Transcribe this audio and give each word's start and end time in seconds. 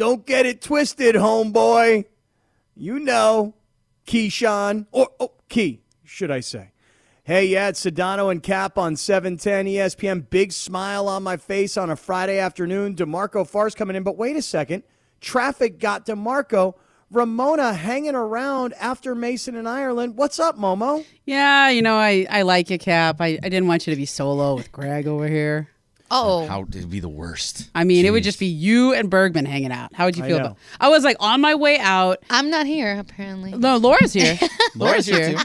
Don't 0.00 0.24
get 0.24 0.46
it 0.46 0.62
twisted, 0.62 1.14
homeboy. 1.14 2.06
You 2.74 2.98
know, 3.00 3.52
Keyshawn, 4.06 4.86
or 4.92 5.08
oh, 5.20 5.32
Key, 5.50 5.82
should 6.04 6.30
I 6.30 6.40
say. 6.40 6.72
Hey, 7.22 7.44
yeah, 7.44 7.68
it's 7.68 7.84
Sedano 7.84 8.30
and 8.30 8.42
Cap 8.42 8.78
on 8.78 8.96
710 8.96 9.66
ESPN. 9.66 10.30
Big 10.30 10.52
smile 10.52 11.06
on 11.06 11.22
my 11.22 11.36
face 11.36 11.76
on 11.76 11.90
a 11.90 11.96
Friday 11.96 12.38
afternoon. 12.38 12.94
D'Marco 12.94 13.44
Farr's 13.44 13.74
coming 13.74 13.94
in. 13.94 14.02
But 14.02 14.16
wait 14.16 14.36
a 14.36 14.42
second. 14.42 14.84
Traffic 15.20 15.78
got 15.78 16.06
D'Marco. 16.06 16.76
Ramona 17.10 17.74
hanging 17.74 18.14
around 18.14 18.72
after 18.80 19.14
Mason 19.14 19.54
and 19.54 19.68
Ireland. 19.68 20.16
What's 20.16 20.40
up, 20.40 20.56
Momo? 20.56 21.04
Yeah, 21.26 21.68
you 21.68 21.82
know, 21.82 21.96
I, 21.96 22.26
I 22.30 22.40
like 22.40 22.70
you, 22.70 22.78
Cap. 22.78 23.20
I, 23.20 23.38
I 23.42 23.50
didn't 23.50 23.66
want 23.66 23.86
you 23.86 23.92
to 23.92 23.98
be 23.98 24.06
solo 24.06 24.54
with 24.54 24.72
Greg 24.72 25.06
over 25.06 25.28
here. 25.28 25.68
Oh, 26.10 26.46
How 26.46 26.62
it'd 26.62 26.90
be 26.90 27.00
the 27.00 27.08
worst. 27.08 27.70
I 27.74 27.84
mean, 27.84 28.04
it 28.04 28.10
would 28.10 28.24
just 28.24 28.38
be 28.38 28.46
you 28.46 28.94
and 28.94 29.08
Bergman 29.08 29.46
hanging 29.46 29.70
out. 29.70 29.94
How 29.94 30.06
would 30.06 30.16
you 30.16 30.24
feel 30.24 30.38
know. 30.38 30.44
about 30.44 30.58
I 30.80 30.88
was 30.88 31.04
like 31.04 31.16
on 31.20 31.40
my 31.40 31.54
way 31.54 31.78
out. 31.78 32.18
I'm 32.30 32.50
not 32.50 32.66
here 32.66 32.98
apparently. 32.98 33.52
No, 33.52 33.76
Laura's 33.76 34.12
here. 34.12 34.38
Laura's 34.74 35.06
here 35.06 35.34
too. 35.34 35.44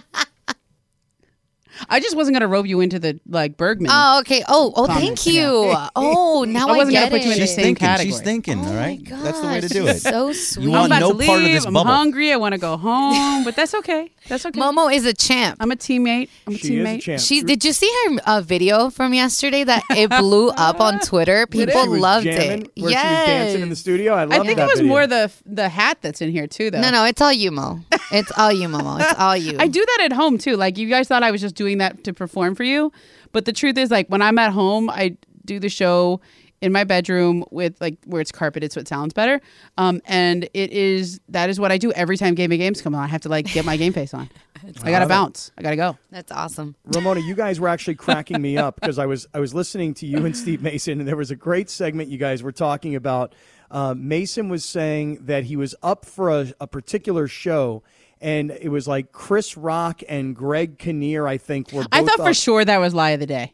I 1.90 2.00
just 2.00 2.16
wasn't 2.16 2.36
gonna 2.36 2.48
rope 2.48 2.66
you 2.68 2.80
into 2.82 3.00
the 3.00 3.20
like 3.28 3.58
Bergman. 3.58 3.90
Oh, 3.94 4.20
okay. 4.22 4.44
Oh, 4.48 4.74
oh, 4.76 4.88
Comments, 4.88 5.24
thank 5.24 5.36
you. 5.36 5.74
Oh, 5.96 6.44
now 6.48 6.68
I 6.68 6.74
I, 6.74 6.78
wasn't 6.78 6.92
get 6.94 7.10
gonna 7.10 7.12
put 7.12 7.26
you 7.26 7.32
in 7.32 7.38
it. 7.38 7.40
the 7.40 7.46
She's 7.48 7.56
same 7.56 7.64
thinking. 7.66 7.88
category. 7.88 8.12
She's 8.12 8.22
thinking. 8.22 8.60
Oh 8.60 8.68
all 8.68 8.74
my 8.74 8.80
right, 8.80 9.06
that's 9.06 9.40
the 9.42 9.48
way 9.48 9.62
to 9.62 9.68
do 9.70 9.88
it. 9.88 10.00
So 10.02 10.34
sweet. 10.34 10.64
You 10.66 10.74
I'm 10.76 10.86
about 10.88 11.00
no 11.00 11.12
to 11.12 11.18
leave. 11.18 11.28
part 11.28 11.40
of 11.44 11.46
this 11.50 11.66
I'm 11.66 11.74
bubble. 11.74 11.92
hungry. 11.92 12.32
I 12.32 12.38
want 12.38 12.54
to 12.54 12.58
go 12.60 12.78
home, 12.78 13.44
but 13.44 13.56
that's 13.56 13.74
okay. 13.76 14.12
That's 14.28 14.46
okay. 14.46 14.60
Momo 14.60 14.94
is 14.94 15.06
a 15.06 15.14
champ. 15.14 15.58
I'm 15.60 15.72
a 15.72 15.76
teammate. 15.76 16.30
I'm 16.48 16.54
a 16.54 16.58
She 16.58 16.76
is 16.78 16.84
a 16.86 16.88
teammate. 16.90 17.02
champ. 17.02 17.22
She 17.22 17.42
did 17.44 17.64
you 17.64 17.74
see 17.74 17.92
her 18.08 18.18
uh, 18.26 18.42
video 18.42 18.90
from 18.90 19.14
yesterday 19.14 19.64
that 19.64 19.84
it 19.92 20.10
blew 20.10 20.50
up 20.50 20.80
on 20.82 21.00
Twitter? 21.00 21.46
People 21.56 21.84
she 21.84 21.90
was 21.90 22.00
loved 22.00 22.26
jamming, 22.26 22.64
it. 22.76 22.82
Where 22.82 22.92
yes. 22.92 23.02
she 23.02 23.16
was 23.16 23.28
dancing 23.28 23.62
in 23.62 23.70
the 23.70 23.76
studio. 23.76 24.14
I 24.14 24.24
love 24.26 24.34
I 24.42 24.44
think 24.46 24.58
that 24.58 24.64
it 24.64 24.72
was 24.72 24.80
video. 24.80 24.90
more 24.90 25.08
the 25.08 25.32
the 25.46 25.70
hat 25.70 26.00
that's 26.02 26.22
in 26.22 26.32
here 26.32 26.48
too, 26.48 26.72
though. 26.72 26.82
No, 26.82 26.90
no, 26.92 27.06
it's 27.06 27.22
all 27.22 27.34
you, 27.34 27.52
Mo. 27.52 27.80
It's 28.12 28.32
all 28.38 28.52
you, 28.52 28.68
Momo. 28.68 29.00
It's 29.02 29.20
all 29.20 29.36
you. 29.48 29.58
I 29.60 29.68
do 29.68 29.84
that 29.86 30.06
at 30.06 30.14
home 30.14 30.38
too. 30.38 30.56
Like 30.58 30.78
you 30.78 30.90
guys 30.90 31.08
thought 31.08 31.24
I 31.24 31.32
was 31.32 31.42
just 31.42 31.56
doing 31.56 31.65
that 31.74 32.04
to 32.04 32.14
perform 32.14 32.56
for 32.56 32.64
you, 32.64 32.92
but 33.32 33.46
the 33.46 33.54
truth 33.54 33.78
is, 33.78 33.90
like 33.90 34.08
when 34.08 34.22
I'm 34.22 34.38
at 34.38 34.52
home, 34.52 34.90
I 34.90 35.18
do 35.46 35.60
the 35.60 35.70
show 35.70 36.22
in 36.62 36.72
my 36.72 36.84
bedroom 36.84 37.44
with 37.52 37.80
like 37.82 37.98
where 38.06 38.22
it's 38.22 38.32
carpeted, 38.32 38.72
so 38.72 38.80
it 38.80 38.88
sounds 38.88 39.14
better. 39.14 39.42
Um, 39.78 40.02
and 40.06 40.46
it 40.54 40.72
is 40.72 41.20
that 41.30 41.50
is 41.50 41.60
what 41.60 41.72
I 41.72 41.78
do 41.78 41.92
every 41.92 42.18
time 42.18 42.34
Game 42.34 42.52
of 42.52 42.58
Games 42.58 42.82
come 42.82 42.96
on. 42.96 43.04
I 43.04 43.08
have 43.08 43.22
to 43.22 43.30
like 43.30 43.46
get 43.46 43.66
my 43.66 43.78
game 43.78 43.94
face 43.94 44.14
on. 44.14 44.30
I 44.84 44.90
gotta 44.90 45.06
bounce. 45.06 45.52
I 45.58 45.62
gotta 45.62 45.76
go. 45.76 45.98
That's 46.10 46.32
awesome. 46.32 46.76
Ramona, 46.86 47.20
you 47.20 47.36
guys 47.36 47.60
were 47.60 47.68
actually 47.68 47.96
cracking 47.96 48.42
me 48.42 48.58
up 48.58 48.76
because 48.82 48.98
I 48.98 49.06
was 49.06 49.28
I 49.34 49.40
was 49.40 49.54
listening 49.54 49.94
to 49.96 50.08
you 50.08 50.26
and 50.26 50.36
Steve 50.36 50.62
Mason, 50.62 51.00
and 51.00 51.08
there 51.08 51.18
was 51.18 51.32
a 51.32 51.36
great 51.36 51.70
segment 51.70 52.10
you 52.10 52.18
guys 52.18 52.42
were 52.42 52.52
talking 52.52 52.96
about. 52.96 53.36
Uh, 53.70 53.94
Mason 53.96 54.48
was 54.48 54.64
saying 54.64 55.26
that 55.26 55.46
he 55.46 55.56
was 55.56 55.76
up 55.84 56.06
for 56.06 56.30
a, 56.30 56.54
a 56.62 56.68
particular 56.68 57.28
show, 57.28 57.84
and 58.26 58.50
it 58.50 58.70
was 58.70 58.88
like 58.88 59.12
Chris 59.12 59.56
Rock 59.56 60.02
and 60.10 60.36
Greg 60.36 60.80
Kinnear, 60.80 61.28
I 61.28 61.38
think, 61.38 61.72
were. 61.72 61.84
Both 61.84 61.90
I 61.92 62.04
thought 62.04 62.18
for 62.18 62.34
sure 62.34 62.66
that 62.66 62.80
was 62.80 62.96
lie 62.96 63.12
of 63.12 63.20
the 63.20 63.28
day, 63.28 63.54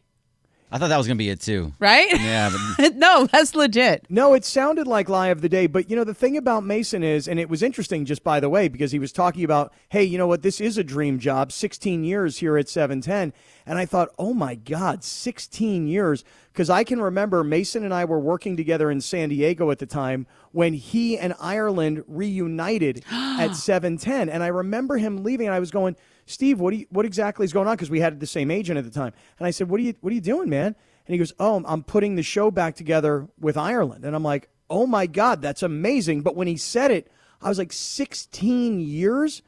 I 0.71 0.77
thought 0.77 0.87
that 0.87 0.97
was 0.97 1.05
gonna 1.05 1.17
be 1.17 1.29
it 1.29 1.41
too. 1.41 1.73
right? 1.79 2.09
Yeah, 2.13 2.49
but 2.77 2.95
no, 2.95 3.27
that's 3.27 3.55
legit. 3.55 4.05
No, 4.09 4.33
it 4.33 4.45
sounded 4.45 4.87
like 4.87 5.09
lie 5.09 5.27
of 5.27 5.41
the 5.41 5.49
day, 5.49 5.67
but 5.67 5.89
you 5.89 5.97
know 5.97 6.05
the 6.05 6.13
thing 6.13 6.37
about 6.37 6.63
Mason 6.63 7.03
is, 7.03 7.27
and 7.27 7.39
it 7.39 7.49
was 7.49 7.61
interesting 7.61 8.05
just 8.05 8.23
by 8.23 8.39
the 8.39 8.49
way 8.49 8.69
because 8.69 8.93
he 8.93 8.99
was 8.99 9.11
talking 9.11 9.43
about, 9.43 9.73
hey, 9.89 10.03
you 10.03 10.17
know 10.17 10.27
what, 10.27 10.43
this 10.43 10.61
is 10.61 10.77
a 10.77 10.83
dream 10.83 11.19
job, 11.19 11.51
16 11.51 12.05
years 12.05 12.37
here 12.37 12.57
at 12.57 12.69
710, 12.69 13.33
and 13.65 13.77
I 13.77 13.85
thought, 13.85 14.09
oh 14.17 14.33
my 14.33 14.55
God, 14.55 15.03
16 15.03 15.87
years, 15.87 16.23
because 16.53 16.69
I 16.69 16.85
can 16.85 17.01
remember 17.01 17.43
Mason 17.43 17.83
and 17.83 17.93
I 17.93 18.05
were 18.05 18.19
working 18.19 18.55
together 18.55 18.89
in 18.89 19.01
San 19.01 19.29
Diego 19.29 19.71
at 19.71 19.79
the 19.79 19.85
time 19.85 20.25
when 20.53 20.73
he 20.73 21.17
and 21.17 21.33
Ireland 21.41 22.03
reunited 22.07 23.03
at 23.11 23.55
710, 23.55 24.29
and 24.29 24.41
I 24.41 24.47
remember 24.47 24.97
him 24.97 25.23
leaving, 25.23 25.47
and 25.47 25.53
I 25.55 25.59
was 25.59 25.71
going, 25.71 25.97
Steve, 26.25 26.59
what 26.59 26.71
do 26.71 26.77
you, 26.77 26.85
what 26.89 27.05
exactly 27.05 27.43
is 27.43 27.53
going 27.53 27.67
on? 27.67 27.75
Because 27.75 27.89
we 27.89 27.99
had 27.99 28.19
the 28.19 28.27
same 28.27 28.51
agent 28.51 28.77
at 28.77 28.83
the 28.83 28.91
time, 28.91 29.13
and 29.39 29.47
I 29.47 29.51
said, 29.51 29.69
what 29.69 29.79
are 29.79 29.83
you 29.83 29.93
what 30.01 30.11
are 30.11 30.15
you 30.15 30.21
doing, 30.21 30.49
man? 30.49 30.75
And 31.05 31.13
he 31.13 31.17
goes, 31.17 31.33
Oh, 31.39 31.61
I'm 31.65 31.83
putting 31.83 32.15
the 32.15 32.23
show 32.23 32.51
back 32.51 32.75
together 32.75 33.27
with 33.39 33.57
Ireland. 33.57 34.05
And 34.05 34.15
I'm 34.15 34.23
like, 34.23 34.49
Oh 34.69 34.87
my 34.87 35.07
God, 35.07 35.41
that's 35.41 35.63
amazing. 35.63 36.21
But 36.21 36.35
when 36.35 36.47
he 36.47 36.57
said 36.57 36.91
it, 36.91 37.11
I 37.41 37.49
was 37.49 37.57
like, 37.57 37.73
16 37.73 38.79
years? 38.79 39.41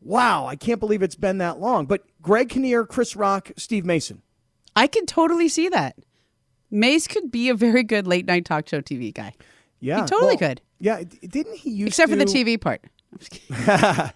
Wow, 0.00 0.46
I 0.46 0.54
can't 0.54 0.78
believe 0.78 1.02
it's 1.02 1.16
been 1.16 1.38
that 1.38 1.58
long. 1.58 1.86
But 1.86 2.04
Greg 2.22 2.50
Kinnear, 2.50 2.86
Chris 2.86 3.16
Rock, 3.16 3.50
Steve 3.56 3.84
Mason. 3.84 4.22
I 4.76 4.86
could 4.86 5.08
totally 5.08 5.48
see 5.48 5.68
that. 5.70 5.96
Mace 6.70 7.08
could 7.08 7.30
be 7.30 7.48
a 7.48 7.54
very 7.54 7.82
good 7.82 8.06
late 8.06 8.26
night 8.26 8.44
talk 8.44 8.68
show 8.68 8.80
TV 8.80 9.12
guy, 9.12 9.32
Yeah. 9.80 10.02
He 10.02 10.06
totally 10.06 10.36
well, 10.36 10.50
could. 10.50 10.60
Yeah. 10.78 11.02
Didn't 11.02 11.56
he 11.56 11.84
except 11.84 12.10
for 12.10 12.16
the 12.16 12.24
TV 12.26 12.60
part. 12.60 12.84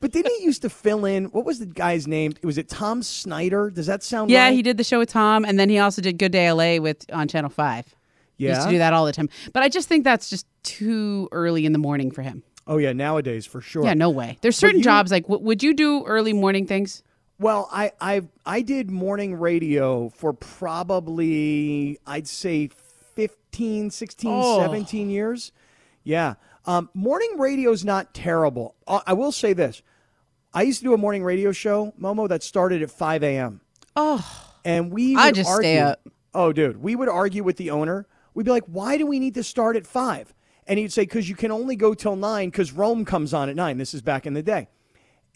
But 0.00 0.12
didn't 0.12 0.32
he 0.38 0.44
used 0.44 0.62
to 0.62 0.70
fill 0.70 1.04
in? 1.04 1.26
What 1.26 1.44
was 1.44 1.58
the 1.58 1.66
guy's 1.66 2.06
name? 2.06 2.34
Was 2.42 2.58
it 2.58 2.68
Tom 2.68 3.02
Snyder? 3.02 3.70
Does 3.70 3.86
that 3.86 4.02
sound 4.02 4.30
Yeah, 4.30 4.44
right? 4.44 4.54
he 4.54 4.62
did 4.62 4.76
the 4.76 4.84
show 4.84 4.98
with 4.98 5.08
Tom, 5.10 5.44
and 5.44 5.58
then 5.58 5.68
he 5.68 5.78
also 5.78 6.02
did 6.02 6.18
Good 6.18 6.32
Day 6.32 6.50
LA 6.50 6.78
with 6.82 7.04
on 7.12 7.28
Channel 7.28 7.50
Five. 7.50 7.94
Yeah, 8.36 8.48
He 8.50 8.54
used 8.56 8.66
to 8.68 8.72
do 8.72 8.78
that 8.78 8.92
all 8.92 9.04
the 9.06 9.12
time. 9.12 9.28
But 9.52 9.62
I 9.62 9.68
just 9.68 9.88
think 9.88 10.02
that's 10.04 10.28
just 10.28 10.46
too 10.64 11.28
early 11.32 11.66
in 11.66 11.72
the 11.72 11.78
morning 11.78 12.10
for 12.10 12.22
him. 12.22 12.42
Oh, 12.66 12.78
yeah, 12.78 12.92
nowadays 12.92 13.46
for 13.46 13.60
sure. 13.60 13.84
Yeah, 13.84 13.94
no 13.94 14.10
way. 14.10 14.38
There's 14.40 14.56
certain 14.56 14.78
you- 14.78 14.84
jobs 14.84 15.10
like 15.10 15.24
w- 15.24 15.44
would 15.44 15.62
you 15.62 15.74
do 15.74 16.02
early 16.04 16.32
morning 16.32 16.66
things? 16.66 17.02
Well, 17.38 17.68
I 17.72 17.92
I 18.00 18.22
I 18.46 18.62
did 18.62 18.90
morning 18.90 19.34
radio 19.34 20.08
for 20.10 20.32
probably 20.32 21.98
I'd 22.06 22.26
say 22.28 22.68
15, 23.16 23.90
16, 23.90 24.30
Oh. 24.32 24.60
17 24.60 25.10
years. 25.10 25.52
Yeah. 26.04 26.34
Um, 26.66 26.88
morning 26.94 27.38
radio's 27.38 27.84
not 27.84 28.14
terrible. 28.14 28.74
Uh, 28.86 29.00
I 29.06 29.12
will 29.12 29.32
say 29.32 29.52
this. 29.52 29.82
I 30.52 30.62
used 30.62 30.78
to 30.80 30.84
do 30.84 30.94
a 30.94 30.98
morning 30.98 31.24
radio 31.24 31.52
show, 31.52 31.92
Momo, 32.00 32.28
that 32.28 32.42
started 32.42 32.82
at 32.82 32.90
5 32.90 33.22
a.m. 33.22 33.60
Oh, 33.96 34.52
And 34.64 34.92
we 34.92 35.14
would 35.14 35.24
I 35.24 35.32
just 35.32 35.52
stay 35.54 35.78
up. 35.78 36.00
Oh, 36.32 36.52
dude, 36.52 36.82
we 36.82 36.96
would 36.96 37.08
argue 37.08 37.42
with 37.44 37.56
the 37.56 37.70
owner. 37.70 38.06
We'd 38.34 38.44
be 38.44 38.50
like, 38.50 38.64
why 38.64 38.96
do 38.98 39.06
we 39.06 39.18
need 39.18 39.34
to 39.34 39.42
start 39.44 39.76
at 39.76 39.86
5? 39.86 40.34
And 40.66 40.78
he'd 40.78 40.92
say, 40.92 41.02
because 41.02 41.28
you 41.28 41.36
can 41.36 41.50
only 41.50 41.76
go 41.76 41.92
till 41.94 42.16
9 42.16 42.48
because 42.50 42.72
Rome 42.72 43.04
comes 43.04 43.34
on 43.34 43.48
at 43.48 43.56
9. 43.56 43.78
This 43.78 43.94
is 43.94 44.02
back 44.02 44.26
in 44.26 44.34
the 44.34 44.42
day. 44.42 44.68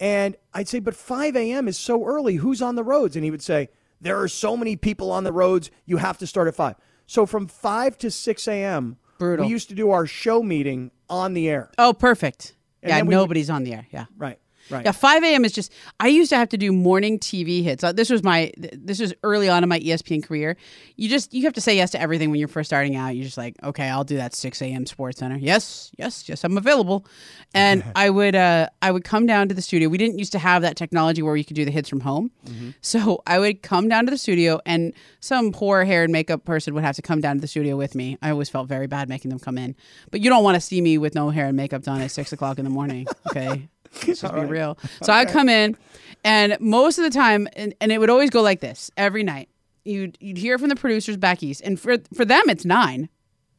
And 0.01 0.37
I'd 0.55 0.69
say, 0.69 0.79
but 0.79 0.95
5 0.95 1.37
a.m. 1.37 1.69
is 1.69 1.77
so 1.77 2.05
early. 2.05 2.37
Who's 2.37 2.63
on 2.63 2.77
the 2.77 2.85
roads? 2.85 3.17
And 3.17 3.25
he 3.25 3.31
would 3.31 3.43
say, 3.43 3.69
there 4.01 4.21
are 4.21 4.29
so 4.29 4.57
many 4.57 4.77
people 4.77 5.11
on 5.11 5.25
the 5.25 5.33
roads. 5.33 5.71
You 5.85 5.99
have 5.99 6.19
to 6.19 6.27
start 6.27 6.49
at 6.49 6.55
5. 6.55 6.77
So 7.07 7.27
from 7.27 7.47
5 7.47 7.99
to 7.99 8.11
6 8.11 8.49
a.m., 8.49 8.97
Brutal. 9.19 9.47
we 9.47 9.51
used 9.53 9.69
to 9.71 9.75
do 9.75 9.91
our 9.91 10.07
show 10.07 10.43
meeting 10.43 10.91
on 11.11 11.35
the 11.35 11.49
air. 11.49 11.71
oh, 11.79 11.93
perfect. 11.93 12.55
And 12.83 12.91
yeah, 12.91 13.03
we 13.03 13.09
would- 13.09 13.13
nobody's 13.15 13.51
on 13.51 13.65
the 13.65 13.75
air. 13.75 13.87
Yeah. 13.91 14.07
Right, 14.17 14.39
right. 14.71 14.85
Yeah, 14.85 14.93
5 14.93 15.23
a.m. 15.25 15.45
is 15.45 15.53
just. 15.53 15.73
I 16.01 16.09
used 16.09 16.31
to 16.31 16.37
have 16.37 16.49
to 16.51 16.57
do 16.59 16.73
morning 16.73 17.19
TV 17.19 17.63
hits. 17.63 17.83
Uh, 17.85 17.93
This 17.93 18.11
was 18.11 18.23
my. 18.23 18.53
This 18.57 19.01
was 19.01 19.15
early 19.23 19.49
on 19.49 19.63
in 19.63 19.69
my 19.69 19.81
ESPN 19.81 20.23
career. 20.23 20.57
You 20.97 21.09
just 21.09 21.33
you 21.35 21.45
have 21.45 21.53
to 21.55 21.61
say 21.61 21.77
yes 21.77 21.91
to 21.93 22.01
everything 22.01 22.31
when 22.31 22.39
you're 22.39 22.49
first 22.49 22.69
starting 22.69 22.97
out. 22.97 23.15
You're 23.17 23.25
just 23.25 23.39
like, 23.39 23.57
okay, 23.63 23.89
I'll 23.89 24.05
do 24.05 24.17
that 24.17 24.35
6 24.35 24.61
a.m. 24.63 24.87
Sports 24.87 25.19
Center. 25.19 25.37
Yes, 25.37 25.91
yes, 25.99 26.29
yes, 26.29 26.45
I'm 26.45 26.57
available. 26.59 27.07
And 27.55 27.83
I 27.97 28.11
would 28.11 28.35
uh 28.35 28.69
I 28.83 28.91
would 28.91 29.05
come 29.05 29.27
down 29.27 29.49
to 29.49 29.55
the 29.55 29.63
studio. 29.63 29.89
We 29.89 29.99
didn't 29.99 30.19
used 30.19 30.33
to 30.33 30.39
have 30.39 30.63
that 30.63 30.77
technology 30.77 31.23
where 31.23 31.37
you 31.37 31.45
could 31.45 31.57
do 31.57 31.65
the 31.65 31.71
hits 31.71 31.89
from 31.89 32.01
home. 32.01 32.31
So 32.81 33.23
I 33.27 33.39
would 33.39 33.63
come 33.63 33.89
down 33.89 34.05
to 34.07 34.11
the 34.11 34.19
studio, 34.19 34.61
and 34.65 34.93
some 35.21 35.53
poor 35.53 35.85
hair 35.85 36.05
and 36.05 36.13
makeup 36.13 36.45
person 36.45 36.75
would 36.75 36.85
have 36.85 36.97
to 36.97 37.03
come 37.03 37.21
down 37.21 37.37
to 37.37 37.41
the 37.41 37.47
studio 37.49 37.77
with 37.77 37.95
me. 37.95 38.17
I 38.23 38.31
always 38.31 38.49
felt 38.49 38.69
very 38.69 38.87
bad 38.87 39.09
making 39.09 39.31
them 39.31 39.39
come 39.39 39.59
in, 39.59 39.75
but 40.11 40.21
you 40.21 40.31
don't 40.31 40.45
want 40.45 40.55
to 40.55 40.61
see 40.61 40.81
me 40.81 40.97
with 40.99 41.15
no 41.15 41.31
hair 41.31 41.47
and 41.47 41.57
makeup 41.57 41.83
done 41.83 42.01
at 42.01 42.11
six 42.11 42.33
o'clock 42.33 42.59
in 42.59 42.65
the 42.65 42.71
morning. 42.71 43.07
Okay. 43.29 43.69
Let's 44.07 44.21
just 44.21 44.35
be 44.35 44.41
real. 44.41 44.79
So 45.03 45.13
I'd 45.13 45.29
come 45.29 45.49
in, 45.49 45.77
and 46.25 46.57
most 46.61 46.99
of 46.99 47.05
the 47.05 47.11
time, 47.11 47.49
and, 47.55 47.75
and 47.81 47.93
it 47.93 47.99
would 47.99 48.11
always 48.11 48.31
go 48.31 48.43
like 48.43 48.61
this 48.61 48.91
every 48.97 49.23
night. 49.23 49.49
You'd 49.85 50.19
you'd 50.21 50.37
hear 50.39 50.59
from 50.59 50.69
the 50.69 50.77
producers 50.77 51.17
back 51.17 51.43
east, 51.43 51.63
and 51.65 51.79
for 51.81 51.97
for 52.15 52.25
them 52.25 52.43
it's 52.49 52.65
nine. 52.65 53.09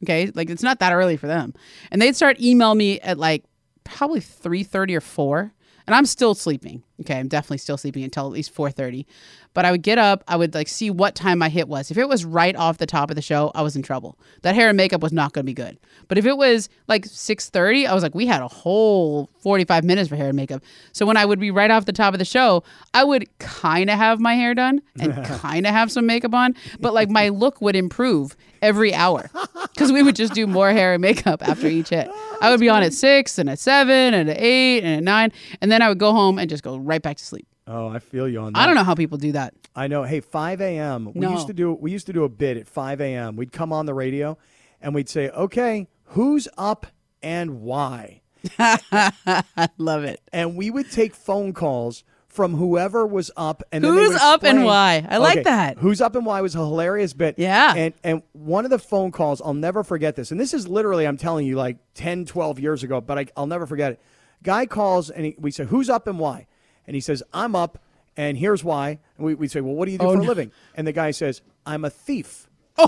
Okay, 0.03 0.31
like 0.35 0.49
it's 0.49 0.63
not 0.63 0.79
that 0.79 0.93
early 0.93 1.17
for 1.17 1.27
them, 1.27 1.53
and 1.91 2.01
they'd 2.01 2.15
start 2.15 2.39
email 2.39 2.75
me 2.75 2.99
at 3.01 3.17
like 3.17 3.43
probably 3.83 4.19
three 4.19 4.63
thirty 4.63 4.95
or 4.95 5.01
four, 5.01 5.53
and 5.89 5.95
I'm 5.95 6.05
still 6.05 6.35
sleeping. 6.35 6.83
Okay, 7.01 7.17
I'm 7.17 7.27
definitely 7.27 7.57
still 7.57 7.77
sleeping 7.77 8.03
until 8.03 8.27
at 8.27 8.31
least 8.31 8.53
four 8.53 8.69
thirty. 8.69 9.07
But 9.55 9.65
I 9.65 9.71
would 9.71 9.81
get 9.81 9.97
up, 9.97 10.23
I 10.27 10.35
would 10.35 10.53
like 10.53 10.67
see 10.67 10.91
what 10.91 11.15
time 11.15 11.39
my 11.39 11.49
hit 11.49 11.67
was. 11.67 11.89
If 11.89 11.97
it 11.97 12.07
was 12.07 12.23
right 12.23 12.55
off 12.55 12.77
the 12.77 12.85
top 12.85 13.09
of 13.09 13.15
the 13.15 13.21
show, 13.23 13.51
I 13.55 13.63
was 13.63 13.75
in 13.75 13.81
trouble. 13.81 14.19
That 14.43 14.53
hair 14.53 14.69
and 14.69 14.77
makeup 14.77 15.01
was 15.01 15.11
not 15.11 15.33
going 15.33 15.43
to 15.43 15.49
be 15.49 15.55
good. 15.55 15.79
But 16.07 16.19
if 16.19 16.25
it 16.27 16.37
was 16.37 16.69
like 16.87 17.05
six 17.05 17.49
thirty, 17.49 17.87
I 17.87 17.93
was 17.95 18.03
like, 18.03 18.13
we 18.13 18.27
had 18.27 18.41
a 18.43 18.47
whole 18.47 19.31
forty 19.39 19.65
five 19.65 19.83
minutes 19.83 20.09
for 20.09 20.15
hair 20.15 20.27
and 20.27 20.35
makeup. 20.35 20.61
So 20.91 21.07
when 21.07 21.17
I 21.17 21.25
would 21.25 21.39
be 21.39 21.49
right 21.49 21.71
off 21.71 21.85
the 21.85 21.91
top 21.93 22.13
of 22.13 22.19
the 22.19 22.25
show, 22.25 22.63
I 22.93 23.03
would 23.03 23.27
kind 23.39 23.89
of 23.89 23.97
have 23.97 24.19
my 24.19 24.35
hair 24.35 24.53
done 24.53 24.83
and 24.99 25.25
kind 25.25 25.65
of 25.65 25.73
have 25.73 25.91
some 25.91 26.05
makeup 26.05 26.35
on, 26.35 26.55
but 26.79 26.93
like 26.93 27.09
my 27.09 27.29
look 27.29 27.61
would 27.61 27.75
improve 27.75 28.35
every 28.61 28.93
hour 28.93 29.29
because 29.73 29.91
we 29.91 30.03
would 30.03 30.15
just 30.15 30.33
do 30.33 30.47
more 30.47 30.71
hair 30.71 30.93
and 30.93 31.01
makeup 31.01 31.47
after 31.47 31.67
each 31.67 31.89
hit. 31.89 32.09
I 32.41 32.49
would 32.51 32.59
be 32.59 32.69
on 32.69 32.83
at 32.83 32.93
six 32.93 33.37
and 33.37 33.49
at 33.49 33.59
seven 33.59 34.13
and 34.13 34.29
at 34.29 34.37
eight 34.39 34.83
and 34.83 34.97
at 34.97 35.03
nine, 35.03 35.31
and 35.61 35.71
then 35.71 35.81
I 35.81 35.89
would 35.89 35.99
go 35.99 36.11
home 36.13 36.39
and 36.39 36.49
just 36.49 36.63
go 36.63 36.77
right 36.77 37.01
back 37.01 37.17
to 37.17 37.25
sleep. 37.25 37.47
Oh, 37.67 37.87
I 37.87 37.99
feel 37.99 38.27
you 38.27 38.39
on 38.39 38.53
that. 38.53 38.59
I 38.59 38.65
don't 38.65 38.75
know 38.75 38.83
how 38.83 38.95
people 38.95 39.17
do 39.19 39.31
that. 39.33 39.53
I 39.75 39.87
know. 39.87 40.03
Hey, 40.03 40.21
5 40.21 40.59
a.m. 40.61 41.11
We 41.13 41.21
No. 41.21 41.31
used 41.31 41.47
to 41.47 41.53
do 41.53 41.73
we 41.73 41.91
used 41.91 42.07
to 42.07 42.13
do 42.13 42.23
a 42.23 42.29
bit 42.29 42.57
at 42.57 42.67
5 42.67 42.99
a.m. 43.01 43.35
We'd 43.35 43.51
come 43.51 43.71
on 43.71 43.85
the 43.85 43.93
radio 43.93 44.37
and 44.81 44.95
we'd 44.95 45.07
say, 45.09 45.29
"Okay, 45.29 45.87
who's 46.05 46.47
up 46.57 46.87
and 47.21 47.61
why. 47.61 48.21
I 48.59 49.69
love 49.77 50.03
it. 50.03 50.21
and 50.31 50.55
we 50.55 50.71
would 50.71 50.89
take 50.91 51.13
phone 51.13 51.53
calls 51.53 52.03
from 52.29 52.55
whoever 52.55 53.05
was 53.05 53.31
up 53.35 53.63
and 53.71 53.83
Who's 53.83 54.15
up 54.15 54.43
and 54.43 54.63
why? 54.63 55.05
I 55.09 55.17
like 55.17 55.39
Okay, 55.39 55.43
that. 55.43 55.77
Who's 55.79 55.99
up 55.99 56.15
and 56.15 56.25
why 56.25 56.41
was 56.41 56.55
a 56.55 56.59
hilarious 56.59 57.13
bit. 57.13 57.35
Yeah. 57.37 57.73
And 57.75 57.93
and 58.03 58.21
one 58.33 58.65
of 58.65 58.71
the 58.71 58.79
phone 58.79 59.11
calls, 59.11 59.41
I'll 59.41 59.53
never 59.53 59.83
forget 59.83 60.15
this. 60.15 60.31
And 60.31 60.39
this 60.39 60.53
is 60.53 60.67
literally, 60.67 61.05
I'm 61.07 61.17
telling 61.17 61.45
you, 61.47 61.55
like 61.55 61.77
10, 61.95 62.25
12 62.25 62.59
years 62.59 62.83
ago, 62.83 63.01
but 63.01 63.17
I, 63.19 63.25
I'll 63.35 63.47
never 63.47 63.65
forget 63.65 63.93
it. 63.93 63.99
Guy 64.43 64.65
calls 64.67 65.09
and 65.09 65.25
he, 65.25 65.35
we 65.39 65.51
say, 65.51 65.65
Who's 65.65 65.89
up 65.89 66.07
and 66.07 66.17
why? 66.19 66.47
And 66.87 66.95
he 66.95 67.01
says, 67.01 67.21
I'm 67.33 67.55
up 67.55 67.79
and 68.15 68.37
here's 68.37 68.63
why. 68.63 68.99
And 69.17 69.25
we, 69.25 69.33
we 69.35 69.47
say, 69.47 69.59
Well, 69.61 69.73
what 69.73 69.85
do 69.87 69.91
you 69.91 69.97
do 69.97 70.05
Oh, 70.05 70.11
for 70.11 70.17
no. 70.17 70.23
a 70.23 70.27
living? 70.27 70.51
And 70.75 70.85
the 70.87 70.91
guy 70.93 71.11
says, 71.11 71.41
I'm 71.65 71.83
a 71.83 71.89
thief. 71.89 72.47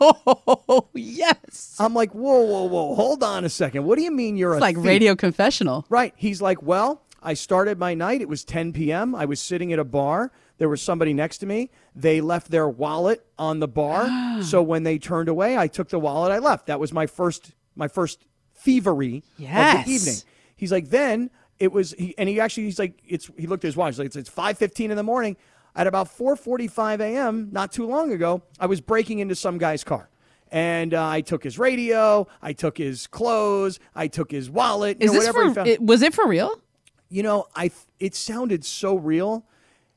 Oh 0.00 0.88
yes. 0.94 1.76
I'm 1.80 1.94
like, 1.94 2.12
Whoa, 2.12 2.40
whoa, 2.42 2.64
whoa, 2.64 2.94
hold 2.94 3.22
on 3.22 3.44
a 3.44 3.48
second. 3.48 3.84
What 3.84 3.96
do 3.98 4.04
you 4.04 4.10
mean 4.10 4.36
you're 4.36 4.52
It's 4.52 4.58
a 4.58 4.60
like 4.60 4.76
thief? 4.76 4.84
radio 4.84 5.16
confessional. 5.16 5.86
Right. 5.88 6.12
He's 6.16 6.40
like, 6.42 6.62
well, 6.62 7.02
I 7.22 7.34
started 7.34 7.78
my 7.78 7.94
night. 7.94 8.20
It 8.20 8.28
was 8.28 8.44
10 8.44 8.72
p.m. 8.72 9.14
I 9.14 9.24
was 9.24 9.40
sitting 9.40 9.72
at 9.72 9.78
a 9.78 9.84
bar. 9.84 10.30
There 10.58 10.68
was 10.68 10.82
somebody 10.82 11.12
next 11.14 11.38
to 11.38 11.46
me. 11.46 11.70
They 11.94 12.20
left 12.20 12.50
their 12.50 12.68
wallet 12.68 13.24
on 13.38 13.60
the 13.60 13.68
bar. 13.68 14.42
so 14.42 14.62
when 14.62 14.82
they 14.84 14.98
turned 14.98 15.28
away, 15.28 15.56
I 15.56 15.66
took 15.66 15.88
the 15.88 15.98
wallet. 15.98 16.30
I 16.32 16.38
left. 16.38 16.66
That 16.66 16.80
was 16.80 16.92
my 16.92 17.06
first 17.06 17.52
my 17.76 17.88
first 17.88 18.26
thievery 18.54 19.22
Yes. 19.36 19.78
of 19.80 19.84
the 19.84 19.90
evening. 19.92 20.14
He's 20.56 20.72
like, 20.72 20.90
then 20.90 21.30
it 21.60 21.70
was, 21.72 21.92
he, 21.92 22.14
and 22.18 22.28
he 22.28 22.40
actually, 22.40 22.64
he's 22.64 22.78
like, 22.78 23.00
it's. 23.06 23.30
He 23.38 23.46
looked 23.46 23.64
at 23.64 23.68
his 23.68 23.76
watch. 23.76 23.92
He's 23.94 23.98
like, 24.00 24.06
it's, 24.06 24.16
it's 24.16 24.30
5:15 24.30 24.90
in 24.90 24.96
the 24.96 25.02
morning. 25.02 25.36
At 25.76 25.86
about 25.86 26.08
4:45 26.08 27.00
a.m., 27.00 27.48
not 27.52 27.70
too 27.72 27.86
long 27.86 28.12
ago, 28.12 28.42
I 28.58 28.66
was 28.66 28.80
breaking 28.80 29.20
into 29.20 29.36
some 29.36 29.58
guy's 29.58 29.84
car. 29.84 30.08
And 30.50 30.94
uh, 30.94 31.06
I 31.06 31.20
took 31.20 31.44
his 31.44 31.58
radio, 31.58 32.26
I 32.42 32.52
took 32.54 32.78
his 32.78 33.06
clothes, 33.06 33.78
I 33.94 34.08
took 34.08 34.30
his 34.30 34.48
wallet, 34.50 34.96
you 35.00 35.06
Is 35.06 35.12
know, 35.12 35.18
this 35.20 35.26
whatever 35.28 35.48
he 35.48 35.54
for? 35.54 35.66
It, 35.66 35.82
was 35.82 36.00
it 36.02 36.14
for 36.14 36.26
real? 36.26 36.60
You 37.08 37.22
know, 37.22 37.46
I 37.54 37.70
it 37.98 38.14
sounded 38.14 38.64
so 38.64 38.94
real, 38.96 39.44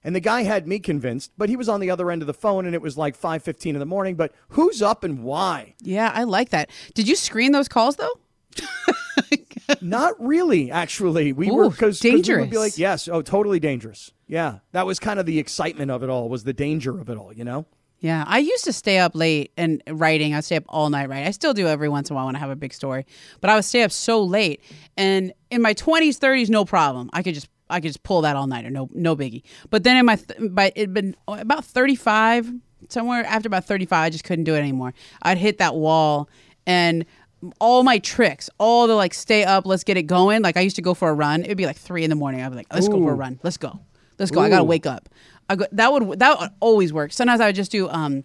and 0.03 0.15
the 0.15 0.19
guy 0.19 0.43
had 0.43 0.67
me 0.67 0.79
convinced. 0.79 1.31
But 1.37 1.49
he 1.49 1.55
was 1.55 1.69
on 1.69 1.79
the 1.79 1.89
other 1.89 2.11
end 2.11 2.21
of 2.21 2.27
the 2.27 2.33
phone, 2.33 2.65
and 2.65 2.75
it 2.75 2.81
was 2.81 2.97
like 2.97 3.15
five 3.15 3.43
fifteen 3.43 3.75
in 3.75 3.79
the 3.79 3.85
morning. 3.85 4.15
But 4.15 4.33
who's 4.49 4.81
up 4.81 5.03
and 5.03 5.23
why? 5.23 5.75
Yeah, 5.81 6.11
I 6.13 6.23
like 6.23 6.49
that. 6.49 6.69
Did 6.93 7.07
you 7.07 7.15
screen 7.15 7.51
those 7.51 7.67
calls 7.67 7.97
though? 7.97 8.19
Not 9.81 10.15
really, 10.19 10.71
actually. 10.71 11.31
We 11.33 11.49
were 11.49 11.65
Ooh, 11.65 11.69
because 11.69 12.01
we 12.03 12.21
would 12.21 12.49
be 12.49 12.57
like, 12.57 12.77
yes, 12.77 13.07
oh, 13.07 13.21
totally 13.21 13.59
dangerous. 13.59 14.11
Yeah, 14.27 14.59
that 14.71 14.85
was 14.85 14.99
kind 14.99 15.19
of 15.19 15.25
the 15.25 15.39
excitement 15.39 15.91
of 15.91 16.03
it 16.03 16.09
all. 16.09 16.29
Was 16.29 16.43
the 16.43 16.53
danger 16.53 16.99
of 16.99 17.09
it 17.09 17.17
all? 17.17 17.33
You 17.33 17.43
know? 17.43 17.65
Yeah, 18.01 18.23
I 18.25 18.39
used 18.39 18.63
to 18.65 18.73
stay 18.73 18.97
up 18.97 19.15
late 19.15 19.51
and 19.57 19.81
writing. 19.87 20.33
I 20.33 20.39
stay 20.39 20.55
up 20.55 20.63
all 20.67 20.89
night 20.89 21.07
writing. 21.07 21.27
I 21.27 21.31
still 21.31 21.53
do 21.53 21.67
every 21.67 21.87
once 21.87 22.09
in 22.09 22.13
a 22.13 22.17
while 22.17 22.25
when 22.25 22.35
I 22.35 22.39
have 22.39 22.49
a 22.49 22.55
big 22.55 22.73
story, 22.73 23.05
but 23.41 23.49
I 23.51 23.55
would 23.55 23.63
stay 23.63 23.83
up 23.83 23.91
so 23.91 24.23
late. 24.23 24.61
And 24.97 25.31
in 25.51 25.61
my 25.61 25.73
twenties, 25.73 26.17
thirties, 26.17 26.49
no 26.49 26.65
problem. 26.65 27.11
I 27.13 27.21
could 27.21 27.35
just 27.35 27.47
I 27.69 27.79
could 27.79 27.89
just 27.89 28.01
pull 28.01 28.21
that 28.21 28.35
all 28.35 28.47
nighter, 28.47 28.71
no 28.71 28.89
no 28.91 29.15
biggie. 29.15 29.43
But 29.69 29.83
then 29.83 29.97
in 29.97 30.05
my 30.07 30.15
th- 30.15 30.51
by 30.51 30.71
it'd 30.75 30.95
been 30.95 31.15
about 31.27 31.63
thirty 31.63 31.95
five, 31.95 32.51
somewhere 32.89 33.23
after 33.23 33.47
about 33.47 33.65
thirty 33.65 33.85
five, 33.85 34.05
I 34.05 34.09
just 34.09 34.23
couldn't 34.23 34.45
do 34.45 34.55
it 34.55 34.59
anymore. 34.59 34.95
I'd 35.21 35.37
hit 35.37 35.59
that 35.59 35.75
wall, 35.75 36.27
and 36.65 37.05
all 37.59 37.83
my 37.83 37.99
tricks, 37.99 38.49
all 38.57 38.87
the 38.87 38.95
like 38.95 39.13
stay 39.13 39.43
up, 39.43 39.67
let's 39.67 39.83
get 39.83 39.97
it 39.97 40.03
going. 40.03 40.41
Like 40.41 40.57
I 40.57 40.61
used 40.61 40.75
to 40.77 40.81
go 40.81 40.95
for 40.95 41.09
a 41.09 41.13
run. 41.13 41.43
It'd 41.43 41.55
be 41.57 41.67
like 41.67 41.77
three 41.77 42.03
in 42.03 42.09
the 42.09 42.15
morning. 42.15 42.41
I'd 42.41 42.49
be 42.49 42.55
like, 42.55 42.73
let's 42.73 42.87
go 42.87 42.99
for 42.99 43.11
a 43.11 43.15
run. 43.15 43.39
Let's 43.43 43.57
go. 43.57 43.79
Let's 44.19 44.31
go. 44.31 44.39
I 44.41 44.49
gotta 44.49 44.63
wake 44.63 44.85
up. 44.85 45.07
I 45.51 45.55
go, 45.55 45.65
that 45.73 45.91
would 45.91 46.19
that 46.19 46.39
would 46.39 46.49
always 46.61 46.93
work. 46.93 47.11
Sometimes 47.11 47.41
I 47.41 47.47
would 47.47 47.55
just 47.55 47.71
do 47.71 47.89
um, 47.89 48.23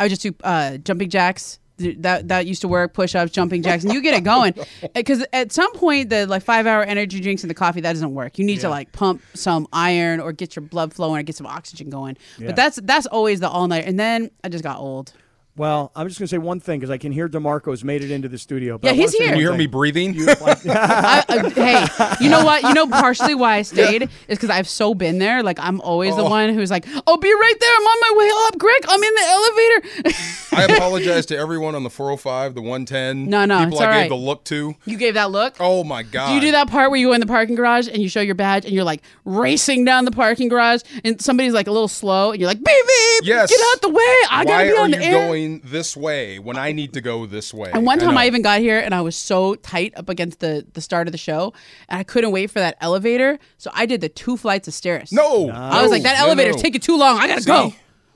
I 0.00 0.04
would 0.04 0.10
just 0.10 0.22
do 0.22 0.34
uh, 0.42 0.78
jumping 0.78 1.10
jacks. 1.10 1.58
That 1.78 2.28
that 2.28 2.46
used 2.46 2.60
to 2.62 2.68
work. 2.68 2.94
Push 2.94 3.14
ups, 3.14 3.32
jumping 3.32 3.62
jacks, 3.62 3.82
and 3.82 3.92
you 3.92 4.00
get 4.00 4.14
it 4.14 4.24
going. 4.24 4.54
Because 4.94 5.24
at 5.32 5.52
some 5.52 5.72
point, 5.74 6.10
the 6.10 6.26
like 6.26 6.42
five 6.42 6.66
hour 6.66 6.82
energy 6.82 7.18
drinks 7.20 7.42
and 7.42 7.50
the 7.50 7.54
coffee 7.54 7.80
that 7.80 7.92
doesn't 7.92 8.14
work. 8.14 8.38
You 8.38 8.44
need 8.44 8.60
to 8.60 8.68
like 8.68 8.92
pump 8.92 9.22
some 9.34 9.66
iron 9.72 10.20
or 10.20 10.32
get 10.32 10.54
your 10.54 10.62
blood 10.62 10.94
flowing 10.94 11.20
or 11.20 11.22
get 11.22 11.34
some 11.36 11.46
oxygen 11.46 11.90
going. 11.90 12.16
Yeah. 12.38 12.48
But 12.48 12.56
that's 12.56 12.76
that's 12.82 13.06
always 13.06 13.40
the 13.40 13.48
all 13.48 13.66
night. 13.68 13.84
And 13.86 13.98
then 13.98 14.30
I 14.44 14.48
just 14.48 14.64
got 14.64 14.78
old. 14.78 15.12
Well, 15.54 15.92
I'm 15.94 16.08
just 16.08 16.18
gonna 16.18 16.28
say 16.28 16.38
one 16.38 16.60
thing 16.60 16.80
because 16.80 16.90
I 16.90 16.96
can 16.96 17.12
hear 17.12 17.28
D'Marco's 17.28 17.84
made 17.84 18.02
it 18.02 18.10
into 18.10 18.26
the 18.26 18.38
studio. 18.38 18.78
But 18.78 18.88
Yeah, 18.88 19.02
he's 19.02 19.12
here. 19.12 19.28
Can 19.28 19.36
you 19.36 19.42
hear 19.42 19.50
thing. 19.50 19.58
me 19.58 19.66
breathing? 19.66 20.16
I, 20.66 21.24
uh, 21.28 21.50
hey, 21.50 21.86
you 22.24 22.30
know 22.30 22.42
what? 22.42 22.62
You 22.62 22.72
know, 22.72 22.86
partially 22.86 23.34
why 23.34 23.56
I 23.56 23.62
stayed 23.62 24.02
is 24.28 24.38
because 24.38 24.48
I've 24.48 24.66
so 24.68 24.94
been 24.94 25.18
there. 25.18 25.42
Like 25.42 25.58
I'm 25.60 25.80
always 25.82 26.16
the 26.16 26.22
Oh. 26.24 26.30
one 26.30 26.54
who's 26.54 26.70
like, 26.70 26.86
"I'll 27.06 27.18
be 27.18 27.30
right 27.32 27.54
there. 27.60 27.74
I'm 27.74 27.82
on 27.82 28.00
my 28.00 28.18
way 28.18 28.30
up, 28.46 28.58
Greg. 28.58 28.82
I'm 28.88 29.02
in 29.02 29.14
the 29.14 29.24
elevator." 29.28 30.18
I 30.54 30.64
apologize 30.76 31.26
to 31.26 31.36
everyone 31.36 31.74
on 31.74 31.82
the 31.82 31.90
405, 31.90 32.54
the 32.54 32.62
110. 32.62 33.28
No, 33.28 33.44
no, 33.44 33.58
people 33.58 33.72
it's 33.74 33.80
I 33.82 33.84
all 33.86 33.92
gave 33.92 34.00
right. 34.00 34.08
the 34.08 34.14
look 34.16 34.44
to. 34.44 34.74
you 34.86 34.96
gave 34.96 35.14
that 35.14 35.30
look. 35.30 35.56
Oh 35.60 35.84
my 35.84 36.02
god! 36.02 36.28
Do 36.28 36.34
you 36.34 36.40
do 36.40 36.50
that 36.52 36.68
part 36.68 36.90
where 36.90 36.98
you 36.98 37.08
go 37.08 37.12
in 37.12 37.20
the 37.20 37.26
parking 37.26 37.56
garage 37.56 37.88
and 37.88 37.98
you 37.98 38.08
show 38.08 38.22
your 38.22 38.34
badge 38.34 38.64
and 38.64 38.72
you're 38.72 38.84
like 38.84 39.02
racing 39.26 39.84
down 39.84 40.06
the 40.06 40.12
parking 40.12 40.48
garage 40.48 40.80
and 41.04 41.20
somebody's 41.20 41.52
like 41.52 41.66
a 41.66 41.72
little 41.72 41.88
slow 41.88 42.30
and 42.30 42.40
you're 42.40 42.48
like, 42.48 42.56
beep 42.58 42.64
beep, 42.66 43.24
Yes. 43.24 43.50
get 43.50 43.60
out 43.74 43.82
the 43.82 43.90
way. 43.90 44.16
I 44.30 44.44
gotta 44.46 44.64
be 44.64 44.72
are 44.72 44.80
on 44.80 44.90
you 44.90 44.96
the 44.96 45.04
air. 45.04 45.26
going 45.28 45.41
this 45.64 45.96
way 45.96 46.38
when 46.38 46.56
I 46.56 46.72
need 46.72 46.92
to 46.94 47.00
go 47.00 47.26
this 47.26 47.52
way? 47.54 47.70
And 47.72 47.84
one 47.86 47.98
time 47.98 48.14
know. 48.14 48.20
I, 48.20 48.26
even 48.26 48.42
got 48.42 48.60
here 48.60 48.78
and 48.78 48.94
I 48.94 49.00
was 49.00 49.16
so 49.16 49.54
tight 49.56 49.92
up 49.96 50.08
against 50.08 50.40
the 50.40 50.66
the 50.72 50.80
start 50.80 51.08
of 51.08 51.12
the 51.12 51.18
show 51.18 51.52
and 51.88 51.98
I 51.98 52.02
couldn't 52.02 52.30
wait 52.32 52.50
for 52.50 52.58
that 52.58 52.76
elevator, 52.80 53.38
so 53.58 53.70
I 53.74 53.86
did 53.86 54.00
the 54.00 54.08
two 54.08 54.36
flights 54.36 54.68
of 54.68 54.74
stairs. 54.74 55.12
no. 55.12 55.48
I 55.50 55.82
was 55.82 55.90
like, 55.90 56.02
that 56.02 56.18
no, 56.18 56.26
elevator's 56.26 56.56
no. 56.56 56.62
taking 56.62 56.80
too 56.80 56.96
long. 56.96 57.18
I 57.18 57.26
gotta 57.26 57.42
See? 57.42 57.46
go. 57.46 57.72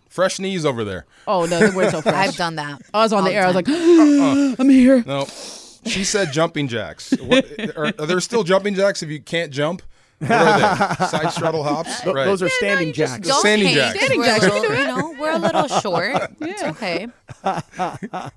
Fresh 0.09 0.39
knees 0.39 0.65
over 0.65 0.83
there. 0.85 1.05
Oh 1.27 1.45
no, 1.47 1.59
they 1.59 1.71
weren't 1.77 1.91
so 1.91 2.01
fresh. 2.03 2.15
I've 2.29 2.37
done 2.37 2.57
that. 2.57 2.81
I 2.95 3.03
was 3.03 3.13
on 3.13 3.19
all 3.23 3.25
the 3.29 3.35
air. 3.35 3.45
I 3.45 3.51
was 3.53 3.63
time. 3.63 3.75
like, 3.75 4.55
uh-uh. 4.55 4.57
I'm 4.59 4.69
here. 4.71 5.05
No, 5.07 5.27
she 5.85 6.05
said 6.05 6.33
jumping 6.33 6.69
jacks. 6.69 7.13
What, 7.21 7.45
are, 7.77 7.87
are 7.99 8.07
there 8.07 8.21
still 8.21 8.43
jumping 8.43 8.75
jacks 8.75 9.03
if 9.03 9.11
you 9.11 9.21
can't 9.21 9.53
jump? 9.53 9.83
What 10.19 10.31
are 10.31 10.97
they? 10.99 11.05
Side 11.07 11.33
straddle 11.33 11.63
hops? 11.63 12.01
Th- 12.01 12.15
right. 12.15 12.25
Those 12.25 12.43
are 12.43 12.47
Yeah, 12.47 12.51
no, 12.53 12.57
standing 12.59 12.87
you 12.89 12.95
just 12.95 13.15
jacks. 13.15 13.29
Don't 13.29 13.41
Standing 13.41 13.69
hate. 13.69 13.75
jacks. 13.75 13.99
Standing 13.99 14.19
we're 14.21 14.27
jacks, 14.27 14.45
A 14.45 14.49
little, 14.51 14.77
you 14.79 14.87
know, 14.87 15.15
we're 15.19 15.33
a 15.33 15.39
little 15.39 15.69
short. 15.69 16.31
It's 16.41 16.63
okay. 16.63 17.09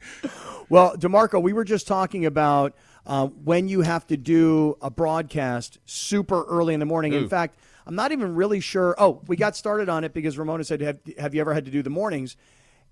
Well, 0.70 0.96
D'Marco, 0.98 1.40
we 1.40 1.52
were 1.54 1.64
just 1.64 1.88
talking 1.88 2.26
about 2.28 2.76
uh, 3.08 3.26
when 3.28 3.68
you 3.68 3.82
have 3.82 4.06
to 4.08 4.18
do 4.18 4.78
a 4.84 4.92
broadcast 4.92 5.80
super 5.86 6.44
early 6.44 6.76
in 6.76 6.80
the 6.80 6.86
morning. 6.86 7.14
In 7.14 7.28
fact, 7.28 7.58
I'm 7.88 7.96
not 7.96 8.12
even 8.12 8.36
really 8.36 8.60
sure. 8.60 8.94
Oh, 9.00 9.22
we 9.26 9.36
got 9.36 9.56
started 9.56 9.90
on 9.90 10.04
it 10.04 10.14
because 10.14 10.38
Ramona 10.38 10.64
said, 10.64 10.82
"Have, 10.82 11.00
have 11.18 11.34
you 11.34 11.42
ever 11.42 11.56
had 11.56 11.66
to 11.66 11.72
do 11.72 11.82
the 11.82 11.90
mornings?" 11.90 12.38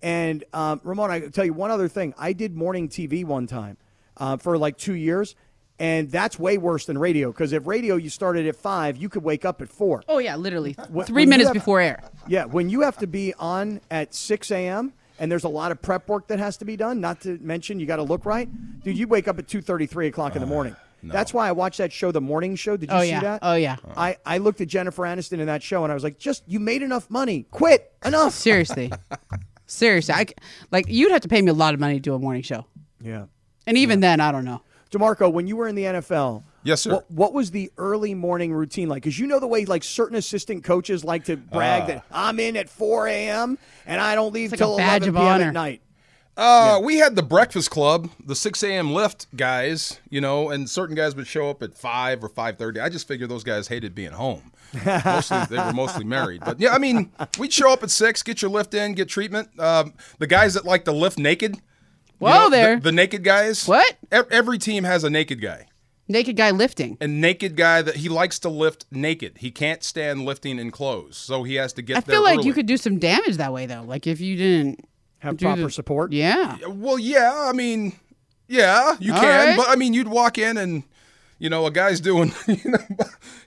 And 0.02 0.44
um, 0.54 0.82
Ramona, 0.84 1.14
I 1.14 1.20
tell 1.28 1.46
you 1.46 1.54
one 1.54 1.70
other 1.70 1.88
thing. 1.88 2.16
I 2.18 2.34
did 2.34 2.56
morning 2.56 2.90
TV 2.90 3.24
one 3.24 3.46
time 3.46 3.78
uh, 4.18 4.38
for 4.38 4.58
like 4.58 4.78
two 4.78 4.94
years, 4.96 5.36
and 5.80 6.10
that's 6.12 6.40
way 6.40 6.58
worse 6.58 6.86
than 6.86 6.98
radio. 6.98 7.32
Because 7.32 7.54
if 7.54 7.68
radio 7.68 7.96
you 7.96 8.10
started 8.10 8.48
at 8.48 8.56
five, 8.56 8.98
you 8.98 9.10
could 9.10 9.24
wake 9.24 9.46
up 9.46 9.62
at 9.62 9.70
four. 9.70 10.04
Oh 10.08 10.18
yeah, 10.20 10.36
literally 10.36 10.74
Wh- 10.74 11.04
three 11.04 11.24
when 11.24 11.30
minutes 11.30 11.48
have- 11.50 11.54
before 11.54 11.80
air. 11.82 12.04
Yeah, 12.28 12.46
when 12.46 12.70
you 12.70 12.82
have 12.82 12.98
to 12.98 13.08
be 13.08 13.34
on 13.40 13.80
at 13.92 14.14
6 14.14 14.52
a.m. 14.52 14.94
and 15.20 15.32
there's 15.32 15.44
a 15.46 15.50
lot 15.50 15.72
of 15.72 15.82
prep 15.82 16.08
work 16.10 16.28
that 16.28 16.40
has 16.40 16.58
to 16.58 16.66
be 16.66 16.76
done, 16.76 17.00
not 17.00 17.22
to 17.22 17.38
mention 17.42 17.80
you 17.80 17.86
got 17.86 17.96
to 17.98 18.04
look 18.04 18.26
right, 18.26 18.50
dude. 18.84 18.98
You 18.98 19.08
wake 19.08 19.28
up 19.28 19.40
at 19.40 19.48
2:30, 19.48 19.90
3 19.90 20.08
o'clock 20.08 20.36
in 20.36 20.42
the 20.42 20.48
uh, 20.48 20.50
morning. 20.50 20.76
That's 21.04 21.34
why 21.34 21.48
I 21.48 21.52
watched 21.54 21.78
that 21.78 21.94
show, 21.94 22.12
The 22.12 22.20
Morning 22.20 22.56
Show. 22.56 22.76
Did 22.76 22.90
you 22.90 22.98
Oh 22.98 23.02
see 23.02 23.10
yeah. 23.10 23.20
that? 23.22 23.40
Oh 23.44 23.54
yeah. 23.54 23.74
Uh-huh. 23.74 23.94
I, 23.96 24.18
I 24.26 24.38
looked 24.40 24.60
at 24.62 24.68
Jennifer 24.68 25.04
Aniston 25.04 25.40
in 25.40 25.46
that 25.46 25.64
show 25.64 25.84
and 25.84 25.92
I 25.92 25.94
was 25.94 26.04
like, 26.04 26.18
just 26.18 26.44
you 26.48 26.60
made 26.60 26.82
enough 26.82 27.10
money. 27.10 27.46
Quit. 27.52 27.94
Enough. 28.04 28.34
Seriously. 28.34 28.92
Seriously. 29.68 30.14
I, 30.14 30.26
c- 30.26 30.34
like 30.72 30.86
you'd 30.90 31.12
have 31.12 31.22
to 31.22 31.28
pay 31.30 31.42
me 31.42 31.50
a 31.50 31.54
lot 31.54 31.74
of 31.74 31.80
money 31.80 31.94
to 31.94 32.00
do 32.00 32.14
a 32.14 32.20
morning 32.20 32.42
show. 32.42 32.66
Yeah. 33.02 33.26
And 33.66 33.78
even 33.78 34.00
then, 34.00 34.20
I 34.20 34.32
don't 34.32 34.44
know. 34.44 34.62
D'Marco, 34.92 35.30
when 35.30 35.48
you 35.48 35.56
were 35.56 35.68
in 35.68 35.76
the 35.76 35.84
NFL, 35.84 36.44
Yes, 36.64 36.82
sir. 36.82 36.92
What, 36.96 37.10
what 37.12 37.34
was 37.34 37.52
the 37.52 37.72
early 37.78 38.14
morning 38.14 38.52
routine 38.54 38.90
like? 38.90 39.04
Because 39.04 39.18
you 39.18 39.26
know 39.28 39.40
the 39.40 39.48
way 39.48 39.64
like 39.66 39.84
certain 39.84 40.18
assistant 40.18 40.64
coaches 40.66 41.06
like 41.06 41.24
to 41.26 41.38
brag 41.38 41.84
Ah. 41.84 41.86
that 41.88 42.06
I'm 42.12 42.40
in 42.42 42.58
at 42.58 42.70
4 42.70 43.08
a.m. 43.08 43.58
and 43.86 44.02
I 44.02 44.16
don't 44.16 44.34
leave 44.34 44.52
It's 44.52 44.60
like 44.62 44.68
till 44.68 44.74
11 44.78 45.14
p.m. 45.14 45.18
honor. 45.18 45.44
at 45.46 45.54
night. 45.54 45.82
Uh, 46.36 46.80
we 46.84 46.98
had 46.98 47.16
the 47.16 47.24
Breakfast 47.24 47.72
Club, 47.72 48.10
the 48.24 48.36
6 48.36 48.62
a.m. 48.64 48.94
lift 48.94 49.26
guys, 49.36 50.00
you 50.10 50.22
know, 50.22 50.50
and 50.52 50.70
certain 50.70 50.96
guys 50.96 51.16
would 51.16 51.26
show 51.26 51.50
up 51.50 51.64
at 51.64 51.74
5 51.74 52.24
or 52.24 52.30
5.30. 52.30 52.80
I 52.84 52.90
just 52.90 53.08
figured 53.08 53.30
those 53.30 53.44
guys 53.44 53.68
hated 53.70 53.96
being 53.96 54.12
home. 54.12 54.52
Mostly, 54.86 55.40
they 55.50 55.58
were 55.58 55.74
mostly 55.74 56.04
married. 56.06 56.42
But, 56.46 56.60
yeah, 56.60 56.74
I 56.74 56.78
mean, 56.78 57.12
we'd 57.40 57.52
show 57.54 57.72
up 57.74 57.82
at 57.82 57.90
6, 57.90 58.22
get 58.22 58.42
your 58.44 58.52
lift 58.52 58.74
in, 58.76 58.94
get 58.94 59.08
treatment. 59.10 59.50
Um, 59.60 59.94
the 60.20 60.28
guys 60.28 60.54
that 60.54 60.64
like 60.66 60.86
to 60.86 60.92
lift 60.92 61.18
naked. 61.18 61.58
You 62.20 62.28
Whoa 62.28 62.34
know, 62.46 62.50
there. 62.50 62.76
The, 62.76 62.82
the 62.84 62.92
naked 62.92 63.24
guys. 63.24 63.68
What? 63.68 63.96
Every 64.12 64.58
team 64.58 64.84
has 64.84 65.04
a 65.04 65.10
naked 65.10 65.42
guy. 65.42 65.68
Naked 66.10 66.38
guy 66.38 66.52
lifting. 66.52 66.98
A 67.02 67.08
naked 67.08 67.58
guy 67.58 67.82
that 67.82 67.98
he 67.98 68.08
likes 68.08 68.40
to 68.40 68.50
lift 68.50 68.86
naked. 68.92 69.40
He 69.40 69.52
can't 69.52 69.84
stand 69.84 70.24
lifting 70.24 70.58
in 70.58 70.72
clothes, 70.72 71.18
so 71.18 71.44
he 71.44 71.56
has 71.56 71.74
to 71.74 71.82
get 71.82 71.94
there. 71.94 71.98
I 71.98 72.02
there 72.06 72.16
feel 72.16 72.24
like 72.24 72.38
early. 72.40 72.48
you 72.48 72.54
could 72.54 72.66
do 72.66 72.78
some 72.78 72.98
damage 72.98 73.36
that 73.38 73.52
way 73.52 73.66
though. 73.66 73.84
Like 73.86 74.08
if 74.08 74.22
you 74.22 74.38
didn't 74.38 74.86
Have 75.20 75.38
proper 75.38 75.64
the- 75.64 75.70
support. 75.72 76.14
Yeah. 76.14 76.58
Well, 76.68 76.98
yeah. 76.98 77.34
I 77.50 77.52
mean, 77.52 77.94
yeah, 78.48 78.96
you 79.02 79.14
All 79.14 79.20
can, 79.20 79.48
right. 79.50 79.58
but 79.58 79.68
I 79.70 79.76
mean, 79.76 79.94
you'd 79.94 80.08
walk 80.08 80.38
in 80.38 80.56
and 80.58 80.84
You 81.40 81.50
know, 81.52 81.68
a 81.68 81.72
guy's 81.72 82.00
doing, 82.02 82.34
you 82.48 82.72
know, 82.72 82.80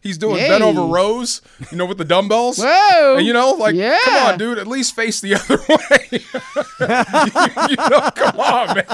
he's 0.00 0.16
doing 0.16 0.36
Yay. 0.36 0.46
bent 0.48 0.62
over 0.62 0.82
rows, 0.82 1.42
you 1.72 1.76
know, 1.76 1.86
with 1.86 1.98
the 1.98 2.04
dumbbells. 2.04 2.58
Whoa. 2.62 3.16
And, 3.16 3.26
you 3.26 3.32
know, 3.32 3.50
like, 3.52 3.74
Yeah. 3.74 3.98
come 4.04 4.14
on, 4.32 4.38
dude, 4.38 4.58
at 4.58 4.68
least 4.68 4.94
face 4.94 5.20
the 5.20 5.34
other 5.40 5.58
way. 5.68 6.20
you, 7.70 7.76
know, 7.76 8.10
come 8.14 8.38
on, 8.40 8.76
man. 8.76 8.86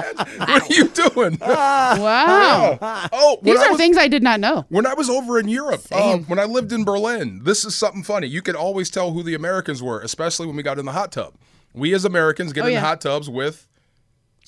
What 0.49 0.71
are 0.71 0.75
you 0.75 0.89
doing? 0.89 1.37
Wow. 1.41 2.79
oh, 3.13 3.39
These 3.43 3.59
are 3.61 3.69
was- 3.71 3.77
things 3.79 3.97
I 3.99 4.09
did 4.09 4.23
not 4.23 4.41
know. 4.41 4.65
when 4.69 4.87
I 4.87 4.95
was 4.95 5.11
over 5.11 5.39
in 5.39 5.49
Europe, 5.49 5.83
uh, 5.93 6.19
when 6.19 6.39
I 6.39 6.45
lived 6.45 6.73
in 6.73 6.85
Berlin, 6.85 7.43
this 7.45 7.65
is 7.65 7.75
something 7.75 8.03
funny. 8.03 8.27
You 8.29 8.43
could 8.43 8.57
always 8.57 8.89
tell 8.91 9.11
who 9.13 9.23
the 9.23 9.35
Americans 9.35 9.83
were, 9.83 10.01
especially 10.01 10.47
when 10.47 10.57
we 10.57 10.63
got 10.63 10.79
in 10.79 10.87
the 10.87 10.93
hot 10.93 11.13
tub. 11.13 11.35
We 11.75 11.93
as 11.95 12.05
Americans 12.05 12.53
get 12.55 12.65
Oh, 12.65 12.69
in 12.69 12.75
yeah. 12.75 12.81
hot 12.81 13.01
tubs 13.03 13.29
with 13.29 13.69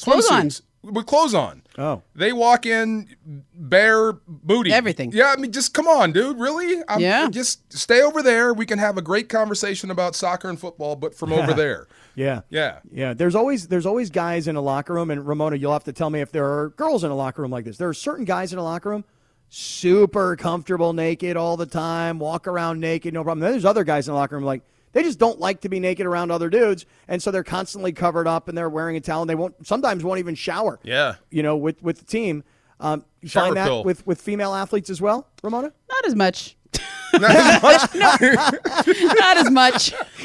Clothes 0.01 0.27
on. 0.31 0.49
swimsuits, 0.49 0.63
with 0.83 1.07
clothes 1.07 1.35
on. 1.35 1.63
Oh. 1.77 2.03
They 2.15 2.33
walk 2.33 2.67
in 2.67 3.15
bare 3.55 4.13
booty. 4.27 4.73
Everything. 4.73 5.13
Yeah, 5.13 5.35
I 5.37 5.41
mean, 5.41 5.53
just 5.53 5.75
come 5.75 5.87
on, 5.87 6.13
dude. 6.13 6.39
Really? 6.39 6.83
I'm, 6.89 7.01
Yeah. 7.01 7.29
Just 7.31 7.73
stay 7.73 8.03
over 8.03 8.23
there. 8.23 8.53
We 8.55 8.67
can 8.67 8.79
have 8.79 8.97
a 8.97 9.03
great 9.03 9.29
conversation 9.29 9.91
about 9.91 10.15
soccer 10.17 10.49
and 10.49 10.59
football, 10.59 10.97
but 10.97 11.15
from 11.15 11.33
over 11.33 11.53
there. 11.55 11.87
Yeah. 12.15 12.41
Yeah. 12.51 12.79
Yeah, 12.91 13.15
there's 13.15 13.35
always 13.35 13.69
there's 13.69 13.87
always 13.87 14.11
guys 14.11 14.49
in 14.49 14.57
a 14.57 14.61
locker 14.61 14.95
room, 14.95 15.11
and 15.11 15.27
Ramona, 15.27 15.57
you'll 15.57 15.73
have 15.73 15.85
to 15.85 15.93
tell 15.93 16.11
me 16.11 16.21
if 16.21 16.33
there 16.33 16.47
are 16.47 16.71
girls 16.71 17.05
in 17.05 17.11
a 17.11 17.17
locker 17.17 17.43
room 17.43 17.51
like 17.51 17.65
this. 17.65 17.77
There 17.77 17.89
are 17.89 17.95
certain 17.95 18.25
guys 18.25 18.53
in 18.53 18.59
a 18.59 18.65
locker 18.65 18.91
room, 18.91 19.05
super 19.49 20.37
comfortable 20.37 20.93
naked 20.93 21.37
all 21.37 21.57
the 21.57 21.67
time, 21.67 22.19
walk 22.19 22.47
around 22.47 22.81
naked, 22.81 23.15
no 23.15 23.23
problem. 23.25 23.41
Then 23.41 23.53
there's 23.53 23.65
other 23.65 23.85
guys 23.85 24.09
in 24.09 24.15
the 24.15 24.19
locker 24.19 24.37
room 24.37 24.45
like 24.45 24.63
they 24.93 25.03
just 25.03 25.19
don't 25.19 25.39
like 25.39 25.61
to 25.63 25.69
be 25.69 25.81
naked 25.81 26.07
around 26.07 26.31
other 26.31 26.49
dudes, 26.51 26.87
and 27.09 27.23
so 27.23 27.31
they're 27.31 27.45
constantly 27.45 27.93
covered 27.93 28.27
up 28.27 28.49
and 28.49 28.57
they're 28.57 28.69
wearing 28.69 28.97
a 28.97 29.01
towel. 29.01 29.23
And 29.23 29.31
they 29.31 29.35
won't 29.35 29.67
sometimes 29.67 30.03
won't 30.05 30.19
even 30.19 30.35
shower. 30.35 30.79
Yeah. 30.83 31.17
you 31.31 31.43
know, 31.43 31.57
with 31.57 31.83
with 31.83 31.99
the 31.99 32.05
team. 32.05 32.45
Um, 32.81 33.05
you 33.21 33.29
Shower 33.29 33.47
find 33.47 33.57
that 33.57 33.67
pill. 33.67 33.83
with 33.85 34.07
with 34.07 34.21
female 34.21 34.55
athletes 34.55 34.89
as 34.89 35.01
well, 35.01 35.27
Ramona. 35.43 35.73
Not 35.89 36.07
as 36.07 36.15
much. 36.15 36.57
Not 37.19 37.31
as 37.31 37.63
much. 37.63 37.95
Not 37.97 39.37
as 39.37 39.51
much. 39.51 39.93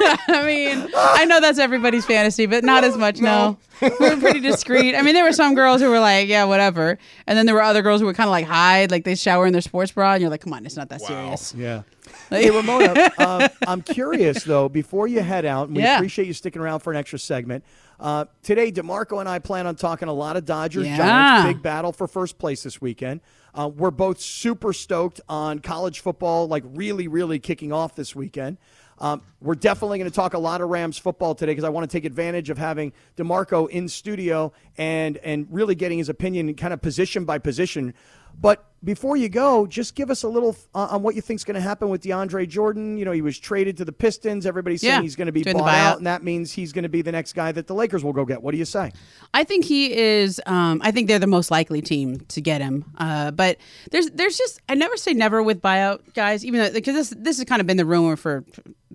I 0.00 0.44
mean, 0.46 0.88
I 0.96 1.24
know 1.24 1.40
that's 1.40 1.58
everybody's 1.58 2.06
fantasy, 2.06 2.46
but 2.46 2.62
not 2.62 2.84
as 2.84 2.96
much. 2.96 3.20
No, 3.20 3.58
we 3.82 3.88
were 3.98 4.16
pretty 4.16 4.38
discreet. 4.40 4.94
I 4.94 5.02
mean, 5.02 5.14
there 5.14 5.24
were 5.24 5.32
some 5.32 5.56
girls 5.56 5.80
who 5.80 5.90
were 5.90 5.98
like, 5.98 6.28
"Yeah, 6.28 6.44
whatever," 6.44 6.98
and 7.26 7.36
then 7.36 7.46
there 7.46 7.54
were 7.54 7.62
other 7.62 7.82
girls 7.82 8.00
who 8.00 8.06
would 8.06 8.14
kind 8.16 8.28
of 8.28 8.30
like 8.30 8.46
hide, 8.46 8.92
like 8.92 9.02
they 9.04 9.16
shower 9.16 9.44
in 9.46 9.52
their 9.52 9.60
sports 9.60 9.90
bra, 9.90 10.12
and 10.12 10.20
you're 10.20 10.30
like, 10.30 10.40
"Come 10.40 10.52
on, 10.52 10.64
it's 10.64 10.76
not 10.76 10.88
that 10.90 11.00
serious." 11.00 11.52
Yeah. 11.54 11.82
Hey, 12.30 12.50
Ramona, 12.50 13.10
um, 13.18 13.48
I'm 13.66 13.82
curious 13.82 14.44
though. 14.44 14.68
Before 14.68 15.08
you 15.08 15.20
head 15.20 15.44
out, 15.44 15.68
and 15.68 15.76
we 15.76 15.82
Yeah. 15.82 15.96
appreciate 15.96 16.26
you 16.26 16.32
sticking 16.34 16.60
around 16.60 16.80
for 16.80 16.90
an 16.92 16.96
extra 16.96 17.18
segment. 17.18 17.64
Uh, 17.98 18.26
today, 18.42 18.70
D'Marco 18.70 19.18
and 19.18 19.28
I 19.28 19.38
plan 19.38 19.66
on 19.66 19.74
talking 19.74 20.08
a 20.08 20.12
lot 20.12 20.36
of 20.36 20.44
Dodgers 20.44 20.86
Yeah. 20.86 20.96
Giants. 20.96 21.54
Big 21.54 21.62
battle 21.62 21.92
for 21.92 22.06
first 22.06 22.38
place 22.38 22.62
this 22.62 22.80
weekend. 22.80 23.20
Uh, 23.54 23.68
we're 23.68 23.90
both 23.90 24.20
super 24.20 24.72
stoked 24.72 25.20
on 25.28 25.58
college 25.58 26.00
football, 26.00 26.46
like 26.46 26.62
really, 26.74 27.08
really 27.08 27.38
kicking 27.38 27.72
off 27.72 27.96
this 27.96 28.14
weekend. 28.14 28.58
Um, 29.00 29.22
we're 29.40 29.54
definitely 29.54 29.98
going 29.98 30.10
to 30.10 30.14
talk 30.14 30.34
a 30.34 30.38
lot 30.40 30.60
of 30.60 30.68
Rams 30.70 30.98
football 30.98 31.34
today 31.34 31.52
because 31.52 31.62
I 31.64 31.68
want 31.68 31.88
to 31.88 31.96
take 31.96 32.04
advantage 32.04 32.50
of 32.50 32.58
having 32.58 32.92
D'Marco 33.16 33.66
in 33.70 33.88
studio 33.88 34.52
and 34.76 35.16
and 35.18 35.46
really 35.50 35.76
getting 35.76 35.98
his 35.98 36.08
opinion 36.08 36.52
kind 36.54 36.74
of 36.74 36.82
position 36.82 37.24
by 37.24 37.38
position. 37.38 37.94
But 38.40 38.64
before 38.84 39.16
you 39.16 39.28
go, 39.28 39.66
just 39.66 39.96
give 39.96 40.08
us 40.08 40.22
a 40.22 40.28
little 40.28 40.56
uh, 40.74 40.88
on 40.90 41.02
what 41.02 41.16
you 41.16 41.20
think 41.20 41.40
is 41.40 41.44
going 41.44 41.56
to 41.56 41.60
happen 41.60 41.88
with 41.88 42.02
DeAndre 42.02 42.48
Jordan. 42.48 42.96
You 42.96 43.04
know, 43.04 43.10
he 43.10 43.22
was 43.22 43.36
traded 43.38 43.76
to 43.78 43.84
the 43.84 43.92
Pistons. 43.92 44.46
Everybody's 44.46 44.82
saying 44.82 44.94
Yeah, 44.94 45.02
he's 45.02 45.16
going 45.16 45.26
to 45.26 45.32
be 45.32 45.42
bought 45.42 45.68
out, 45.74 45.98
and 45.98 46.06
that 46.06 46.22
means 46.22 46.52
he's 46.52 46.72
going 46.72 46.84
to 46.84 46.88
be 46.88 47.02
the 47.02 47.10
next 47.10 47.32
guy 47.32 47.50
that 47.50 47.66
the 47.66 47.74
Lakers 47.74 48.04
will 48.04 48.12
go 48.12 48.24
get. 48.24 48.40
What 48.40 48.52
do 48.52 48.58
you 48.58 48.64
say? 48.64 48.92
I 49.34 49.42
think 49.42 49.64
he 49.64 49.92
is. 49.96 50.40
Um, 50.46 50.80
I 50.84 50.92
think 50.92 51.08
they're 51.08 51.18
the 51.18 51.26
most 51.26 51.50
likely 51.50 51.82
team 51.82 52.20
to 52.28 52.40
get 52.40 52.60
him. 52.60 52.84
Uh, 52.98 53.32
but 53.32 53.56
there's 53.90 54.10
there's 54.10 54.38
just 54.38 54.60
I 54.68 54.74
never 54.74 54.96
say 54.96 55.12
never 55.12 55.42
with 55.42 55.60
buyout 55.60 56.14
guys, 56.14 56.44
even 56.44 56.60
though 56.60 56.72
because 56.72 56.94
this 56.94 57.14
this 57.18 57.38
has 57.38 57.44
kind 57.46 57.60
of 57.60 57.66
been 57.66 57.78
the 57.78 57.86
rumor 57.86 58.14
for 58.14 58.44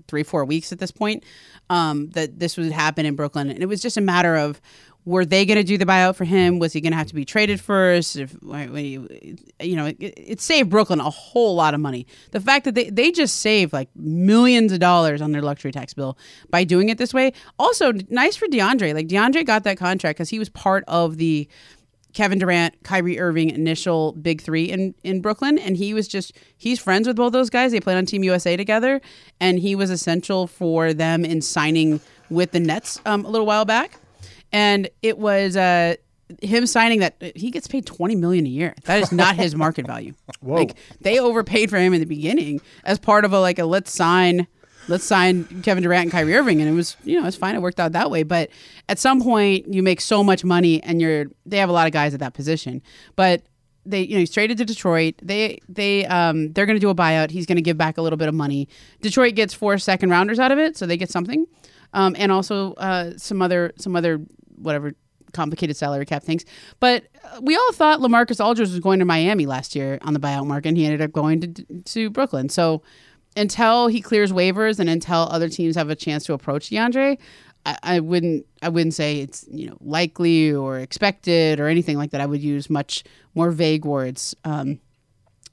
three 0.08 0.24
four 0.24 0.46
weeks 0.46 0.72
at 0.72 0.80
this 0.80 0.92
point 0.92 1.26
um, 1.70 2.10
that 2.12 2.40
this 2.40 2.56
would 2.56 2.72
happen 2.72 3.06
in 3.06 3.16
Brooklyn, 3.16 3.50
and 3.50 3.62
it 3.62 3.66
was 3.66 3.82
just 3.82 3.98
a 3.98 4.02
matter 4.02 4.38
of. 4.38 4.62
Were 5.06 5.26
they 5.26 5.46
going 5.46 5.58
to 5.58 5.64
do 5.64 5.78
the 5.78 5.86
buyout 5.86 6.16
for 6.16 6.24
him? 6.24 6.60
Was 6.60 6.72
he 6.72 6.80
going 6.80 6.92
to 6.92 6.98
have 6.98 7.08
to 7.08 7.16
be 7.16 7.26
traded 7.26 7.60
first? 7.60 8.16
If 8.16 8.34
you, 8.42 9.76
know, 9.76 9.86
it, 9.86 9.98
it 10.00 10.42
saved 10.42 10.70
Brooklyn 10.70 11.00
a 11.02 11.10
whole 11.10 11.56
lot 11.56 11.74
of 11.74 11.82
money. 11.82 12.08
The 12.32 12.40
fact 12.40 12.66
that 12.66 12.76
they, 12.76 12.90
they 12.90 13.12
just 13.12 13.38
saved 13.42 13.74
like 13.74 13.90
millions 13.96 14.72
of 14.72 14.80
dollars 14.80 15.22
on 15.22 15.34
their 15.34 15.42
luxury 15.42 15.72
tax 15.72 15.94
bill 15.94 16.18
by 16.50 16.64
doing 16.64 16.90
it 16.90 16.98
this 16.98 17.14
way. 17.14 17.34
Also, 17.60 17.92
nice 18.10 18.38
for 18.38 18.48
DeAndre. 18.48 18.94
Like 18.94 19.08
DeAndre 19.08 19.46
got 19.46 19.64
that 19.64 19.78
contract 19.78 20.18
because 20.18 20.30
he 20.30 20.40
was 20.40 20.50
part 20.50 20.86
of 20.88 21.18
the 21.18 21.50
Kevin 22.14 22.40
Durant, 22.40 22.82
Kyrie 22.84 23.20
Irving 23.20 23.50
initial 23.50 24.14
big 24.14 24.42
three 24.42 24.66
in, 24.66 24.94
in 25.04 25.20
Brooklyn. 25.20 25.58
And 25.58 25.76
he 25.76 25.94
was 25.94 26.08
just, 26.08 26.38
he's 26.56 26.80
friends 26.80 27.08
with 27.08 27.18
both 27.18 27.34
those 27.34 27.50
guys. 27.50 27.72
They 27.72 27.80
played 27.80 27.98
on 27.98 28.06
Team 28.06 28.24
USA 28.24 28.56
together. 28.56 29.02
And 29.40 29.60
he 29.60 29.76
was 29.76 29.90
essential 29.90 30.48
for 30.48 30.94
them 30.94 31.26
in 31.26 31.42
signing 31.42 32.00
with 32.30 32.52
the 32.52 32.60
Nets 32.60 33.02
um, 33.06 33.26
a 33.26 33.30
little 33.30 33.48
while 33.48 33.66
back. 33.66 34.00
And 34.54 34.90
it 35.02 35.18
was 35.18 35.58
uh, 35.58 35.96
him 36.42 36.66
signing 36.66 37.00
that 37.00 37.16
he 37.36 37.52
gets 37.52 37.68
paid 37.68 37.86
20 37.86 38.16
million 38.16 38.46
a 38.46 38.50
year. 38.50 38.76
That 38.86 39.02
is 39.02 39.12
not 39.12 39.36
his 39.36 39.56
market 39.56 39.86
value. 39.86 40.14
Like 40.42 40.76
they 41.00 41.20
overpaid 41.20 41.70
for 41.70 41.78
him 41.78 41.94
in 41.94 42.02
the 42.02 42.06
beginning 42.06 42.60
as 42.84 43.00
part 43.00 43.24
of 43.24 43.32
a, 43.32 43.40
like 43.40 43.60
a 43.60 43.66
let's 43.66 43.92
sign 43.92 44.46
let's 44.88 45.06
sign 45.06 45.46
Kevin 45.62 45.84
Durant 45.84 46.04
and 46.04 46.12
Kyrie 46.12 46.36
Irving, 46.36 46.60
and 46.60 46.70
it 46.70 46.74
was 46.74 46.98
you 47.04 47.20
know 47.20 47.28
it's 47.28 47.38
fine. 47.38 47.56
It 47.56 47.62
worked 47.62 47.80
out 47.80 47.94
that 47.94 48.12
way. 48.12 48.24
But 48.24 48.50
at 48.90 49.00
some 49.00 49.22
point, 49.22 49.74
you 49.74 49.82
make 49.82 50.02
so 50.02 50.24
much 50.24 50.44
money, 50.44 50.84
and 50.84 51.02
you're 51.02 51.28
they 51.46 51.58
have 51.58 51.70
a 51.70 51.72
lot 51.72 51.88
of 51.88 51.94
guys 51.94 52.14
at 52.14 52.20
that 52.20 52.34
position. 52.34 52.82
But 53.16 53.44
they 53.86 54.02
you 54.02 54.16
know 54.16 54.20
he's 54.20 54.32
traded 54.32 54.58
to 54.58 54.66
Detroit. 54.66 55.16
They 55.22 55.60
they 55.70 56.06
um 56.06 56.52
they're 56.54 56.66
going 56.66 56.76
to 56.76 56.82
do 56.82 56.90
a 56.90 56.96
buyout. 56.96 57.32
He's 57.32 57.46
going 57.46 57.56
to 57.58 57.62
give 57.62 57.78
back 57.78 57.98
a 57.98 58.02
little 58.02 58.18
bit 58.18 58.28
of 58.28 58.36
money. 58.36 58.68
Detroit 59.02 59.36
gets 59.36 59.54
four 59.54 59.78
second 59.78 60.10
rounders 60.10 60.40
out 60.40 60.52
of 60.52 60.60
it, 60.60 60.78
so 60.78 60.86
they 60.86 60.98
get 60.98 61.10
something, 61.10 61.46
um, 61.94 62.16
and 62.18 62.32
also 62.32 62.74
uh, 62.74 63.12
some 63.18 63.42
other 63.42 63.72
some 63.78 63.96
other 63.96 64.22
whatever 64.64 64.94
complicated 65.34 65.76
salary 65.76 66.06
cap 66.06 66.24
things. 66.24 66.46
But 66.80 67.06
uh, 67.24 67.42
we 67.42 67.56
all 67.56 67.72
thought 67.74 68.00
Lamarcus 68.00 68.44
Aldridge 68.44 68.70
was 68.70 68.80
going 68.80 69.00
to 69.00 69.06
Miami 69.06 69.46
last 69.46 69.76
year 69.76 70.00
on 70.02 70.14
the 70.14 70.20
buyout 70.20 70.48
market, 70.48 70.70
and 70.70 70.78
he 70.78 70.86
ended 70.86 71.02
up 71.02 71.12
going 71.12 71.42
to 71.42 71.66
to 71.84 72.10
Brooklyn. 72.10 72.50
So 72.50 72.82
until 73.36 73.88
he 73.88 74.02
clears 74.02 74.32
waivers 74.32 74.80
and 74.80 74.90
until 74.90 75.22
other 75.32 75.50
teams 75.50 75.76
have 75.76 75.90
a 75.90 75.96
chance 75.96 76.26
to 76.26 76.34
approach 76.34 76.70
DeAndre, 76.70 77.18
I, 77.66 77.78
I 77.84 78.00
wouldn't 78.00 78.46
I 78.62 78.70
wouldn't 78.70 78.94
say 78.94 79.20
it's 79.20 79.46
you 79.52 79.68
know 79.68 79.78
likely 79.82 80.54
or 80.54 80.80
expected 80.80 81.60
or 81.60 81.68
anything 81.68 81.98
like 81.98 82.12
that. 82.12 82.22
I 82.22 82.26
would 82.26 82.42
use 82.42 82.70
much 82.70 83.04
more 83.36 83.52
vague 83.52 83.86
words. 83.86 84.36
Um, 84.44 84.80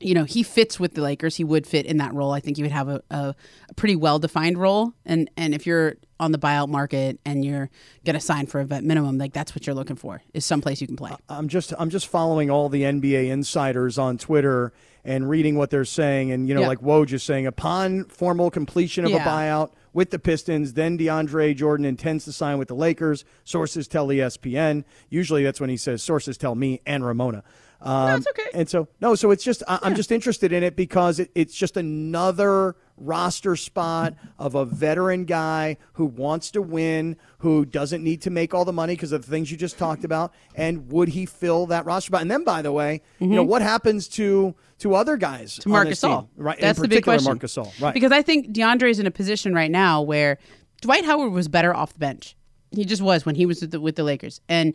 you 0.00 0.14
know, 0.14 0.24
he 0.24 0.42
fits 0.42 0.80
with 0.80 0.94
the 0.94 1.02
Lakers. 1.02 1.36
He 1.36 1.44
would 1.44 1.66
fit 1.66 1.84
in 1.86 1.98
that 1.98 2.14
role. 2.14 2.32
I 2.32 2.40
think 2.40 2.56
he 2.56 2.62
would 2.62 2.72
have 2.72 2.88
a, 2.88 3.02
a, 3.10 3.34
a 3.68 3.74
pretty 3.76 3.96
well 3.96 4.18
defined 4.18 4.58
role. 4.58 4.92
And 5.04 5.30
and 5.36 5.54
if 5.54 5.66
you're 5.66 5.96
on 6.18 6.32
the 6.32 6.38
buyout 6.38 6.68
market 6.68 7.18
and 7.24 7.44
you're 7.44 7.70
gonna 8.04 8.20
sign 8.20 8.46
for 8.46 8.60
a 8.60 8.64
vet 8.64 8.82
minimum, 8.84 9.18
like 9.18 9.32
that's 9.32 9.54
what 9.54 9.66
you're 9.66 9.74
looking 9.74 9.96
for 9.96 10.22
is 10.34 10.44
someplace 10.44 10.80
you 10.80 10.86
can 10.86 10.96
play. 10.96 11.12
I'm 11.28 11.48
just 11.48 11.72
I'm 11.78 11.90
just 11.90 12.08
following 12.08 12.50
all 12.50 12.68
the 12.68 12.82
NBA 12.82 13.28
insiders 13.30 13.98
on 13.98 14.16
Twitter 14.18 14.72
and 15.04 15.28
reading 15.30 15.56
what 15.56 15.70
they're 15.70 15.84
saying, 15.86 16.30
and 16.30 16.46
you 16.48 16.54
know, 16.54 16.60
Yeah. 16.62 16.68
like 16.68 16.80
Woj 16.80 17.12
is 17.12 17.22
saying, 17.22 17.46
upon 17.46 18.04
formal 18.04 18.50
completion 18.50 19.04
of 19.06 19.10
Yeah. 19.10 19.22
a 19.24 19.26
buyout 19.26 19.70
with 19.94 20.10
the 20.10 20.18
Pistons, 20.18 20.74
then 20.74 20.98
DeAndre 20.98 21.56
Jordan 21.56 21.86
intends 21.86 22.24
to 22.26 22.32
sign 22.32 22.58
with 22.58 22.68
the 22.68 22.74
Lakers. 22.74 23.24
Sources 23.44 23.88
tell 23.88 24.08
ESPN. 24.08 24.84
Usually, 25.08 25.42
that's 25.42 25.58
when 25.60 25.70
he 25.70 25.76
says 25.78 26.02
sources 26.02 26.36
tell 26.36 26.54
me 26.54 26.80
and 26.86 27.04
Ramona. 27.04 27.42
Um, 27.82 28.18
it's 28.18 28.26
okay. 28.28 28.50
And 28.52 28.68
so 28.68 28.88
no, 29.00 29.14
so 29.14 29.30
it's 29.30 29.42
just 29.42 29.62
I, 29.66 29.78
I'm 29.82 29.94
just 29.94 30.12
interested 30.12 30.52
in 30.52 30.62
it 30.62 30.76
because 30.76 31.18
it, 31.18 31.30
it's 31.34 31.54
just 31.54 31.76
another 31.76 32.76
roster 32.98 33.56
spot 33.56 34.14
of 34.38 34.54
a 34.54 34.66
veteran 34.66 35.24
guy 35.24 35.78
who 35.94 36.04
wants 36.04 36.50
to 36.50 36.60
win, 36.60 37.16
who 37.38 37.64
doesn't 37.64 38.04
need 38.04 38.20
to 38.22 38.30
make 38.30 38.52
all 38.52 38.66
the 38.66 38.72
money 38.72 38.94
because 38.94 39.12
of 39.12 39.24
the 39.24 39.30
things 39.30 39.50
you 39.50 39.56
just 39.56 39.78
talked 39.78 40.04
about. 40.04 40.34
And 40.54 40.92
would 40.92 41.08
he 41.08 41.24
fill 41.24 41.66
that 41.66 41.86
roster 41.86 42.08
spot? 42.08 42.20
And 42.20 42.30
then, 42.30 42.44
by 42.44 42.60
the 42.60 42.72
way, 42.72 43.00
you 43.18 43.28
know 43.28 43.42
what 43.42 43.62
happens 43.62 44.08
to 44.08 44.54
to 44.80 44.94
other 44.94 45.16
guys 45.16 45.52
Mm-hmm. 45.58 45.62
to 45.62 45.68
Marcus? 45.70 46.04
All. 46.04 46.28
right? 46.36 46.58
That's 46.60 46.78
in 46.78 46.82
the 46.82 46.88
big 46.88 47.04
particular, 47.04 47.18
question. 47.38 47.62
Marc 47.62 47.72
Gasol, 47.72 47.80
right? 47.82 47.94
Because 47.94 48.12
I 48.12 48.20
think 48.22 48.48
DeAndre 48.54 48.90
is 48.90 48.98
in 48.98 49.06
a 49.06 49.10
position 49.10 49.54
right 49.54 49.70
now 49.70 50.02
where 50.02 50.38
Dwight 50.82 51.04
Howard 51.06 51.32
was 51.32 51.48
better 51.48 51.74
off 51.74 51.92
the 51.94 51.98
bench. 51.98 52.36
He 52.72 52.84
just 52.84 53.02
was 53.02 53.24
when 53.26 53.34
he 53.34 53.46
was 53.46 53.62
with 53.62 53.70
the, 53.72 53.80
with 53.80 53.96
the 53.96 54.04
Lakers. 54.04 54.40
And 54.48 54.74